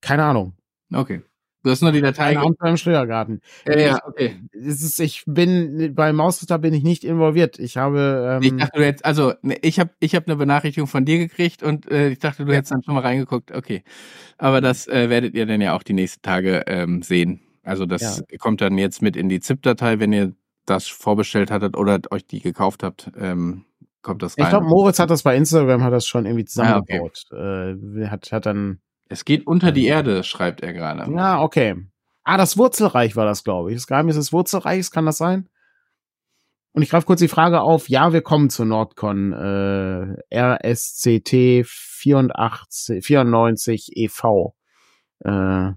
Keine 0.00 0.24
Ahnung. 0.24 0.56
Okay. 0.92 1.22
Du 1.66 1.72
hast 1.72 1.82
nur 1.82 1.90
die 1.90 2.00
Datei. 2.00 2.38
Ahnung 2.38 2.54
beim 2.60 2.76
Steuergarten. 2.76 3.40
Ja, 3.66 3.76
ja, 3.76 3.98
okay. 4.06 4.36
Es 4.52 4.84
ist, 4.84 5.00
ich 5.00 5.24
bin 5.26 5.96
bei 5.96 6.12
Mausritter 6.12 6.60
bin 6.60 6.72
ich 6.72 6.84
nicht 6.84 7.02
involviert. 7.02 7.58
Ich 7.58 7.76
habe. 7.76 8.38
Ähm, 8.40 8.42
ich 8.44 8.56
dachte, 8.56 8.78
du 8.78 8.84
hättest, 8.84 9.04
also 9.04 9.32
ne, 9.42 9.56
ich 9.62 9.80
habe 9.80 9.90
ich 9.98 10.14
habe 10.14 10.26
eine 10.26 10.36
Benachrichtigung 10.36 10.86
von 10.86 11.04
dir 11.04 11.18
gekriegt 11.18 11.64
und 11.64 11.90
äh, 11.90 12.10
ich 12.10 12.20
dachte, 12.20 12.44
du 12.44 12.54
hättest 12.54 12.70
dann 12.70 12.84
schon 12.84 12.94
mal 12.94 13.00
reingeguckt. 13.00 13.50
Okay, 13.50 13.82
aber 14.38 14.60
das 14.60 14.86
äh, 14.86 15.10
werdet 15.10 15.34
ihr 15.34 15.44
dann 15.44 15.60
ja 15.60 15.74
auch 15.74 15.82
die 15.82 15.92
nächsten 15.92 16.22
Tage 16.22 16.62
ähm, 16.68 17.02
sehen. 17.02 17.40
Also 17.64 17.84
das 17.84 18.22
ja. 18.30 18.38
kommt 18.38 18.60
dann 18.60 18.78
jetzt 18.78 19.02
mit 19.02 19.16
in 19.16 19.28
die 19.28 19.40
ZIP-Datei, 19.40 19.98
wenn 19.98 20.12
ihr 20.12 20.36
das 20.66 20.86
vorbestellt 20.86 21.50
hattet 21.50 21.76
oder 21.76 21.98
euch 22.12 22.24
die 22.28 22.42
gekauft 22.42 22.84
habt. 22.84 23.10
Ähm, 23.18 23.64
kommt 24.02 24.22
das 24.22 24.38
rein. 24.38 24.44
Ich 24.44 24.50
glaube, 24.50 24.66
Moritz 24.66 25.00
hat 25.00 25.10
das 25.10 25.24
bei 25.24 25.36
Instagram 25.36 25.82
hat 25.82 25.92
das 25.92 26.06
schon 26.06 26.26
irgendwie 26.26 26.44
zusammengebaut. 26.44 27.24
Ah, 27.32 27.72
okay. 27.72 28.02
äh, 28.02 28.06
hat 28.06 28.30
hat 28.30 28.46
dann 28.46 28.78
es 29.08 29.24
geht 29.24 29.46
unter 29.46 29.72
die 29.72 29.86
Erde, 29.86 30.24
schreibt 30.24 30.62
er 30.62 30.72
gerade. 30.72 31.10
Ja, 31.12 31.40
okay. 31.40 31.76
Ah, 32.24 32.36
das 32.36 32.58
Wurzelreich 32.58 33.14
war 33.14 33.24
das, 33.24 33.44
glaube 33.44 33.70
ich. 33.70 33.76
Das 33.76 33.86
Geheimnis 33.86 34.16
des 34.16 34.32
Wurzelreichs, 34.32 34.90
kann 34.90 35.06
das 35.06 35.18
sein? 35.18 35.48
Und 36.72 36.82
ich 36.82 36.90
greife 36.90 37.06
kurz 37.06 37.20
die 37.20 37.28
Frage 37.28 37.60
auf. 37.60 37.88
Ja, 37.88 38.12
wir 38.12 38.20
kommen 38.20 38.50
zu 38.50 38.64
Nordcon 38.64 39.32
äh, 39.32 40.36
RSCT 40.36 41.64
84, 41.66 43.04
94 43.04 43.96
EV. 43.96 44.54
Äh, 45.20 45.72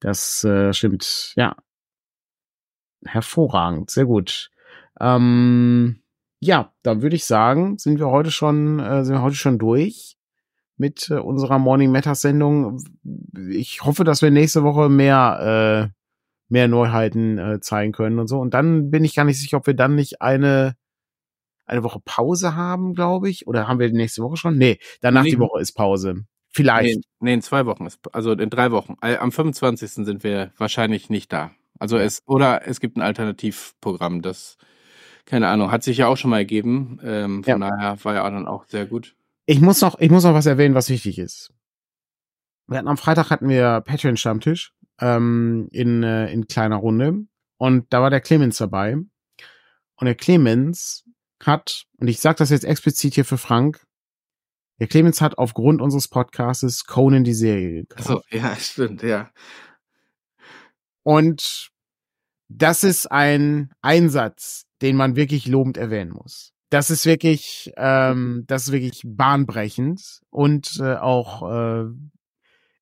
das 0.00 0.44
äh, 0.44 0.72
stimmt, 0.74 1.32
ja. 1.36 1.56
Hervorragend, 3.06 3.90
sehr 3.90 4.04
gut. 4.04 4.50
Ähm, 5.00 6.02
ja, 6.40 6.72
dann 6.82 7.02
würde 7.02 7.16
ich 7.16 7.24
sagen, 7.24 7.78
sind 7.78 7.98
wir 7.98 8.10
heute 8.10 8.30
schon, 8.30 8.78
äh, 8.78 9.04
sind 9.04 9.14
wir 9.14 9.22
heute 9.22 9.36
schon 9.36 9.58
durch 9.58 10.18
mit 10.76 11.10
äh, 11.10 11.14
unserer 11.14 11.58
Morning 11.58 11.90
Matters 11.90 12.20
Sendung. 12.20 12.82
Ich 13.50 13.82
hoffe, 13.84 14.04
dass 14.04 14.22
wir 14.22 14.30
nächste 14.30 14.62
Woche 14.62 14.88
mehr, 14.88 15.90
äh, 15.90 15.94
mehr 16.48 16.68
Neuheiten 16.68 17.38
äh, 17.38 17.60
zeigen 17.60 17.92
können 17.92 18.18
und 18.18 18.28
so. 18.28 18.38
Und 18.40 18.54
dann 18.54 18.90
bin 18.90 19.04
ich 19.04 19.14
gar 19.14 19.24
nicht 19.24 19.40
sicher, 19.40 19.58
ob 19.58 19.66
wir 19.66 19.74
dann 19.74 19.94
nicht 19.94 20.20
eine, 20.20 20.74
eine 21.66 21.82
Woche 21.82 22.00
Pause 22.04 22.54
haben, 22.54 22.94
glaube 22.94 23.30
ich. 23.30 23.46
Oder 23.46 23.68
haben 23.68 23.78
wir 23.78 23.88
die 23.88 23.96
nächste 23.96 24.22
Woche 24.22 24.36
schon? 24.36 24.56
Nee, 24.56 24.78
danach 25.00 25.24
nee. 25.24 25.30
die 25.30 25.38
Woche 25.38 25.60
ist 25.60 25.72
Pause. 25.72 26.24
Vielleicht. 26.50 26.96
Nee, 26.96 27.02
nee, 27.20 27.34
in 27.34 27.42
zwei 27.42 27.66
Wochen 27.66 27.86
ist, 27.86 27.98
also 28.14 28.32
in 28.32 28.50
drei 28.50 28.70
Wochen. 28.70 28.96
Am 29.00 29.32
25. 29.32 29.90
sind 29.90 30.22
wir 30.22 30.52
wahrscheinlich 30.56 31.10
nicht 31.10 31.32
da. 31.32 31.50
Also 31.80 31.98
es, 31.98 32.22
oder 32.26 32.66
es 32.66 32.78
gibt 32.78 32.96
ein 32.96 33.02
Alternativprogramm, 33.02 34.22
das, 34.22 34.56
keine 35.24 35.48
Ahnung, 35.48 35.72
hat 35.72 35.82
sich 35.82 35.98
ja 35.98 36.06
auch 36.06 36.16
schon 36.16 36.30
mal 36.30 36.38
ergeben. 36.38 37.00
Ähm, 37.02 37.42
von 37.42 37.60
ja. 37.60 37.70
daher 37.70 38.04
war 38.04 38.14
ja 38.14 38.30
dann 38.30 38.46
auch 38.46 38.66
sehr 38.66 38.86
gut. 38.86 39.16
Ich 39.46 39.60
muss 39.60 39.80
noch, 39.80 39.98
ich 39.98 40.10
muss 40.10 40.24
noch 40.24 40.34
was 40.34 40.46
erwähnen, 40.46 40.74
was 40.74 40.88
wichtig 40.88 41.18
ist. 41.18 41.52
Wir 42.66 42.78
hatten 42.78 42.88
am 42.88 42.96
Freitag 42.96 43.30
hatten 43.30 43.48
wir 43.48 43.82
Patreon 43.82 44.16
Stammtisch 44.16 44.72
ähm, 45.00 45.68
in 45.70 46.02
äh, 46.02 46.32
in 46.32 46.46
kleiner 46.46 46.76
Runde 46.76 47.26
und 47.58 47.92
da 47.92 48.00
war 48.00 48.08
der 48.08 48.22
Clemens 48.22 48.56
dabei 48.56 48.94
und 48.94 50.04
der 50.06 50.14
Clemens 50.14 51.04
hat 51.42 51.84
und 51.98 52.08
ich 52.08 52.20
sage 52.20 52.36
das 52.38 52.48
jetzt 52.48 52.64
explizit 52.64 53.14
hier 53.14 53.26
für 53.26 53.36
Frank. 53.36 53.86
Der 54.80 54.86
Clemens 54.86 55.20
hat 55.20 55.36
aufgrund 55.36 55.82
unseres 55.82 56.08
Podcastes 56.08 56.86
Conan 56.86 57.22
die 57.22 57.34
Serie 57.34 57.82
gekauft. 57.82 58.08
Also, 58.08 58.22
ja, 58.30 58.56
stimmt, 58.58 59.02
ja. 59.02 59.30
Und 61.02 61.70
das 62.48 62.82
ist 62.82 63.06
ein 63.12 63.72
Einsatz, 63.82 64.64
den 64.80 64.96
man 64.96 65.16
wirklich 65.16 65.46
lobend 65.46 65.76
erwähnen 65.76 66.12
muss 66.12 66.53
das 66.74 66.90
ist 66.90 67.06
wirklich, 67.06 67.72
ähm, 67.76 68.42
das 68.48 68.64
ist 68.64 68.72
wirklich 68.72 69.02
bahnbrechend 69.04 70.22
und 70.30 70.80
äh, 70.80 70.96
auch 70.96 71.48
äh, 71.48 71.84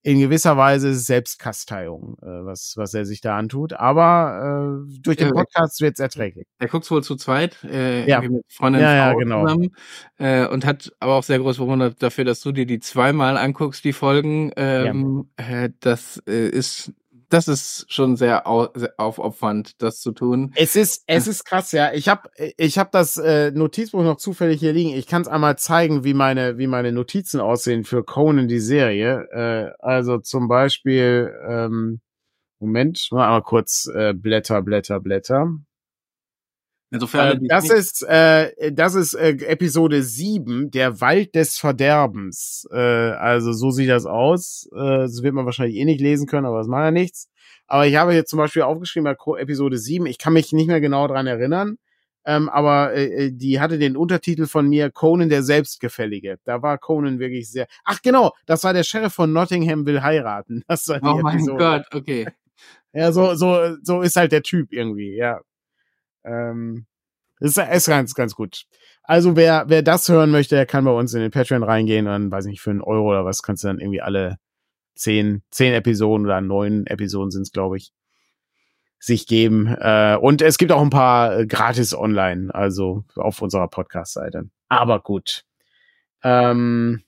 in 0.02 0.18
gewisser 0.18 0.56
Weise 0.56 0.94
Selbstkasteiung, 0.94 2.16
äh, 2.22 2.46
was, 2.46 2.72
was 2.78 2.94
er 2.94 3.04
sich 3.04 3.20
da 3.20 3.36
antut. 3.36 3.74
Aber 3.74 4.86
äh, 4.88 4.98
durch 5.02 5.18
den 5.18 5.32
Podcast 5.32 5.82
wird 5.82 5.96
es 5.96 6.00
erträglich. 6.00 6.46
Er 6.58 6.68
guckt 6.68 6.90
wohl 6.90 7.04
zu 7.04 7.16
zweit, 7.16 7.62
äh, 7.64 8.08
ja. 8.08 8.22
mit 8.22 8.42
Freundin 8.48 8.80
ja, 8.80 8.94
ja, 8.94 9.12
genau. 9.12 9.42
zusammen 9.42 9.76
äh, 10.16 10.46
und 10.46 10.64
hat 10.64 10.90
aber 10.98 11.16
auch 11.16 11.22
sehr 11.22 11.38
groß 11.38 11.58
bewundert 11.58 12.02
dafür, 12.02 12.24
dass 12.24 12.40
du 12.40 12.50
dir 12.52 12.64
die 12.64 12.80
zweimal 12.80 13.36
anguckst, 13.36 13.84
die 13.84 13.92
Folgen. 13.92 14.52
Ähm, 14.56 15.28
ja. 15.38 15.64
äh, 15.64 15.70
das 15.80 16.16
äh, 16.26 16.48
ist 16.48 16.94
das 17.32 17.48
ist 17.48 17.86
schon 17.88 18.16
sehr, 18.16 18.46
au 18.46 18.68
sehr 18.74 18.92
aufopfernd, 18.98 19.80
das 19.82 20.00
zu 20.00 20.12
tun. 20.12 20.52
Es 20.54 20.76
ist, 20.76 21.04
es 21.06 21.26
ist 21.26 21.44
krass, 21.44 21.72
ja. 21.72 21.92
Ich 21.92 22.08
habe 22.08 22.28
ich 22.56 22.78
hab 22.78 22.92
das 22.92 23.16
äh, 23.16 23.50
Notizbuch 23.50 24.02
noch 24.02 24.16
zufällig 24.16 24.60
hier 24.60 24.72
liegen. 24.72 24.90
Ich 24.90 25.06
kann 25.06 25.22
es 25.22 25.28
einmal 25.28 25.56
zeigen, 25.56 26.04
wie 26.04 26.14
meine, 26.14 26.58
wie 26.58 26.66
meine 26.66 26.92
Notizen 26.92 27.40
aussehen 27.40 27.84
für 27.84 28.04
Conan 28.04 28.48
die 28.48 28.60
Serie. 28.60 29.28
Äh, 29.32 29.72
also 29.78 30.18
zum 30.18 30.48
Beispiel, 30.48 31.32
ähm, 31.48 32.00
Moment, 32.60 33.08
mal 33.10 33.40
kurz 33.42 33.88
äh, 33.92 34.12
Blätter, 34.14 34.62
Blätter, 34.62 35.00
Blätter. 35.00 35.48
Insofern, 36.92 37.44
äh, 37.44 37.48
das, 37.48 37.70
ist, 37.70 38.02
äh, 38.02 38.70
das 38.70 38.94
ist 38.94 39.14
äh, 39.14 39.30
Episode 39.30 40.02
7, 40.02 40.70
der 40.70 41.00
Wald 41.00 41.34
des 41.34 41.58
Verderbens. 41.58 42.68
Äh, 42.70 42.76
also 42.76 43.52
so 43.52 43.70
sieht 43.70 43.88
das 43.88 44.04
aus. 44.04 44.68
Äh, 44.74 44.98
das 44.98 45.22
wird 45.22 45.32
man 45.34 45.46
wahrscheinlich 45.46 45.78
eh 45.78 45.86
nicht 45.86 46.02
lesen 46.02 46.26
können, 46.26 46.46
aber 46.46 46.58
das 46.58 46.68
macht 46.68 46.84
ja 46.84 46.90
nichts. 46.90 47.30
Aber 47.66 47.86
ich 47.86 47.96
habe 47.96 48.12
jetzt 48.12 48.28
zum 48.28 48.38
Beispiel 48.38 48.62
aufgeschrieben 48.62 49.04
bei 49.04 49.40
Episode 49.40 49.78
7, 49.78 50.04
ich 50.04 50.18
kann 50.18 50.34
mich 50.34 50.52
nicht 50.52 50.66
mehr 50.66 50.82
genau 50.82 51.08
dran 51.08 51.26
erinnern, 51.26 51.78
ähm, 52.26 52.50
aber 52.50 52.92
äh, 52.92 53.26
äh, 53.26 53.32
die 53.32 53.58
hatte 53.58 53.78
den 53.78 53.96
Untertitel 53.96 54.46
von 54.46 54.68
mir 54.68 54.90
Conan 54.90 55.30
der 55.30 55.42
Selbstgefällige. 55.42 56.38
Da 56.44 56.60
war 56.60 56.76
Conan 56.76 57.18
wirklich 57.18 57.50
sehr. 57.50 57.66
Ach 57.84 58.02
genau, 58.02 58.32
das 58.44 58.64
war 58.64 58.74
der 58.74 58.84
Sheriff 58.84 59.14
von 59.14 59.32
Nottingham 59.32 59.86
will 59.86 60.02
heiraten. 60.02 60.62
Das 60.68 60.86
war 60.88 61.00
die 61.00 61.06
oh 61.06 61.20
mein 61.22 61.36
Episode. 61.36 61.58
Gott, 61.58 61.86
okay. 61.94 62.28
Ja, 62.92 63.10
so 63.12 63.34
so 63.34 63.76
so 63.82 64.02
ist 64.02 64.16
halt 64.16 64.32
der 64.32 64.42
Typ 64.42 64.72
irgendwie. 64.72 65.16
Ja. 65.16 65.40
Ähm, 66.24 66.86
ist, 67.40 67.58
ist 67.58 67.86
ganz, 67.88 68.14
ganz 68.14 68.34
gut. 68.34 68.64
Also 69.02 69.34
wer, 69.34 69.64
wer 69.66 69.82
das 69.82 70.08
hören 70.08 70.30
möchte, 70.30 70.54
der 70.54 70.66
kann 70.66 70.84
bei 70.84 70.92
uns 70.92 71.12
in 71.12 71.20
den 71.20 71.32
Patreon 71.32 71.64
reingehen 71.64 72.06
und 72.06 72.30
weiß 72.30 72.46
nicht, 72.46 72.60
für 72.60 72.70
einen 72.70 72.80
Euro 72.82 73.10
oder 73.10 73.24
was 73.24 73.42
kannst 73.42 73.64
du 73.64 73.68
dann 73.68 73.80
irgendwie 73.80 74.00
alle 74.00 74.38
zehn, 74.94 75.42
zehn 75.50 75.74
Episoden 75.74 76.26
oder 76.26 76.40
neun 76.40 76.86
Episoden 76.86 77.30
sind 77.30 77.42
es, 77.42 77.52
glaube 77.52 77.76
ich, 77.78 77.92
sich 79.00 79.26
geben. 79.26 79.66
Äh, 79.66 80.16
und 80.20 80.42
es 80.42 80.58
gibt 80.58 80.70
auch 80.70 80.80
ein 80.80 80.90
paar 80.90 81.40
äh, 81.40 81.46
gratis 81.46 81.94
online, 81.94 82.54
also 82.54 83.04
auf 83.16 83.42
unserer 83.42 83.66
Podcast-Seite. 83.66 84.48
Aber 84.68 85.00
gut. 85.00 85.44
Ähm, 86.22 87.02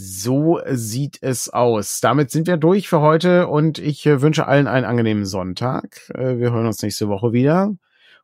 so 0.00 0.60
sieht 0.70 1.18
es 1.22 1.48
aus. 1.48 2.00
Damit 2.00 2.30
sind 2.30 2.46
wir 2.46 2.56
durch 2.56 2.88
für 2.88 3.00
heute 3.00 3.48
und 3.48 3.80
ich 3.80 4.06
äh, 4.06 4.22
wünsche 4.22 4.46
allen 4.46 4.68
einen 4.68 4.86
angenehmen 4.86 5.26
Sonntag. 5.26 6.08
Äh, 6.14 6.38
wir 6.38 6.52
hören 6.52 6.66
uns 6.66 6.80
nächste 6.82 7.08
Woche 7.08 7.32
wieder 7.32 7.74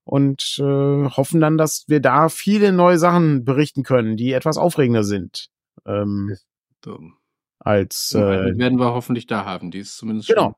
und 0.04 0.56
äh, 0.60 0.62
hoffen 0.62 1.40
dann, 1.40 1.58
dass 1.58 1.84
wir 1.88 1.98
da 1.98 2.28
viele 2.28 2.70
neue 2.72 2.98
Sachen 2.98 3.44
berichten 3.44 3.82
können, 3.82 4.16
die 4.16 4.32
etwas 4.32 4.56
aufregender 4.56 5.02
sind. 5.02 5.48
Ähm. 5.84 6.36
Als 7.58 8.14
äh, 8.14 8.52
die 8.52 8.58
werden 8.58 8.78
wir 8.78 8.92
hoffentlich 8.92 9.26
da 9.26 9.44
haben. 9.44 9.72
Die 9.72 9.78
ist 9.78 9.96
zumindest 9.96 10.28
genau. 10.28 10.54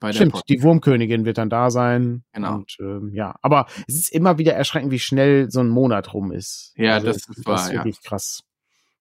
bei 0.00 0.08
der 0.08 0.14
Stimmt, 0.14 0.42
die 0.48 0.62
Wurmkönigin 0.62 1.24
wird 1.24 1.38
dann 1.38 1.50
da 1.50 1.70
sein. 1.70 2.24
Genau. 2.32 2.56
Und, 2.56 2.76
ähm, 2.80 3.12
ja, 3.12 3.36
aber 3.40 3.66
es 3.86 3.94
ist 3.94 4.12
immer 4.12 4.38
wieder 4.38 4.54
erschreckend, 4.54 4.90
wie 4.90 4.98
schnell 4.98 5.48
so 5.48 5.60
ein 5.60 5.68
Monat 5.68 6.12
rum 6.12 6.32
ist. 6.32 6.72
Ja, 6.76 6.94
also, 6.94 7.06
das, 7.06 7.26
das 7.26 7.46
war 7.46 7.54
das 7.54 7.66
ist 7.68 7.72
wirklich 7.74 7.98
ja. 8.02 8.08
krass. 8.08 8.42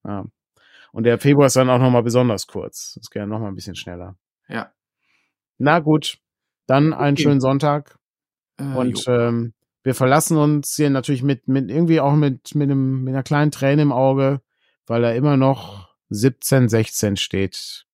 Ja. 0.04 0.26
Und 0.96 1.04
der 1.04 1.20
Februar 1.20 1.48
ist 1.48 1.58
dann 1.58 1.70
auch 1.70 1.78
nochmal 1.78 2.04
besonders 2.04 2.48
kurz. 2.48 2.94
Das 2.94 3.10
geht 3.10 3.20
ja 3.20 3.26
nochmal 3.26 3.50
ein 3.50 3.56
bisschen 3.56 3.76
schneller. 3.76 4.16
Ja. 4.48 4.72
Na 5.58 5.80
gut, 5.80 6.20
dann 6.68 6.94
einen 6.94 7.16
okay. 7.16 7.24
schönen 7.24 7.42
Sonntag. 7.42 8.00
Äh, 8.58 8.64
und 8.64 9.04
ähm, 9.10 9.54
wir 9.84 9.94
verlassen 9.94 10.38
uns 10.38 10.74
hier 10.74 10.90
natürlich 10.90 11.22
mit, 11.22 11.50
mit 11.50 11.70
irgendwie 11.70 12.00
auch 12.00 12.14
mit, 12.14 12.56
mit, 12.56 12.72
einem, 12.72 13.04
mit 13.04 13.14
einer 13.14 13.24
kleinen 13.24 13.52
Träne 13.52 13.82
im 13.82 13.92
Auge, 13.92 14.40
weil 14.88 15.04
er 15.04 15.16
immer 15.16 15.36
noch 15.36 15.94
17, 16.12 16.70
16 16.70 17.18
steht. 17.18 17.86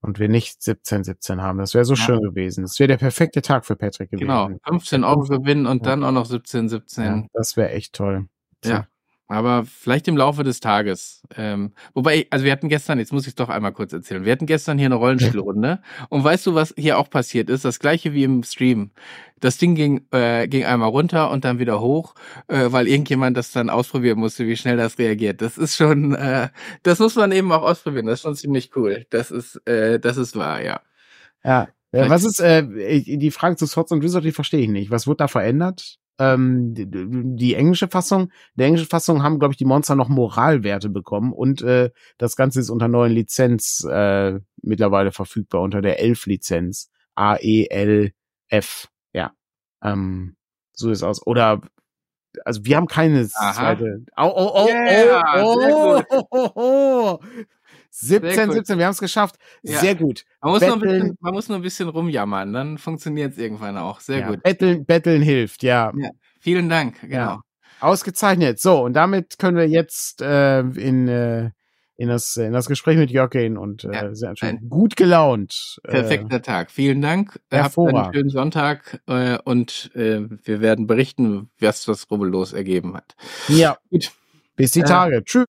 Und 0.00 0.18
wir 0.18 0.30
nicht 0.30 0.62
17, 0.62 1.04
17 1.04 1.42
haben. 1.42 1.58
Das 1.58 1.74
wäre 1.74 1.84
so 1.84 1.92
ja. 1.92 2.00
schön 2.00 2.22
gewesen. 2.22 2.62
Das 2.62 2.78
wäre 2.78 2.88
der 2.88 2.96
perfekte 2.96 3.42
Tag 3.42 3.66
für 3.66 3.76
Patrick 3.76 4.12
gewesen. 4.12 4.28
Genau, 4.28 4.48
15 4.66 5.04
Euro 5.04 5.24
gewinnen 5.24 5.66
und 5.66 5.84
ja. 5.84 5.90
dann 5.90 6.04
auch 6.04 6.12
noch 6.12 6.24
17, 6.24 6.70
17. 6.70 7.04
Ja, 7.04 7.26
das 7.34 7.58
wäre 7.58 7.68
echt 7.72 7.92
toll. 7.92 8.30
So. 8.64 8.70
Ja. 8.70 8.88
Aber 9.30 9.66
vielleicht 9.66 10.08
im 10.08 10.16
Laufe 10.16 10.42
des 10.42 10.58
Tages. 10.60 11.20
Ähm, 11.36 11.72
wobei, 11.92 12.26
also 12.30 12.46
wir 12.46 12.52
hatten 12.52 12.70
gestern, 12.70 12.98
jetzt 12.98 13.12
muss 13.12 13.24
ich 13.24 13.28
es 13.28 13.34
doch 13.34 13.50
einmal 13.50 13.72
kurz 13.72 13.92
erzählen, 13.92 14.24
wir 14.24 14.32
hatten 14.32 14.46
gestern 14.46 14.78
hier 14.78 14.86
eine 14.86 14.94
Rollenspielrunde 14.94 15.82
und 16.08 16.24
weißt 16.24 16.46
du, 16.46 16.54
was 16.54 16.72
hier 16.78 16.98
auch 16.98 17.10
passiert 17.10 17.50
ist? 17.50 17.66
Das 17.66 17.78
gleiche 17.78 18.14
wie 18.14 18.24
im 18.24 18.42
Stream. 18.42 18.90
Das 19.38 19.58
Ding 19.58 19.74
ging, 19.74 20.06
äh, 20.12 20.48
ging 20.48 20.64
einmal 20.64 20.88
runter 20.88 21.30
und 21.30 21.44
dann 21.44 21.58
wieder 21.58 21.78
hoch, 21.80 22.14
äh, 22.48 22.72
weil 22.72 22.88
irgendjemand 22.88 23.36
das 23.36 23.52
dann 23.52 23.68
ausprobieren 23.68 24.18
musste, 24.18 24.46
wie 24.46 24.56
schnell 24.56 24.78
das 24.78 24.98
reagiert. 24.98 25.42
Das 25.42 25.58
ist 25.58 25.76
schon, 25.76 26.14
äh, 26.14 26.48
das 26.82 26.98
muss 26.98 27.14
man 27.14 27.30
eben 27.30 27.52
auch 27.52 27.62
ausprobieren. 27.62 28.06
Das 28.06 28.20
ist 28.20 28.22
schon 28.22 28.34
ziemlich 28.34 28.74
cool. 28.76 29.06
Das 29.10 29.30
ist, 29.30 29.56
äh, 29.68 30.00
das 30.00 30.16
ist 30.16 30.36
wahr, 30.36 30.62
ja. 30.62 30.80
Ja. 31.44 31.68
ja 31.92 32.08
was 32.08 32.24
ist, 32.24 32.40
äh, 32.40 32.62
die 32.64 33.30
Frage 33.30 33.56
zu 33.56 33.66
Swords 33.66 33.92
und 33.92 34.02
Wizard, 34.02 34.24
die 34.24 34.32
verstehe 34.32 34.60
ich 34.60 34.70
nicht. 34.70 34.90
Was 34.90 35.06
wird 35.06 35.20
da 35.20 35.28
verändert? 35.28 35.98
Ähm, 36.18 36.74
die, 36.74 36.86
die 36.90 37.54
englische 37.54 37.88
Fassung, 37.88 38.30
der 38.54 38.66
englische 38.66 38.86
Fassung 38.86 39.22
haben, 39.22 39.38
glaube 39.38 39.52
ich, 39.52 39.58
die 39.58 39.64
Monster 39.64 39.94
noch 39.94 40.08
Moralwerte 40.08 40.88
bekommen 40.88 41.32
und 41.32 41.62
äh, 41.62 41.90
das 42.18 42.36
Ganze 42.36 42.60
ist 42.60 42.70
unter 42.70 42.88
neuen 42.88 43.12
Lizenz 43.12 43.86
äh, 43.88 44.40
mittlerweile 44.62 45.12
verfügbar, 45.12 45.62
unter 45.62 45.80
der 45.80 46.00
Elf-Lizenz. 46.00 46.90
A-E-L-F. 47.14 48.88
Ja. 49.12 49.32
Ähm, 49.82 50.36
so 50.72 50.90
ist 50.90 51.02
aus. 51.02 51.26
Oder 51.26 51.60
also 52.44 52.64
wir 52.64 52.76
haben 52.76 52.86
keine 52.86 53.28
Aha. 53.34 53.52
zweite. 53.52 54.04
Oh, 54.16 54.32
oh, 54.34 54.50
oh, 54.54 54.68
yeah, 54.68 55.42
oh, 55.42 56.02
oh, 56.10 56.26
oh, 56.30 56.50
oh, 56.54 57.18
17, 57.90 58.52
17, 58.52 58.78
wir 58.78 58.84
haben 58.84 58.92
es 58.92 59.00
geschafft. 59.00 59.36
Ja. 59.62 59.78
Sehr 59.78 59.94
gut. 59.94 60.24
Man 60.40 60.52
muss, 60.52 60.62
nur 60.62 60.72
ein 60.74 60.80
bisschen, 60.80 61.16
man 61.20 61.34
muss 61.34 61.48
nur 61.48 61.58
ein 61.58 61.62
bisschen 61.62 61.88
rumjammern, 61.88 62.52
dann 62.52 62.78
funktioniert 62.78 63.32
es 63.32 63.38
irgendwann 63.38 63.76
auch. 63.76 64.00
Sehr 64.00 64.20
ja, 64.20 64.28
gut. 64.28 64.42
Betteln, 64.42 64.84
Betteln 64.84 65.22
hilft, 65.22 65.62
ja. 65.62 65.92
ja. 65.96 66.10
Vielen 66.40 66.68
Dank, 66.68 67.00
genau. 67.00 67.40
Ausgezeichnet. 67.80 68.60
So, 68.60 68.82
und 68.84 68.94
damit 68.94 69.38
können 69.38 69.56
wir 69.56 69.68
jetzt 69.68 70.20
äh, 70.20 70.60
in, 70.60 71.08
äh, 71.08 71.50
in, 71.96 72.08
das, 72.08 72.36
in 72.36 72.52
das 72.52 72.66
Gespräch 72.66 72.96
mit 72.96 73.10
Jörg 73.10 73.30
gehen 73.30 73.56
und 73.56 73.84
äh, 73.84 74.14
sind 74.14 74.38
schon 74.38 74.68
gut 74.68 74.96
gelaunt. 74.96 75.80
Äh, 75.84 75.90
Perfekter 75.90 76.42
Tag. 76.42 76.70
Vielen 76.70 77.02
Dank. 77.02 77.40
Habt 77.52 77.78
einen 77.78 78.12
schönen 78.12 78.30
Sonntag 78.30 79.00
äh, 79.06 79.38
und 79.44 79.90
äh, 79.94 80.22
wir 80.44 80.60
werden 80.60 80.86
berichten, 80.86 81.50
was 81.60 81.84
das 81.84 82.10
Rubbellos 82.10 82.52
ergeben 82.52 82.94
hat. 82.94 83.14
Ja. 83.48 83.78
Gut. 83.90 84.12
Bis 84.56 84.72
die 84.72 84.82
Tage. 84.82 85.22
Tschüss. 85.22 85.46